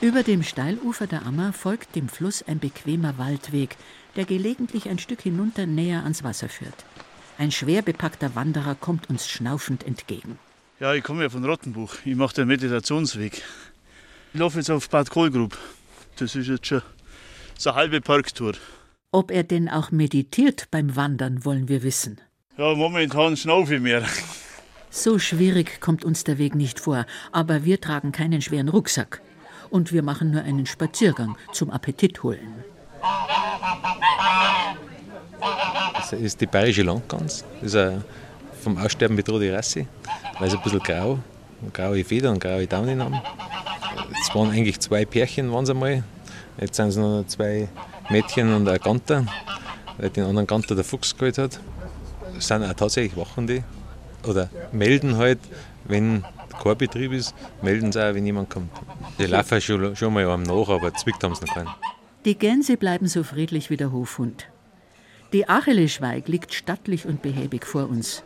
Über 0.00 0.22
dem 0.22 0.42
Steilufer 0.42 1.06
der 1.06 1.26
Ammer 1.26 1.52
folgt 1.52 1.96
dem 1.96 2.08
Fluss 2.08 2.42
ein 2.42 2.60
bequemer 2.60 3.18
Waldweg, 3.18 3.76
der 4.16 4.24
gelegentlich 4.24 4.88
ein 4.88 4.98
Stück 4.98 5.22
hinunter 5.22 5.66
näher 5.66 6.04
ans 6.04 6.22
Wasser 6.22 6.48
führt. 6.48 6.84
Ein 7.38 7.52
schwer 7.52 7.82
bepackter 7.82 8.34
Wanderer 8.34 8.74
kommt 8.74 9.08
uns 9.08 9.28
schnaufend 9.28 9.86
entgegen. 9.86 10.40
Ja, 10.80 10.94
ich 10.94 11.04
komme 11.04 11.22
ja 11.22 11.30
von 11.30 11.44
Rottenbuch. 11.44 11.94
Ich 12.04 12.16
mache 12.16 12.34
den 12.34 12.48
Meditationsweg. 12.48 13.42
Ich 14.32 14.40
laufe 14.40 14.58
jetzt 14.58 14.70
auf 14.70 14.88
Bad 14.90 15.08
Kohlgrub. 15.08 15.56
Das 16.16 16.34
ist 16.34 16.48
jetzt 16.48 16.66
schon 16.66 16.82
so 17.56 17.70
eine 17.70 17.76
halbe 17.78 18.00
Parktour. 18.00 18.54
Ob 19.12 19.30
er 19.30 19.44
denn 19.44 19.68
auch 19.68 19.92
meditiert 19.92 20.66
beim 20.72 20.96
Wandern, 20.96 21.44
wollen 21.44 21.68
wir 21.68 21.84
wissen. 21.84 22.20
Ja, 22.56 22.74
momentan 22.74 23.36
schnaufe 23.36 23.76
ich 23.76 23.80
mehr. 23.80 24.04
So 24.90 25.20
schwierig 25.20 25.80
kommt 25.80 26.04
uns 26.04 26.24
der 26.24 26.38
Weg 26.38 26.56
nicht 26.56 26.80
vor, 26.80 27.06
aber 27.30 27.64
wir 27.64 27.80
tragen 27.80 28.10
keinen 28.10 28.42
schweren 28.42 28.68
Rucksack. 28.68 29.20
Und 29.70 29.92
wir 29.92 30.02
machen 30.02 30.32
nur 30.32 30.42
einen 30.42 30.66
Spaziergang 30.66 31.36
zum 31.52 31.70
Appetit 31.70 32.22
holen. 32.24 32.64
Das 36.10 36.18
ist 36.18 36.40
die 36.40 36.46
bayerische 36.46 36.82
Landgans. 36.82 37.44
Das 37.60 37.74
ist 37.74 37.76
eine 37.76 38.02
vom 38.62 38.78
Aussterben 38.78 39.16
bedrohte 39.16 39.52
Rasse, 39.52 39.86
weil 40.38 40.50
sie 40.50 40.56
ein 40.56 40.62
bisschen 40.62 40.80
grau, 40.80 41.18
graue 41.72 42.02
Federn 42.02 42.34
und 42.34 42.40
graue 42.40 42.66
Daunen 42.66 43.02
haben. 43.02 43.20
Es 44.20 44.34
waren 44.34 44.50
eigentlich 44.50 44.80
zwei 44.80 45.04
Pärchen, 45.04 45.52
waren 45.52 45.66
sie 45.66 45.72
einmal. 45.72 46.02
Jetzt 46.58 46.76
sind 46.76 46.88
es 46.88 46.96
noch 46.96 47.24
zwei 47.26 47.68
Mädchen 48.08 48.52
und 48.54 48.68
ein 48.68 48.78
Ganter, 48.78 49.26
weil 49.98 50.10
den 50.10 50.24
anderen 50.24 50.46
Ganter 50.46 50.74
der 50.74 50.84
Fuchs 50.84 51.14
geholt 51.16 51.38
hat. 51.38 51.60
sind 52.38 52.64
auch 52.64 52.72
tatsächlich 52.72 53.16
Wachende 53.16 53.62
oder 54.26 54.48
melden 54.72 55.16
halt, 55.16 55.38
wenn 55.84 56.24
kein 56.62 56.76
Betrieb 56.78 57.12
ist, 57.12 57.34
melden 57.62 57.92
sie 57.92 58.02
auch, 58.02 58.14
wenn 58.14 58.24
jemand 58.26 58.50
kommt. 58.50 58.70
Die 59.18 59.26
laufen 59.26 59.60
schon, 59.60 59.94
schon 59.94 60.12
mal 60.12 60.28
einem 60.28 60.42
nach, 60.42 60.68
aber 60.68 60.92
zwickt 60.94 61.22
haben 61.22 61.34
sie 61.34 61.44
noch 61.44 61.54
keinen. 61.54 61.68
Die 62.24 62.36
Gänse 62.36 62.76
bleiben 62.76 63.06
so 63.06 63.22
friedlich 63.22 63.70
wie 63.70 63.76
der 63.76 63.92
Hofhund. 63.92 64.48
Die 65.32 65.48
Achilleschweig 65.48 66.26
liegt 66.28 66.54
stattlich 66.54 67.04
und 67.04 67.20
behäbig 67.20 67.66
vor 67.66 67.88
uns. 67.88 68.22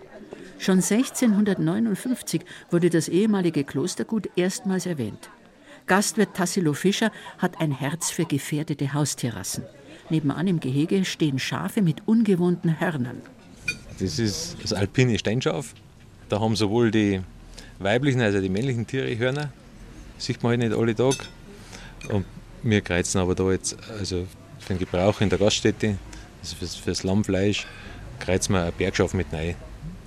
Schon 0.59 0.79
1659 0.79 2.43
wurde 2.71 2.91
das 2.91 3.09
ehemalige 3.09 3.65
Klostergut 3.65 4.31
erstmals 4.37 4.87
erwähnt. 4.87 5.29
Gastwirt 5.87 6.35
Tassilo 6.35 6.75
Fischer 6.75 7.11
hat 7.39 7.61
ein 7.61 7.73
Herz 7.73 8.11
für 8.11 8.25
gefährdete 8.25 8.93
Haustierrassen. 8.93 9.65
Nebenan 10.11 10.47
im 10.47 10.61
Gehege 10.61 11.05
stehen 11.05 11.41
Schafe 11.41 11.83
mit 11.83 12.07
ungewohnten 12.07 12.79
Hörnern. 12.79 13.21
Das 13.99 14.21
ist 14.21 14.57
das 14.63 14.73
alpine 14.73 15.19
Steinschaf. 15.19 15.75
Da 16.29 16.39
haben 16.39 16.55
sowohl 16.55 16.93
die 16.93 17.21
weiblichen 17.81 18.21
als 18.21 18.37
auch 18.37 18.41
die 18.41 18.49
männlichen 18.49 18.87
Tiere 18.87 19.19
Hörner. 19.19 19.53
Sieht 20.19 20.41
man 20.45 20.51
halt 20.51 20.61
nicht 20.61 20.73
alle 20.73 20.95
Tag. 20.95 21.17
Und 22.11 22.27
wir 22.63 22.81
kreuzen 22.81 23.21
aber 23.21 23.35
da 23.35 23.51
jetzt, 23.51 23.77
also 23.99 24.29
für 24.61 24.75
den 24.75 24.79
Gebrauch 24.79 25.21
in 25.21 25.29
der 25.29 25.39
Gaststätte, 25.39 25.99
also 26.43 26.57
fürs, 26.57 26.75
fürs 26.75 27.03
Lammfleisch, 27.05 27.67
kreuzen 28.21 28.55
wir 28.55 28.65
ein 28.65 28.73
Bergschaf 28.77 29.15
mit 29.15 29.33
rein. 29.33 29.55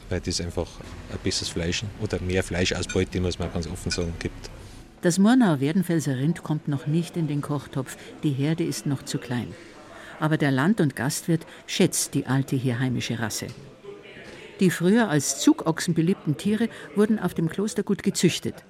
Weil 0.10 0.20
das 0.20 0.40
einfach 0.40 0.68
ein 1.12 1.18
besseres 1.24 1.50
Fleisch 1.50 1.84
oder 2.00 2.22
mehr 2.22 2.44
Fleischausbeute, 2.44 3.20
muss 3.20 3.40
man 3.40 3.52
ganz 3.52 3.66
offen 3.68 3.90
sagen, 3.90 4.14
gibt. 4.20 4.52
Das 5.02 5.18
Murnau-Werdenfelser 5.18 6.18
Rind 6.18 6.44
kommt 6.44 6.68
noch 6.68 6.86
nicht 6.86 7.18
in 7.18 7.28
den 7.28 7.42
Kochtopf, 7.42 7.98
die 8.24 8.32
Herde 8.32 8.64
ist 8.64 8.86
noch 8.86 9.04
zu 9.04 9.18
klein. 9.18 9.48
Aber 10.20 10.38
der 10.38 10.52
Land- 10.52 10.80
und 10.80 10.96
Gastwirt 10.96 11.46
schätzt 11.68 12.14
die 12.14 12.28
alte 12.28 12.56
hier 12.56 12.80
heimische 12.80 13.20
Rasse. 13.20 13.48
Die 14.60 14.70
früher 14.70 15.10
als 15.10 15.40
Zugochsen 15.40 15.94
beliebten 15.94 16.38
Tiere 16.38 16.70
wurden 16.96 17.20
auf 17.20 17.34
dem 17.34 17.50
Klostergut 17.50 18.04
gezüchtet. 18.04 18.64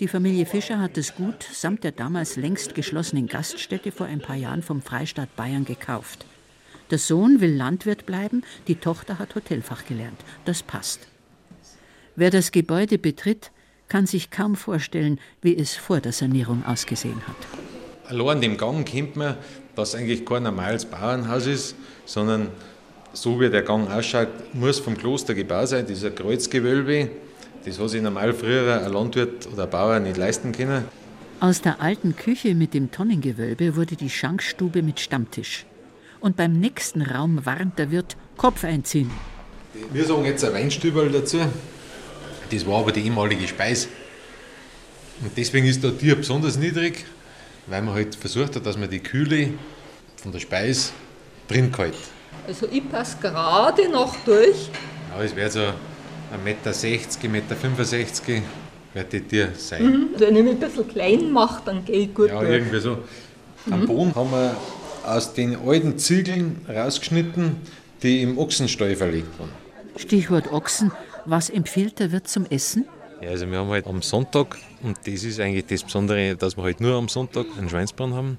Die 0.00 0.08
Familie 0.08 0.46
Fischer 0.46 0.80
hat 0.80 0.96
das 0.96 1.14
Gut 1.14 1.42
samt 1.52 1.84
der 1.84 1.92
damals 1.92 2.36
längst 2.36 2.74
geschlossenen 2.74 3.26
Gaststätte 3.26 3.92
vor 3.92 4.06
ein 4.06 4.20
paar 4.20 4.36
Jahren 4.36 4.62
vom 4.62 4.80
Freistaat 4.82 5.34
Bayern 5.36 5.64
gekauft. 5.64 6.24
Der 6.90 6.98
Sohn 6.98 7.40
will 7.40 7.54
Landwirt 7.54 8.06
bleiben, 8.06 8.42
die 8.66 8.76
Tochter 8.76 9.18
hat 9.18 9.34
Hotelfach 9.34 9.84
gelernt. 9.84 10.20
Das 10.44 10.62
passt. 10.62 11.00
Wer 12.16 12.30
das 12.30 12.50
Gebäude 12.50 12.98
betritt, 12.98 13.50
kann 13.88 14.06
sich 14.06 14.30
kaum 14.30 14.56
vorstellen, 14.56 15.20
wie 15.42 15.56
es 15.56 15.74
vor 15.74 16.00
der 16.00 16.12
Sanierung 16.12 16.64
ausgesehen 16.64 17.20
hat. 17.26 17.36
Allein 18.10 18.28
an 18.36 18.40
dem 18.40 18.56
Gang 18.56 18.86
kennt 18.86 19.16
man, 19.16 19.36
dass 19.76 19.94
eigentlich 19.94 20.24
kein 20.24 20.42
normales 20.42 20.84
Bauernhaus 20.86 21.46
ist, 21.46 21.76
sondern 22.06 22.48
so 23.12 23.40
wie 23.40 23.50
der 23.50 23.62
Gang 23.62 23.90
ausschaut, 23.90 24.28
muss 24.54 24.78
vom 24.78 24.96
Kloster 24.96 25.34
gebaut 25.34 25.68
sein. 25.68 25.86
Dieser 25.86 26.10
Kreuzgewölbe, 26.10 27.10
das 27.64 27.78
hat 27.78 27.90
sich 27.90 28.02
normal 28.02 28.32
früher 28.32 28.82
ein 28.84 28.92
Landwirt 28.92 29.46
oder 29.52 29.64
ein 29.64 29.70
Bauer 29.70 30.00
nicht 30.00 30.16
leisten 30.16 30.52
können. 30.52 30.84
Aus 31.40 31.62
der 31.62 31.80
alten 31.80 32.16
Küche 32.16 32.54
mit 32.54 32.74
dem 32.74 32.90
Tonnengewölbe 32.90 33.76
wurde 33.76 33.94
die 33.94 34.10
Schankstube 34.10 34.82
mit 34.82 35.00
Stammtisch. 35.00 35.67
Und 36.20 36.36
beim 36.36 36.52
nächsten 36.58 37.02
Raum 37.02 37.44
warnt 37.46 37.78
der 37.78 37.90
Wirt 37.90 38.16
Kopf 38.36 38.64
einziehen. 38.64 39.10
Wir 39.92 40.04
sagen 40.04 40.24
jetzt 40.24 40.44
ein 40.44 40.52
Weinstübel 40.52 41.10
dazu. 41.10 41.38
Das 42.50 42.66
war 42.66 42.78
aber 42.80 42.92
die 42.92 43.02
ehemalige 43.04 43.46
Speis. 43.46 43.88
Und 45.22 45.30
deswegen 45.36 45.66
ist 45.66 45.82
der 45.82 45.96
Tier 45.96 46.16
besonders 46.16 46.56
niedrig, 46.58 47.04
weil 47.66 47.82
man 47.82 47.94
halt 47.94 48.14
versucht 48.14 48.56
hat, 48.56 48.64
dass 48.66 48.76
man 48.78 48.88
die 48.90 49.00
Kühle 49.00 49.50
von 50.16 50.32
der 50.32 50.40
Speis 50.40 50.92
drin 51.48 51.72
hält. 51.76 51.94
Also 52.46 52.66
ich 52.70 52.88
passe 52.90 53.16
gerade 53.20 53.88
noch 53.90 54.16
durch. 54.24 54.70
Ja, 55.16 55.22
es 55.22 55.34
wäre 55.36 55.50
so 55.50 55.60
1,60 55.60 56.42
Meter, 56.44 56.70
1,65 56.70 57.28
Meter 57.28 58.42
wird 58.94 59.12
die 59.12 59.20
Tier 59.20 59.52
sein. 59.56 59.84
Mhm. 59.84 60.08
Wenn 60.16 60.36
ich 60.36 60.42
mich 60.42 60.52
ein 60.54 60.60
bisschen 60.60 60.88
klein 60.88 61.30
mache, 61.32 61.62
dann 61.64 61.84
geht 61.84 62.14
gut 62.14 62.28
Ja, 62.28 62.40
durch. 62.40 62.50
irgendwie 62.52 62.80
so. 62.80 62.98
Am 63.70 63.80
Mhm. 63.82 63.86
Boden 63.86 64.14
haben 64.14 64.30
wir 64.30 64.56
aus 65.14 65.34
den 65.34 65.56
alten 65.56 65.98
Ziegeln 65.98 66.64
rausgeschnitten, 66.68 67.56
die 68.02 68.22
im 68.22 68.38
Ochsenstall 68.38 68.94
verlegt 68.96 69.38
waren. 69.38 69.50
Stichwort 69.96 70.52
Ochsen. 70.52 70.92
Was 71.24 71.50
empfiehlt 71.50 71.98
der 71.98 72.12
Wirt 72.12 72.28
zum 72.28 72.46
Essen? 72.46 72.86
Ja, 73.20 73.30
also 73.30 73.50
wir 73.50 73.58
haben 73.58 73.70
halt 73.70 73.86
am 73.86 74.00
Sonntag, 74.00 74.56
und 74.82 74.96
das 75.04 75.24
ist 75.24 75.40
eigentlich 75.40 75.66
das 75.66 75.82
Besondere, 75.82 76.36
dass 76.36 76.56
wir 76.56 76.62
halt 76.62 76.80
nur 76.80 76.94
am 76.94 77.08
Sonntag 77.08 77.46
einen 77.58 77.68
Schweinsbraten 77.68 78.14
haben, 78.14 78.38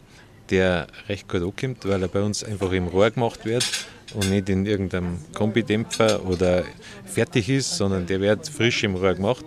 der 0.49 0.87
recht 1.07 1.27
gut 1.27 1.41
ankommt, 1.41 1.85
weil 1.87 2.01
er 2.01 2.07
bei 2.07 2.21
uns 2.21 2.43
einfach 2.43 2.71
im 2.71 2.87
Rohr 2.87 3.11
gemacht 3.11 3.45
wird 3.45 3.65
und 4.13 4.29
nicht 4.29 4.47
in 4.49 4.65
irgendeinem 4.65 5.19
Kombidämpfer 5.33 6.25
oder 6.25 6.63
fertig 7.05 7.49
ist, 7.49 7.75
sondern 7.75 8.05
der 8.05 8.21
wird 8.21 8.47
frisch 8.47 8.83
im 8.83 8.95
Rohr 8.95 9.13
gemacht. 9.13 9.45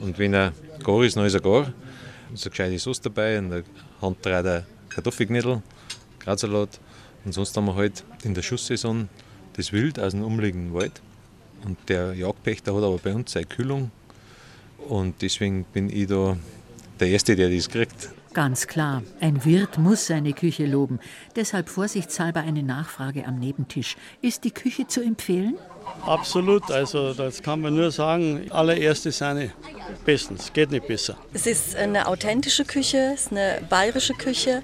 Und 0.00 0.18
wenn 0.18 0.34
er 0.34 0.52
gar 0.82 1.02
ist, 1.04 1.16
dann 1.16 1.26
ist 1.26 1.34
er 1.34 1.40
gar. 1.40 1.72
So 2.34 2.48
eine 2.48 2.50
gescheite 2.50 2.78
Sauce 2.78 3.00
dabei, 3.00 3.38
und 3.38 3.50
der 3.50 3.62
Handdraht 4.00 4.64
Kartoffelknödel, 4.88 5.62
Krautsalat. 6.22 6.80
Und 7.24 7.32
sonst 7.32 7.56
haben 7.56 7.66
wir 7.66 7.74
halt 7.74 8.04
in 8.24 8.34
der 8.34 8.42
Schusssaison 8.42 9.08
das 9.54 9.72
Wild 9.72 9.98
aus 10.00 10.12
dem 10.12 10.22
umliegenden 10.22 10.74
Wald. 10.74 11.00
Und 11.64 11.78
der 11.88 12.14
Jagdpächter 12.14 12.74
hat 12.74 12.82
aber 12.82 12.98
bei 12.98 13.14
uns 13.14 13.32
seine 13.32 13.46
Kühlung. 13.46 13.90
Und 14.88 15.22
deswegen 15.22 15.64
bin 15.64 15.88
ich 15.88 16.08
da 16.08 16.36
der 16.98 17.08
Erste, 17.08 17.36
der 17.36 17.50
das 17.50 17.68
kriegt. 17.68 18.10
Ganz 18.34 18.66
klar, 18.66 19.02
ein 19.20 19.44
Wirt 19.44 19.76
muss 19.76 20.06
seine 20.06 20.32
Küche 20.32 20.64
loben. 20.66 21.00
Deshalb 21.36 21.68
vorsichtshalber 21.68 22.40
eine 22.40 22.62
Nachfrage 22.62 23.26
am 23.26 23.38
Nebentisch. 23.38 23.96
Ist 24.22 24.44
die 24.44 24.50
Küche 24.50 24.86
zu 24.86 25.02
empfehlen? 25.02 25.58
Absolut, 26.06 26.70
also 26.70 27.14
das 27.14 27.42
kann 27.42 27.60
man 27.60 27.74
nur 27.74 27.90
sagen, 27.90 28.50
allererste 28.50 29.12
Sahne 29.12 29.52
bestens, 30.04 30.52
geht 30.52 30.70
nicht 30.70 30.86
besser. 30.86 31.16
Es 31.32 31.46
ist 31.46 31.76
eine 31.76 32.06
authentische 32.08 32.64
Küche, 32.64 33.12
es 33.14 33.22
ist 33.22 33.30
eine 33.32 33.62
bayerische 33.68 34.14
Küche 34.14 34.62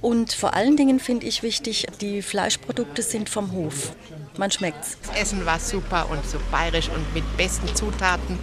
und 0.00 0.32
vor 0.32 0.54
allen 0.54 0.76
Dingen 0.76 0.98
finde 1.00 1.26
ich 1.26 1.42
wichtig, 1.42 1.86
die 2.00 2.22
Fleischprodukte 2.22 3.02
sind 3.02 3.28
vom 3.28 3.52
Hof. 3.52 3.94
Man 4.38 4.50
schmeckt's. 4.50 4.96
Das 5.02 5.22
Essen 5.22 5.44
war 5.44 5.58
super 5.58 6.08
und 6.10 6.24
so 6.24 6.38
bayerisch 6.50 6.88
und 6.88 7.14
mit 7.14 7.24
besten 7.36 7.74
Zutaten 7.74 8.38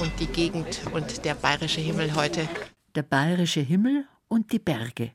und 0.00 0.12
die 0.20 0.26
Gegend 0.26 0.80
und 0.92 1.24
der 1.24 1.34
bayerische 1.34 1.80
Himmel 1.80 2.14
heute. 2.14 2.48
Der 2.94 3.02
bayerische 3.02 3.60
Himmel 3.60 4.04
und 4.28 4.52
die 4.52 4.58
Berge. 4.58 5.12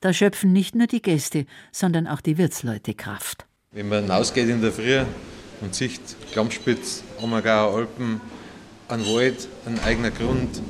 Da 0.00 0.12
schöpfen 0.12 0.52
nicht 0.52 0.74
nur 0.74 0.88
die 0.88 1.00
Gäste, 1.00 1.46
sondern 1.70 2.08
auch 2.08 2.20
die 2.20 2.36
Wirtsleute 2.36 2.94
Kraft. 2.94 3.46
Wenn 3.70 3.88
man 3.88 4.02
hinausgeht 4.02 4.48
in 4.48 4.60
der 4.60 4.72
Früh 4.72 5.04
und 5.62 5.74
sieht 5.74 6.00
Klammspitz, 6.32 7.02
Ammergauer 7.22 7.74
Alpen, 7.76 8.20
ein 8.88 9.06
Wald, 9.06 9.48
ein 9.64 9.80
eigener 9.84 10.10
Grund, 10.10 10.60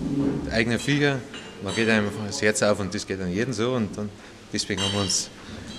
eigene 0.53 0.78
Viecher, 0.78 1.18
dann 1.64 1.74
geht 1.74 1.88
einfach 1.88 2.12
das 2.26 2.40
Herz 2.43 2.62
auf 2.62 2.78
und 2.80 2.95
das 2.95 3.07
geht 3.07 3.20
an 3.20 3.32
jeden 3.32 3.53
so 3.53 3.72
und 3.72 3.97
dann, 3.97 4.11
deswegen 4.53 4.82
haben 4.82 4.93
wir 4.93 5.01
uns 5.01 5.30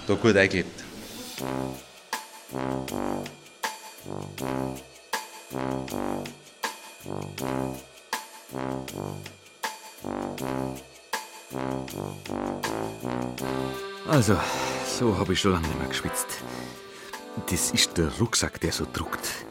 da 0.08 0.16
gut 0.16 0.36
eingelebt. 0.36 0.84
Also, 14.08 14.38
so 15.00 15.18
habe 15.18 15.34
ich 15.34 15.40
schon 15.40 15.54
lange 15.54 15.68
nicht 15.68 15.80
mehr 15.80 15.88
geschwitzt. 15.88 16.28
Das 17.50 17.72
ist 17.72 17.98
der 17.98 18.12
Rucksack, 18.20 18.62
der 18.62 18.72
so 18.72 18.86
druckt. 18.92 19.46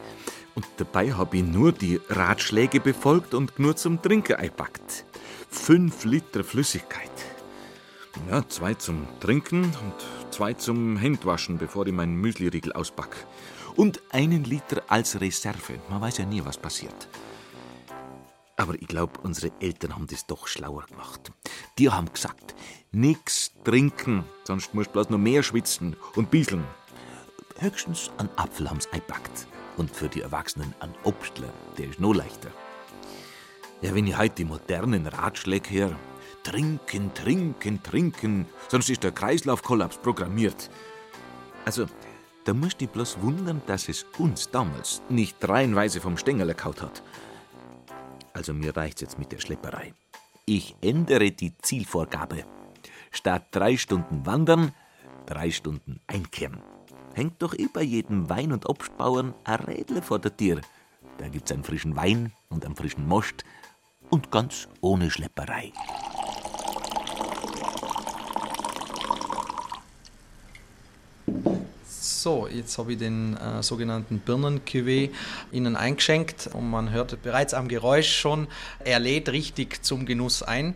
Und 0.55 0.65
dabei 0.77 1.11
habe 1.11 1.37
ich 1.37 1.43
nur 1.43 1.71
die 1.71 1.99
Ratschläge 2.09 2.79
befolgt 2.79 3.33
und 3.33 3.59
nur 3.59 3.75
zum 3.75 4.01
Trinken 4.01 4.35
eingepackt. 4.35 5.05
Fünf 5.49 6.05
Liter 6.05 6.43
Flüssigkeit. 6.43 7.11
Ja, 8.29 8.47
zwei 8.47 8.73
zum 8.75 9.07
Trinken 9.19 9.63
und 9.63 9.93
zwei 10.31 10.53
zum 10.53 10.97
Händwaschen, 10.97 11.57
bevor 11.57 11.85
ich 11.87 11.93
meinen 11.93 12.15
Müsliriegel 12.15 12.71
auspack. 12.71 13.27
Und 13.75 14.01
einen 14.11 14.43
Liter 14.43 14.83
als 14.87 15.19
Reserve. 15.19 15.79
Man 15.89 15.99
weiß 16.01 16.19
ja 16.19 16.25
nie, 16.25 16.45
was 16.45 16.57
passiert. 16.57 17.09
Aber 18.55 18.75
ich 18.75 18.87
glaube, 18.87 19.19
unsere 19.23 19.51
Eltern 19.59 19.95
haben 19.95 20.07
das 20.07 20.27
doch 20.27 20.47
schlauer 20.47 20.85
gemacht. 20.85 21.31
Die 21.79 21.89
haben 21.89 22.13
gesagt, 22.13 22.53
nix 22.91 23.51
trinken, 23.63 24.23
sonst 24.43 24.73
musst 24.73 24.89
du 24.89 24.93
bloß 24.93 25.09
noch 25.09 25.17
mehr 25.17 25.41
schwitzen 25.41 25.95
und 26.15 26.29
bieseln. 26.29 26.63
Höchstens 27.63 28.11
einen 28.17 28.29
Apfel 28.35 28.69
haben's 28.69 28.91
eingepackt. 28.91 29.47
Und 29.77 29.89
für 29.89 30.09
die 30.09 30.19
Erwachsenen 30.19 30.73
ein 30.81 30.93
Obstler, 31.05 31.47
der 31.77 31.87
ist 31.87 31.99
noch 31.99 32.13
leichter. 32.13 32.51
Ja, 33.81 33.95
wenn 33.95 34.05
ich 34.05 34.17
heute 34.17 34.35
die 34.35 34.43
modernen 34.43 35.07
Ratschläge 35.07 35.69
höre, 35.69 35.95
trinken, 36.43 37.13
trinken, 37.13 37.81
trinken, 37.81 38.47
sonst 38.67 38.89
ist 38.89 39.03
der 39.03 39.13
Kreislaufkollaps 39.13 39.97
programmiert. 39.97 40.69
Also, 41.63 41.85
da 42.43 42.53
musst 42.53 42.81
du 42.81 42.87
bloß 42.87 43.21
wundern, 43.21 43.61
dass 43.65 43.87
es 43.87 44.05
uns 44.17 44.51
damals 44.51 45.01
nicht 45.07 45.37
reihenweise 45.47 46.01
vom 46.01 46.17
Stängel 46.17 46.49
erkaut 46.49 46.81
hat. 46.81 47.01
Also 48.33 48.53
mir 48.53 48.75
reicht's 48.75 48.99
jetzt 48.99 49.17
mit 49.17 49.31
der 49.31 49.39
Schlepperei. 49.39 49.93
Ich 50.45 50.75
ändere 50.81 51.31
die 51.31 51.57
Zielvorgabe. 51.59 52.43
Statt 53.11 53.45
drei 53.51 53.77
Stunden 53.77 54.25
wandern, 54.25 54.73
drei 55.25 55.49
Stunden 55.49 56.01
einkehren. 56.07 56.61
Hängt 57.13 57.41
doch 57.41 57.55
bei 57.73 57.83
jedem 57.83 58.29
Wein- 58.29 58.51
und 58.51 58.67
Obstbauern 58.67 59.33
ein 59.43 59.59
Rädle 59.59 60.01
vor 60.01 60.19
der 60.19 60.35
Tür. 60.35 60.61
Da 61.17 61.27
gibt's 61.27 61.51
einen 61.51 61.63
frischen 61.63 61.95
Wein 61.95 62.31
und 62.49 62.65
einen 62.65 62.75
frischen 62.75 63.07
Most 63.07 63.43
und 64.09 64.31
ganz 64.31 64.67
ohne 64.81 65.09
Schlepperei. 65.09 65.71
So, 72.23 72.47
jetzt 72.47 72.77
habe 72.77 72.93
ich 72.93 72.99
den 72.99 73.35
äh, 73.35 73.61
sogenannten 73.61 74.21
Birnen-Cuvée 74.25 75.09
Ihnen 75.51 75.75
eingeschenkt 75.75 76.49
und 76.53 76.69
man 76.69 76.89
hört 76.91 77.21
bereits 77.21 77.53
am 77.53 77.67
Geräusch 77.67 78.15
schon, 78.15 78.47
er 78.79 78.99
lädt 78.99 79.27
richtig 79.27 79.83
zum 79.83 80.05
Genuss 80.05 80.41
ein. 80.41 80.73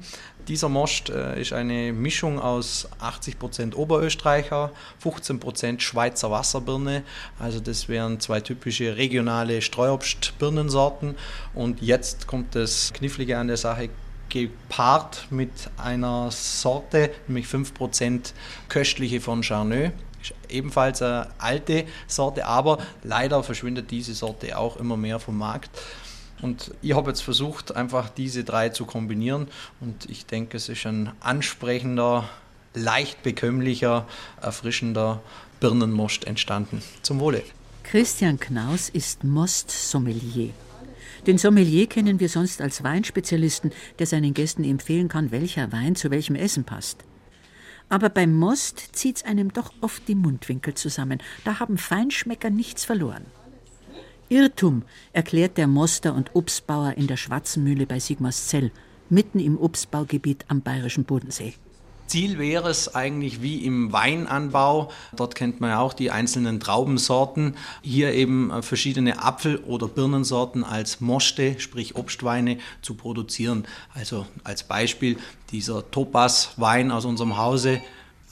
Dieser 0.47 0.69
Most 0.69 1.09
äh, 1.09 1.41
ist 1.41 1.51
eine 1.51 1.91
Mischung 1.91 2.39
aus 2.39 2.87
80% 3.01 3.75
Oberösterreicher, 3.75 4.71
15% 5.03 5.81
Schweizer 5.81 6.31
Wasserbirne. 6.31 7.03
Also 7.37 7.59
das 7.59 7.89
wären 7.89 8.21
zwei 8.21 8.39
typische 8.39 8.95
regionale 8.95 9.61
Streuobstbirnensorten. 9.61 11.15
Und 11.53 11.81
jetzt 11.81 12.27
kommt 12.27 12.55
das 12.55 12.93
Knifflige 12.93 13.37
an 13.37 13.47
der 13.47 13.57
Sache 13.57 13.89
gepaart 14.29 15.27
mit 15.31 15.51
einer 15.77 16.31
Sorte, 16.31 17.11
nämlich 17.27 17.47
5% 17.47 18.33
köstliche 18.69 19.19
von 19.19 19.43
Charneux. 19.43 19.91
Ebenfalls 20.49 21.01
eine 21.01 21.27
alte 21.37 21.85
Sorte, 22.07 22.45
aber 22.45 22.79
leider 23.03 23.43
verschwindet 23.43 23.91
diese 23.91 24.13
Sorte 24.13 24.57
auch 24.57 24.77
immer 24.77 24.97
mehr 24.97 25.19
vom 25.19 25.37
Markt. 25.37 25.69
Und 26.41 26.71
ich 26.81 26.93
habe 26.93 27.09
jetzt 27.09 27.21
versucht, 27.21 27.75
einfach 27.75 28.09
diese 28.09 28.43
drei 28.43 28.69
zu 28.69 28.85
kombinieren 28.85 29.47
und 29.79 30.09
ich 30.09 30.25
denke, 30.25 30.57
es 30.57 30.69
ist 30.69 30.85
ein 30.85 31.11
ansprechender, 31.19 32.29
leicht 32.73 33.23
bekömmlicher, 33.23 34.07
erfrischender 34.41 35.21
Birnenmost 35.59 36.25
entstanden. 36.25 36.83
Zum 37.01 37.19
Wohle. 37.19 37.43
Christian 37.83 38.39
Knaus 38.39 38.89
ist 38.89 39.23
Most-Sommelier. 39.23 40.51
Den 41.25 41.37
Sommelier 41.37 41.87
kennen 41.87 42.19
wir 42.19 42.29
sonst 42.29 42.61
als 42.61 42.83
Weinspezialisten, 42.83 43.71
der 43.97 44.05
seinen 44.05 44.33
Gästen 44.33 44.63
empfehlen 44.63 45.07
kann, 45.07 45.31
welcher 45.31 45.71
Wein 45.71 45.95
zu 45.95 46.11
welchem 46.11 46.35
Essen 46.35 46.63
passt. 46.63 47.03
Aber 47.89 48.09
beim 48.09 48.35
Most 48.35 48.89
zieht's 48.93 49.23
einem 49.23 49.51
doch 49.53 49.71
oft 49.81 50.07
die 50.07 50.15
Mundwinkel 50.15 50.73
zusammen. 50.73 51.21
Da 51.45 51.59
haben 51.59 51.77
Feinschmecker 51.77 52.49
nichts 52.49 52.85
verloren. 52.85 53.25
Irrtum, 54.29 54.83
erklärt 55.13 55.57
der 55.57 55.67
Moster- 55.67 56.13
und 56.13 56.31
Obstbauer 56.33 56.93
in 56.97 57.07
der 57.07 57.17
Schwarzenmühle 57.17 57.85
bei 57.85 57.99
Sigmarszell, 57.99 58.71
mitten 59.09 59.39
im 59.39 59.57
Obstbaugebiet 59.57 60.45
am 60.49 60.61
bayerischen 60.61 61.05
Bodensee. 61.05 61.53
Ziel 62.07 62.37
wäre 62.37 62.69
es 62.69 62.95
eigentlich 62.95 63.41
wie 63.41 63.65
im 63.65 63.91
Weinanbau. 63.91 64.91
Dort 65.15 65.35
kennt 65.35 65.59
man 65.59 65.71
ja 65.71 65.79
auch 65.79 65.93
die 65.93 66.09
einzelnen 66.09 66.59
Traubensorten. 66.59 67.55
Hier 67.81 68.13
eben 68.13 68.49
äh, 68.49 68.61
verschiedene 68.61 69.21
Apfel- 69.23 69.57
oder 69.59 69.87
Birnensorten 69.87 70.63
als 70.63 71.01
Moste, 71.01 71.59
sprich 71.59 71.95
Obstweine, 71.95 72.59
zu 72.81 72.95
produzieren. 72.95 73.65
Also 73.93 74.25
als 74.43 74.63
Beispiel 74.63 75.17
dieser 75.51 75.89
Topaz-Wein 75.91 76.91
aus 76.91 77.05
unserem 77.05 77.37
Hause. 77.37 77.81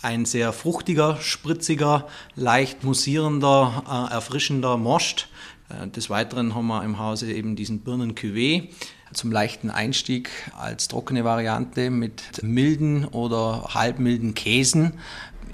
Ein 0.01 0.25
sehr 0.25 0.53
fruchtiger, 0.53 1.17
spritziger, 1.21 2.07
leicht 2.35 2.83
musierender, 2.83 3.83
äh, 3.87 4.13
erfrischender 4.13 4.77
Most. 4.77 5.27
Äh, 5.69 5.87
des 5.87 6.09
Weiteren 6.09 6.55
haben 6.55 6.67
wir 6.67 6.83
im 6.83 6.99
Hause 6.99 7.31
eben 7.31 7.55
diesen 7.55 7.83
Birnen-Cuvée 7.83 8.69
zum 9.13 9.31
leichten 9.31 9.69
Einstieg 9.69 10.29
als 10.57 10.87
trockene 10.87 11.23
Variante 11.23 11.89
mit 11.89 12.43
milden 12.43 13.05
oder 13.05 13.69
halbmilden 13.73 14.33
Käsen. 14.33 14.93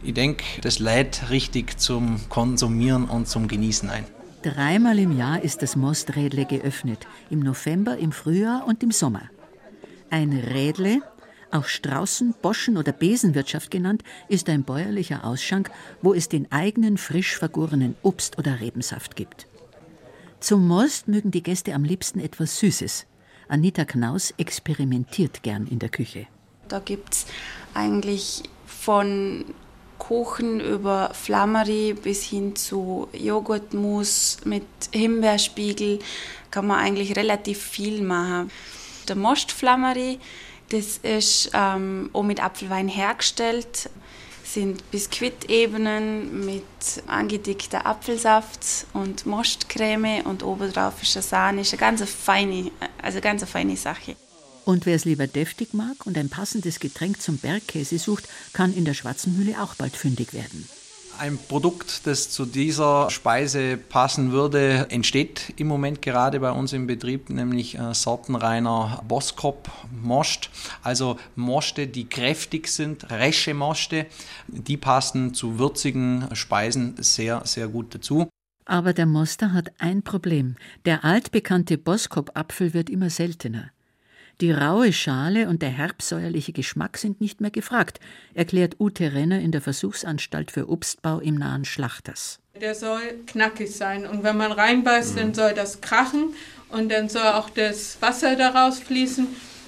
Ich 0.03 0.13
denke, 0.13 0.43
das 0.61 0.79
lädt 0.79 1.29
richtig 1.29 1.79
zum 1.79 2.19
Konsumieren 2.29 3.05
und 3.05 3.27
zum 3.27 3.47
Genießen 3.47 3.89
ein. 3.89 4.05
Dreimal 4.41 4.97
im 4.97 5.15
Jahr 5.15 5.43
ist 5.43 5.61
das 5.61 5.75
Mosträdle 5.75 6.45
geöffnet, 6.45 7.05
im 7.29 7.41
November, 7.41 7.97
im 7.97 8.11
Frühjahr 8.11 8.65
und 8.65 8.81
im 8.81 8.89
Sommer. 8.89 9.29
Ein 10.09 10.33
Rädle, 10.33 11.01
auch 11.51 11.65
Straußen, 11.65 12.33
Boschen 12.41 12.77
oder 12.77 12.91
Besenwirtschaft 12.91 13.69
genannt, 13.69 14.03
ist 14.29 14.49
ein 14.49 14.63
bäuerlicher 14.63 15.23
Ausschank, 15.25 15.69
wo 16.01 16.15
es 16.15 16.27
den 16.27 16.51
eigenen 16.51 16.97
frisch 16.97 17.37
vergorenen 17.37 17.95
Obst- 18.01 18.39
oder 18.39 18.59
Rebensaft 18.59 19.15
gibt. 19.15 19.45
Zum 20.41 20.67
Most 20.67 21.07
mögen 21.07 21.29
die 21.29 21.43
Gäste 21.43 21.75
am 21.75 21.83
liebsten 21.83 22.19
etwas 22.19 22.57
Süßes. 22.57 23.05
Anita 23.47 23.85
Knaus 23.85 24.33
experimentiert 24.37 25.43
gern 25.43 25.67
in 25.67 25.77
der 25.77 25.89
Küche. 25.89 26.25
Da 26.67 26.79
gibt 26.79 27.13
es 27.13 27.25
eigentlich 27.75 28.41
von 28.65 29.45
Kuchen 29.99 30.59
über 30.59 31.11
Flammerie 31.13 31.93
bis 31.93 32.23
hin 32.23 32.55
zu 32.55 33.07
Joghurtmus 33.13 34.39
mit 34.43 34.65
Himbeerspiegel 34.91 35.99
kann 36.49 36.65
man 36.65 36.79
eigentlich 36.79 37.15
relativ 37.15 37.61
viel 37.61 38.01
machen. 38.01 38.49
Der 39.07 39.15
Mostflammerie, 39.17 40.19
das 40.69 40.97
ist 40.97 41.51
ähm, 41.53 42.09
auch 42.13 42.23
mit 42.23 42.43
Apfelwein 42.43 42.87
hergestellt 42.87 43.91
sind 44.53 44.89
Biskuitebenen 44.91 46.45
mit 46.45 46.63
angedickter 47.07 47.85
Apfelsaft 47.85 48.85
und 48.93 49.25
Mostcreme 49.25 50.21
und 50.23 50.43
obendrauf 50.43 51.01
ist 51.01 51.15
eine 51.15 51.23
Sahne. 51.23 51.61
Ist 51.61 51.73
eine 51.73 51.79
ganz 51.79 52.03
feine, 52.09 52.71
also 53.01 53.21
ganz 53.21 53.43
feine 53.43 53.77
Sache. 53.77 54.15
Und 54.65 54.85
wer 54.85 54.95
es 54.95 55.05
lieber 55.05 55.27
deftig 55.27 55.73
mag 55.73 56.05
und 56.05 56.17
ein 56.17 56.29
passendes 56.29 56.79
Getränk 56.79 57.21
zum 57.21 57.37
Bergkäse 57.37 57.97
sucht, 57.97 58.27
kann 58.53 58.73
in 58.73 58.85
der 58.85 58.93
Schwarzenmühle 58.93 59.61
auch 59.61 59.75
bald 59.75 59.95
fündig 59.95 60.33
werden. 60.33 60.67
Ein 61.19 61.37
Produkt, 61.37 62.07
das 62.07 62.29
zu 62.31 62.45
dieser 62.45 63.09
Speise 63.09 63.77
passen 63.77 64.31
würde, 64.31 64.87
entsteht 64.89 65.53
im 65.57 65.67
Moment 65.67 66.01
gerade 66.01 66.39
bei 66.39 66.51
uns 66.51 66.73
im 66.73 66.87
Betrieb, 66.87 67.29
nämlich 67.29 67.77
äh, 67.77 67.93
sortenreiner 67.93 69.03
Boskop 69.07 69.69
Most. 69.91 70.49
Also 70.81 71.17
Moste, 71.35 71.87
die 71.87 72.09
kräftig 72.09 72.67
sind, 72.67 73.11
resche 73.11 73.53
Moste, 73.53 74.07
die 74.47 74.77
passen 74.77 75.33
zu 75.33 75.59
würzigen 75.59 76.27
Speisen 76.33 76.95
sehr, 76.97 77.41
sehr 77.45 77.67
gut 77.67 77.93
dazu. 77.93 78.29
Aber 78.65 78.93
der 78.93 79.05
Moster 79.05 79.53
hat 79.53 79.71
ein 79.79 80.03
Problem. 80.03 80.55
Der 80.85 81.03
altbekannte 81.03 81.77
Boskop-Apfel 81.77 82.73
wird 82.73 82.89
immer 82.89 83.09
seltener. 83.09 83.71
Die 84.41 84.51
raue 84.51 84.91
Schale 84.91 85.47
und 85.47 85.61
der 85.61 85.69
herbsäuerliche 85.69 86.51
Geschmack 86.51 86.97
sind 86.97 87.21
nicht 87.21 87.41
mehr 87.41 87.51
gefragt, 87.51 87.99
erklärt 88.33 88.77
Ute 88.79 89.13
Renner 89.13 89.39
in 89.39 89.51
der 89.51 89.61
Versuchsanstalt 89.61 90.49
für 90.49 90.67
Obstbau 90.67 91.19
im 91.19 91.35
nahen 91.35 91.63
Schlachters. 91.63 92.39
Der 92.59 92.73
soll 92.73 93.01
knackig 93.27 93.69
sein 93.69 94.07
und 94.07 94.23
wenn 94.23 94.37
man 94.37 94.51
reinbeißt, 94.51 95.15
dann 95.15 95.35
soll 95.35 95.53
das 95.53 95.79
krachen 95.81 96.33
und 96.69 96.91
dann 96.91 97.07
soll 97.07 97.21
auch 97.21 97.51
das 97.51 98.01
Wasser 98.01 98.35
daraus 98.35 98.79
fließen. 98.79 99.27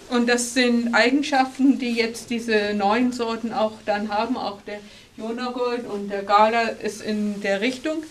Und 0.09 0.27
das 0.27 0.55
sind 0.55 0.95
Eigenschaften, 0.95 1.77
die 1.77 1.93
jetzt 1.93 2.31
diese 2.31 2.73
neuen 2.73 3.11
Sorten 3.11 3.53
auch 3.53 3.73
dann 3.85 4.09
haben. 4.09 4.37
Auch 4.37 4.61
der 4.63 4.79
Jonagold 5.17 5.85
und 5.85 6.09
der 6.09 6.23
Gala 6.23 6.69
ist 6.69 7.03
in 7.03 7.41
der 7.41 7.61
Richtung. 7.61 8.03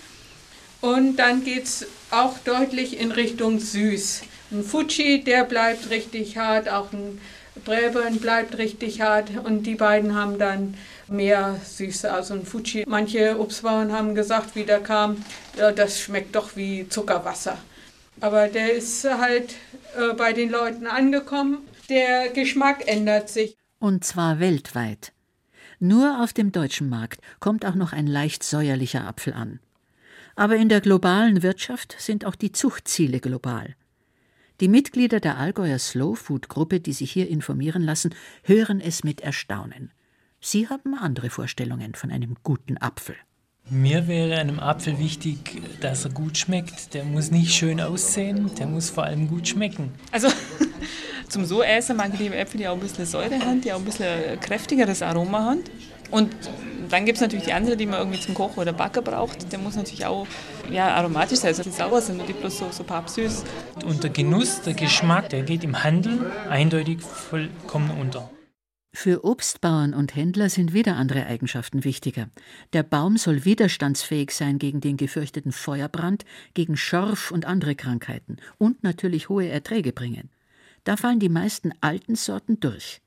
Und 0.81 1.17
dann 1.17 1.43
geht 1.43 1.65
es 1.65 1.87
auch 2.13 2.39
deutlich 2.39 3.01
in 3.01 3.11
Richtung 3.11 3.59
süß. 3.59 4.23
Ein 4.53 4.65
Fuji, 4.65 5.25
der 5.25 5.45
bleibt 5.45 5.89
richtig 5.89 6.37
hart, 6.37 6.69
auch 6.69 6.93
ein 6.93 7.19
Bräbern 7.65 8.19
bleibt 8.19 8.59
richtig 8.59 9.01
hart 9.01 9.31
und 9.45 9.63
die 9.63 9.77
beiden 9.77 10.15
haben 10.15 10.39
dann 10.39 10.75
mehr 11.09 11.59
Süße. 11.65 12.13
Also 12.13 12.35
ein 12.35 12.45
Fuji, 12.45 12.85
manche 12.87 13.41
Obstbauern 13.41 13.93
haben 13.93 14.15
gesagt, 14.15 14.55
wie 14.55 14.65
der 14.65 14.81
kam, 14.81 15.25
ja, 15.57 15.73
das 15.73 15.99
schmeckt 15.99 16.35
doch 16.37 16.55
wie 16.55 16.87
Zuckerwasser. 16.87 17.57
Aber 18.21 18.49
der 18.49 18.75
ist 18.75 19.05
halt 19.05 19.55
äh, 19.97 20.13
bei 20.15 20.35
den 20.35 20.51
Leuten 20.51 20.87
angekommen. 20.87 21.59
Der 21.89 22.29
Geschmack 22.29 22.87
ändert 22.87 23.31
sich. 23.31 23.57
Und 23.79 24.05
zwar 24.05 24.39
weltweit. 24.39 25.13
Nur 25.79 26.23
auf 26.23 26.35
dem 26.35 26.53
deutschen 26.53 26.91
Markt 26.91 27.21
kommt 27.41 27.65
auch 27.65 27.75
noch 27.75 27.95
ein 27.95 28.07
leicht 28.07 28.43
säuerlicher 28.43 29.07
Apfel 29.07 29.33
an. 29.33 29.61
Aber 30.37 30.57
in 30.57 30.69
der 30.69 30.83
globalen 30.83 31.43
Wirtschaft 31.43 31.97
sind 31.99 32.27
auch 32.27 32.37
die 32.37 32.53
Zuchtziele 32.53 33.19
global. 33.19 33.77
Die 34.63 34.69
Mitglieder 34.69 35.19
der 35.19 35.39
Allgäuer 35.39 35.81
Slow 35.81 36.15
Food 36.15 36.49
Gruppe, 36.49 36.79
die 36.79 36.93
sich 36.93 37.11
hier 37.11 37.29
informieren 37.29 37.83
lassen, 37.83 38.15
hören 38.45 38.81
es 38.81 39.03
mit 39.03 39.21
Erstaunen. 39.21 39.91
Sie 40.41 40.69
haben 40.69 40.95
andere 40.95 41.31
Vorstellungen 41.31 41.97
von 41.97 42.13
einem 42.13 42.37
guten 42.45 42.79
Apfel. 42.79 43.17
Mir 43.71 44.07
wäre 44.07 44.39
einem 44.39 44.61
Apfel 44.61 45.01
wichtig, 45.01 45.61
dass 45.81 46.05
er 46.05 46.13
gut 46.13 46.39
schmeckt. 46.39 46.95
Der 46.95 47.03
muss 47.03 47.33
nicht 47.33 47.53
schön 47.53 47.81
aussehen, 47.81 48.53
der 48.57 48.69
muss 48.69 48.89
vor 48.89 49.03
allem 49.03 49.27
gut 49.27 49.49
schmecken. 49.49 49.91
Also 50.13 50.29
zum 51.29 51.45
so 51.45 51.65
essen 51.65 51.97
mag 51.97 52.11
ich 52.13 52.21
die 52.21 52.29
Äpfel, 52.29 52.59
die 52.59 52.69
auch 52.69 52.75
ein 52.75 52.81
bisschen 52.81 53.05
Säure 53.05 53.41
haben, 53.41 53.63
die 53.63 53.73
auch 53.73 53.81
ein 53.81 53.85
bisschen 53.85 54.39
kräftigeres 54.39 55.03
Aroma 55.03 55.41
haben. 55.41 55.65
Und 56.13 56.31
dann 56.91 57.07
gibt 57.07 57.17
es 57.17 57.23
natürlich 57.23 57.47
die 57.47 57.55
andere, 57.55 57.77
die 57.77 57.87
man 57.87 57.99
irgendwie 57.99 58.21
zum 58.21 58.35
Kochen 58.35 58.61
oder 58.61 58.75
Backen 58.75 59.03
braucht. 59.03 59.51
Der 59.51 59.59
muss 59.59 59.77
natürlich 59.77 60.05
auch 60.05 60.27
ja, 60.71 60.95
aromatisch 60.95 61.39
sein, 61.39 61.49
also 61.49 61.63
die 61.63 61.71
sauer 61.71 62.03
sind 62.03 62.21
und 62.21 62.29
die 62.29 62.35
bloß 62.35 62.59
so, 62.59 62.67
so 62.71 62.85
pappsüß. 62.85 63.45
Und 63.87 64.05
der 64.05 64.11
Genuss, 64.11 64.61
der 64.61 64.75
Geschmack, 64.75 65.31
der 65.31 65.43
geht 65.43 65.65
im 65.65 65.83
Handeln 65.83 66.27
eindeutig 66.51 67.01
vollkommen 67.01 67.91
unter. 67.99 68.31
Für 68.95 69.25
Obstbauern 69.25 69.95
und 69.95 70.15
Händler 70.15 70.51
sind 70.51 70.75
wieder 70.75 70.97
andere 70.97 71.25
Eigenschaften 71.25 71.83
wichtiger. 71.83 72.29
Der 72.75 72.83
Baum 72.83 73.17
soll 73.17 73.47
widerstandsfähig 73.47 74.33
sein 74.33 74.59
gegen 74.59 74.83
den 74.83 74.99
gefürchteten 74.99 75.53
Feuerbrand, 75.53 76.27
gegen 76.53 76.77
Schorf 76.77 77.31
und 77.31 77.47
andere 77.47 77.75
Krankheiten 77.75 78.37
und 78.59 78.83
natürlich 78.83 79.31
hohe 79.31 79.49
Erträge 79.49 79.95
bringen. 79.95 80.29
Da 80.85 80.99
fallen 80.99 81.21
die 81.21 81.31
meisten 81.31 81.73
alten 81.81 82.17
Sorten 82.17 82.61
durch. 82.61 83.01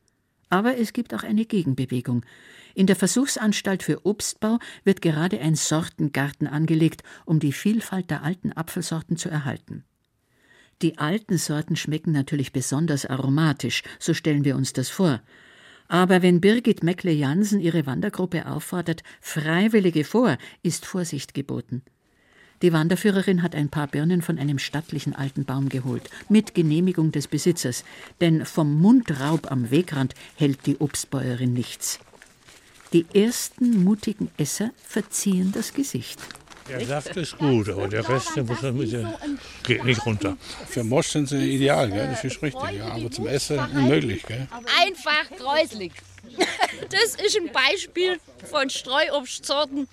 Aber 0.49 0.77
es 0.77 0.91
gibt 0.91 1.13
auch 1.13 1.23
eine 1.23 1.45
Gegenbewegung. 1.45 2.25
In 2.75 2.87
der 2.87 2.97
Versuchsanstalt 2.97 3.83
für 3.83 4.05
Obstbau 4.05 4.59
wird 4.83 5.01
gerade 5.01 5.39
ein 5.39 5.55
Sortengarten 5.55 6.45
angelegt, 6.45 7.03
um 7.23 7.39
die 7.39 7.53
Vielfalt 7.53 8.11
der 8.11 8.21
alten 8.21 8.51
Apfelsorten 8.51 9.15
zu 9.15 9.29
erhalten. 9.29 9.85
Die 10.81 10.97
alten 10.97 11.37
Sorten 11.37 11.77
schmecken 11.77 12.11
natürlich 12.11 12.51
besonders 12.51 13.05
aromatisch, 13.05 13.81
so 13.97 14.13
stellen 14.13 14.43
wir 14.43 14.57
uns 14.57 14.73
das 14.73 14.89
vor. 14.89 15.21
Aber 15.87 16.21
wenn 16.21 16.41
Birgit 16.41 16.83
Meckle-Jansen 16.83 17.61
ihre 17.61 17.85
Wandergruppe 17.85 18.45
auffordert, 18.45 19.03
Freiwillige 19.21 20.03
vor, 20.03 20.37
ist 20.61 20.85
Vorsicht 20.85 21.33
geboten. 21.33 21.81
Die 22.61 22.73
Wanderführerin 22.73 23.41
hat 23.41 23.55
ein 23.55 23.69
paar 23.69 23.87
Birnen 23.87 24.21
von 24.21 24.37
einem 24.37 24.59
stattlichen 24.59 25.15
alten 25.15 25.45
Baum 25.45 25.69
geholt, 25.69 26.09
mit 26.27 26.53
Genehmigung 26.53 27.13
des 27.13 27.27
Besitzers, 27.27 27.85
denn 28.19 28.45
vom 28.45 28.81
Mundraub 28.81 29.49
am 29.49 29.71
Wegrand 29.71 30.13
hält 30.35 30.65
die 30.65 30.77
Obstbäuerin 30.77 31.53
nichts. 31.53 31.99
Die 32.93 33.05
ersten 33.13 33.83
mutigen 33.83 34.31
Esser 34.37 34.71
verziehen 34.87 35.51
das 35.53 35.73
Gesicht. 35.73 36.19
Der 36.67 36.85
Saft 36.85 37.15
ist 37.15 37.37
gut, 37.37 37.69
aber 37.69 37.87
der 37.87 38.07
Rest 38.09 38.35
der 38.35 38.43
muss, 38.43 38.61
der 38.61 39.19
geht 39.63 39.83
nicht 39.83 40.03
runter. 40.05 40.35
Für 40.67 40.83
Mosch 40.83 41.09
sind 41.09 41.29
sie 41.29 41.55
ideal, 41.55 41.91
gell? 41.91 42.07
das 42.07 42.23
ist 42.23 42.41
richtig. 42.41 42.71
Ja, 42.71 42.87
aber 42.87 43.11
zum 43.11 43.27
Essen 43.27 43.59
unmöglich. 43.59 44.23
Gell? 44.23 44.47
Einfach 44.81 45.29
gräuslig. 45.37 45.91
Das 46.89 47.15
ist 47.15 47.37
ein 47.37 47.51
Beispiel 47.51 48.19
von 48.49 48.69
Streuobstsorten, 48.69 49.87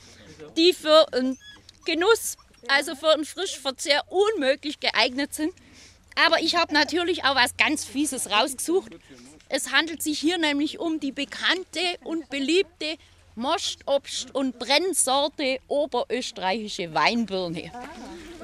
die 0.57 0.73
für 0.73 1.13
einen 1.13 1.39
Genuss, 1.85 2.37
also 2.69 2.95
für 2.95 3.13
einen 3.13 3.27
Frischverzehr 3.27 4.05
unmöglich 4.11 4.81
geeignet 4.81 5.35
sind. 5.35 5.53
Aber 6.15 6.41
ich 6.41 6.57
habe 6.57 6.73
natürlich 6.73 7.25
auch 7.25 7.35
was 7.35 7.57
ganz 7.57 7.85
Fieses 7.85 8.31
rausgesucht. 8.31 8.93
Es 9.55 9.71
handelt 9.71 10.03
sich 10.03 10.19
hier 10.19 10.39
nämlich 10.39 10.81
um 10.81 10.99
die 10.99 11.13
bekannte 11.13 11.81
und 12.05 12.31
beliebte 12.31 12.97
Mostobst- 13.37 14.35
und 14.35 14.59
Brennsorte 14.59 15.59
oberösterreichische 15.69 16.95
Weinbirne. 16.95 17.71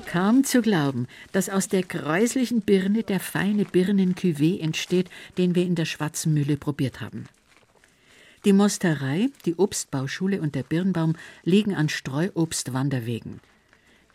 Kaum 0.04 0.44
zu 0.44 0.60
glauben, 0.60 1.08
dass 1.32 1.48
aus 1.48 1.68
der 1.68 1.82
gräuslichen 1.82 2.60
Birne 2.60 3.04
der 3.04 3.20
feine 3.20 3.64
Birnen-Cuvée 3.64 4.60
entsteht, 4.60 5.08
den 5.38 5.54
wir 5.54 5.62
in 5.62 5.76
der 5.76 5.86
Schwarzen 5.86 6.58
probiert 6.60 7.00
haben. 7.00 7.24
Die 8.44 8.52
Mosterei, 8.52 9.30
die 9.46 9.54
Obstbauschule 9.54 10.42
und 10.42 10.54
der 10.54 10.62
Birnbaum 10.62 11.16
liegen 11.42 11.74
an 11.74 11.88
Streuobstwanderwegen. 11.88 13.40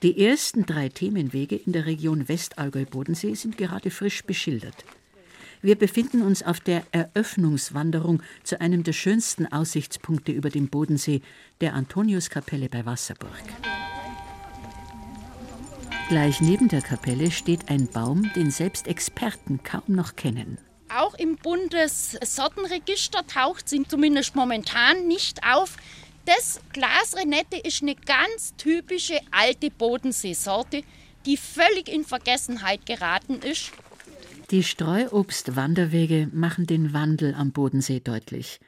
Die 0.03 0.23
ersten 0.23 0.67
drei 0.67 0.89
Themenwege 0.89 1.55
in 1.55 1.71
der 1.71 1.87
Region 1.87 2.27
Westallgäu-Bodensee 2.27 3.33
sind 3.33 3.57
gerade 3.57 3.89
frisch 3.89 4.23
beschildert. 4.23 4.85
Wir 5.63 5.77
befinden 5.77 6.23
uns 6.23 6.43
auf 6.43 6.59
der 6.59 6.83
Eröffnungswanderung 6.91 8.21
zu 8.43 8.59
einem 8.59 8.83
der 8.83 8.91
schönsten 8.91 9.49
Aussichtspunkte 9.49 10.33
über 10.33 10.49
dem 10.49 10.67
Bodensee, 10.67 11.21
der 11.61 11.73
Antoniuskapelle 11.73 12.67
bei 12.67 12.85
Wasserburg. 12.85 13.31
Gleich 16.09 16.41
neben 16.41 16.67
der 16.67 16.81
Kapelle 16.81 17.31
steht 17.31 17.69
ein 17.69 17.87
Baum, 17.87 18.29
den 18.35 18.51
selbst 18.51 18.87
Experten 18.87 19.63
kaum 19.63 19.83
noch 19.87 20.17
kennen. 20.17 20.57
Auch 20.93 21.13
im 21.13 21.37
Bundessortenregister 21.37 23.25
taucht 23.25 23.69
sie 23.69 23.83
zumindest 23.87 24.35
momentan 24.35 25.07
nicht 25.07 25.39
auf. 25.49 25.77
Das 26.25 26.59
Glasrenette 26.73 27.55
ist 27.55 27.81
eine 27.81 27.95
ganz 27.95 28.53
typische 28.57 29.17
alte 29.31 29.71
Bodenseesorte, 29.71 30.83
die 31.25 31.37
völlig 31.37 31.87
in 31.87 32.03
Vergessenheit 32.03 32.85
geraten 32.85 33.35
ist 33.35 33.71
die 34.53 34.61
Streuobstwanderwege 34.61 36.29
machen 36.31 36.67
den 36.67 36.93
Wandel 36.93 37.33
am 37.33 37.51
Bodensee 37.51 37.99
deutlich. 37.99 38.59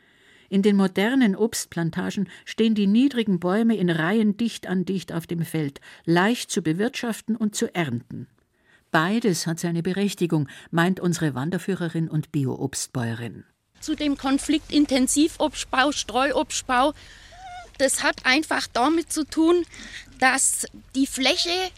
In 0.50 0.64
den 0.64 0.78
modernen 0.78 1.36
Obstplantagen 1.36 2.28
stehen 2.44 2.74
die 2.74 2.88
niedrigen 2.88 3.40
Bäume 3.40 3.76
in 3.76 3.92
Reihen 3.92 4.36
dicht 4.36 4.66
an 4.66 4.86
dicht 4.86 5.14
auf 5.14 5.28
dem 5.28 5.46
Feld, 5.46 5.82
leicht 6.04 6.50
zu 6.50 6.64
bewirtschaften 6.64 7.36
und 7.36 7.56
zu 7.56 7.72
ernten. 7.76 8.26
Beides 8.90 9.46
hat 9.46 9.60
seine 9.60 9.84
Berechtigung, 9.84 10.50
meint 10.72 11.00
unsere 11.00 11.36
Wanderführerin 11.36 12.10
und 12.10 12.32
Bio-Obstbäuerin. 12.32 13.44
Zu 13.80 13.94
dem 13.94 14.18
Konflikt 14.18 14.72
Intensivobstbau, 14.74 15.92
Streuobstbau, 15.92 16.94
das 17.78 18.02
hat 18.02 18.26
einfach 18.26 18.66
damit 18.74 19.14
zu 19.14 19.24
tun, 19.24 19.64
dass 20.18 20.66
die 20.96 21.06
Fläche, 21.06 21.70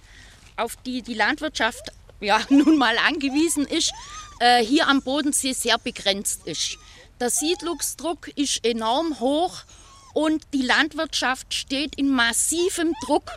auf 0.56 0.78
die 0.78 1.02
die 1.02 1.14
Landwirtschaft 1.14 1.92
ja, 2.20 2.40
nun 2.50 2.78
mal 2.78 2.98
angewiesen 2.98 3.66
ist, 3.66 3.92
äh, 4.40 4.64
hier 4.64 4.88
am 4.88 5.02
Bodensee 5.02 5.54
sehr 5.54 5.78
begrenzt 5.78 6.46
ist. 6.46 6.78
Der 7.20 7.30
Siedlungsdruck 7.30 8.28
ist 8.36 8.66
enorm 8.66 9.20
hoch 9.20 9.64
und 10.14 10.44
die 10.54 10.62
Landwirtschaft 10.62 11.54
steht 11.54 11.96
in 11.96 12.10
massivem 12.10 12.94
Druck, 13.06 13.32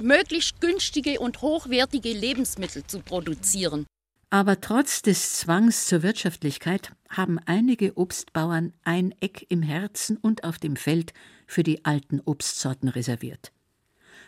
möglichst 0.00 0.60
günstige 0.60 1.18
und 1.20 1.42
hochwertige 1.42 2.12
Lebensmittel 2.12 2.86
zu 2.86 3.00
produzieren. 3.00 3.86
Aber 4.30 4.60
trotz 4.60 5.02
des 5.02 5.34
Zwangs 5.34 5.86
zur 5.86 6.02
Wirtschaftlichkeit 6.02 6.90
haben 7.08 7.38
einige 7.46 7.96
Obstbauern 7.96 8.72
ein 8.82 9.14
Eck 9.20 9.46
im 9.48 9.62
Herzen 9.62 10.16
und 10.16 10.44
auf 10.44 10.58
dem 10.58 10.76
Feld 10.76 11.12
für 11.46 11.62
die 11.62 11.84
alten 11.84 12.20
Obstsorten 12.24 12.88
reserviert. 12.88 13.52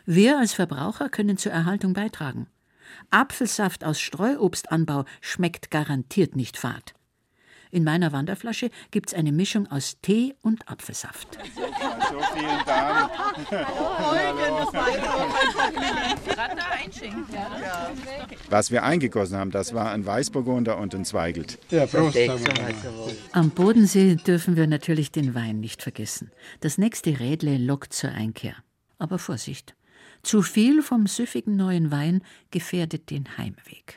Wir 0.07 0.39
als 0.39 0.55
Verbraucher 0.55 1.09
können 1.09 1.37
zur 1.37 1.53
Erhaltung 1.53 1.93
beitragen. 1.93 2.47
Apfelsaft 3.11 3.85
aus 3.85 4.01
Streuobstanbau 4.01 5.05
schmeckt 5.21 5.71
garantiert 5.71 6.37
nicht 6.37 6.57
fad. 6.57 6.95
In 7.71 7.85
meiner 7.85 8.13
Wanderflasche 8.13 8.71
gibt's 8.91 9.13
eine 9.13 9.33
Mischung 9.33 9.67
aus 9.71 9.99
Tee 10.01 10.35
und 10.43 10.67
Apfelsaft. 10.69 11.39
So, 11.55 12.21
vielen 12.35 12.65
Dank. 12.65 13.11
Was 18.49 18.71
wir 18.71 18.83
eingegossen 18.83 19.37
haben, 19.37 19.51
das 19.51 19.75
war 19.75 19.91
ein 19.91 20.07
Weißburgunder 20.07 20.79
und 20.79 20.95
ein 20.95 21.05
Zweigelt. 21.05 21.59
Ja, 21.71 21.87
Prost. 21.87 22.19
Am 23.33 23.51
Bodensee 23.51 24.15
dürfen 24.15 24.57
wir 24.57 24.67
natürlich 24.67 25.13
den 25.13 25.35
Wein 25.35 25.61
nicht 25.61 25.83
vergessen. 25.83 26.31
Das 26.61 26.79
nächste 26.79 27.21
Rädle 27.21 27.59
lockt 27.59 27.93
zur 27.93 28.11
Einkehr. 28.11 28.55
Aber 28.99 29.19
Vorsicht. 29.19 29.75
Zu 30.23 30.43
viel 30.43 30.83
vom 30.83 31.07
süffigen 31.07 31.57
neuen 31.57 31.91
Wein 31.91 32.23
gefährdet 32.51 33.11
den 33.11 33.39
Heimweg. 33.39 33.95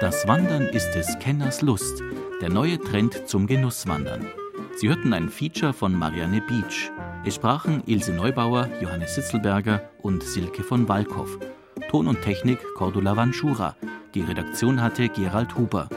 Das 0.00 0.28
Wandern 0.28 0.66
ist 0.68 0.92
des 0.92 1.18
Kenners 1.18 1.62
Lust, 1.62 2.02
der 2.40 2.50
neue 2.50 2.78
Trend 2.78 3.28
zum 3.28 3.46
Genusswandern. 3.46 4.26
Sie 4.76 4.88
hörten 4.88 5.12
ein 5.12 5.30
Feature 5.30 5.72
von 5.72 5.94
Marianne 5.94 6.42
Beach. 6.42 6.90
Es 7.24 7.36
sprachen 7.36 7.82
Ilse 7.86 8.12
Neubauer, 8.12 8.68
Johannes 8.80 9.14
Sitzelberger 9.14 9.88
und 10.02 10.22
Silke 10.22 10.62
von 10.62 10.86
Walkow. 10.86 11.38
Ton 11.90 12.08
und 12.08 12.22
Technik 12.22 12.58
Cordula 12.74 13.16
Vanschura. 13.16 13.74
Die 14.14 14.20
Redaktion 14.20 14.82
hatte 14.82 15.08
Gerald 15.08 15.56
Huber. 15.56 15.88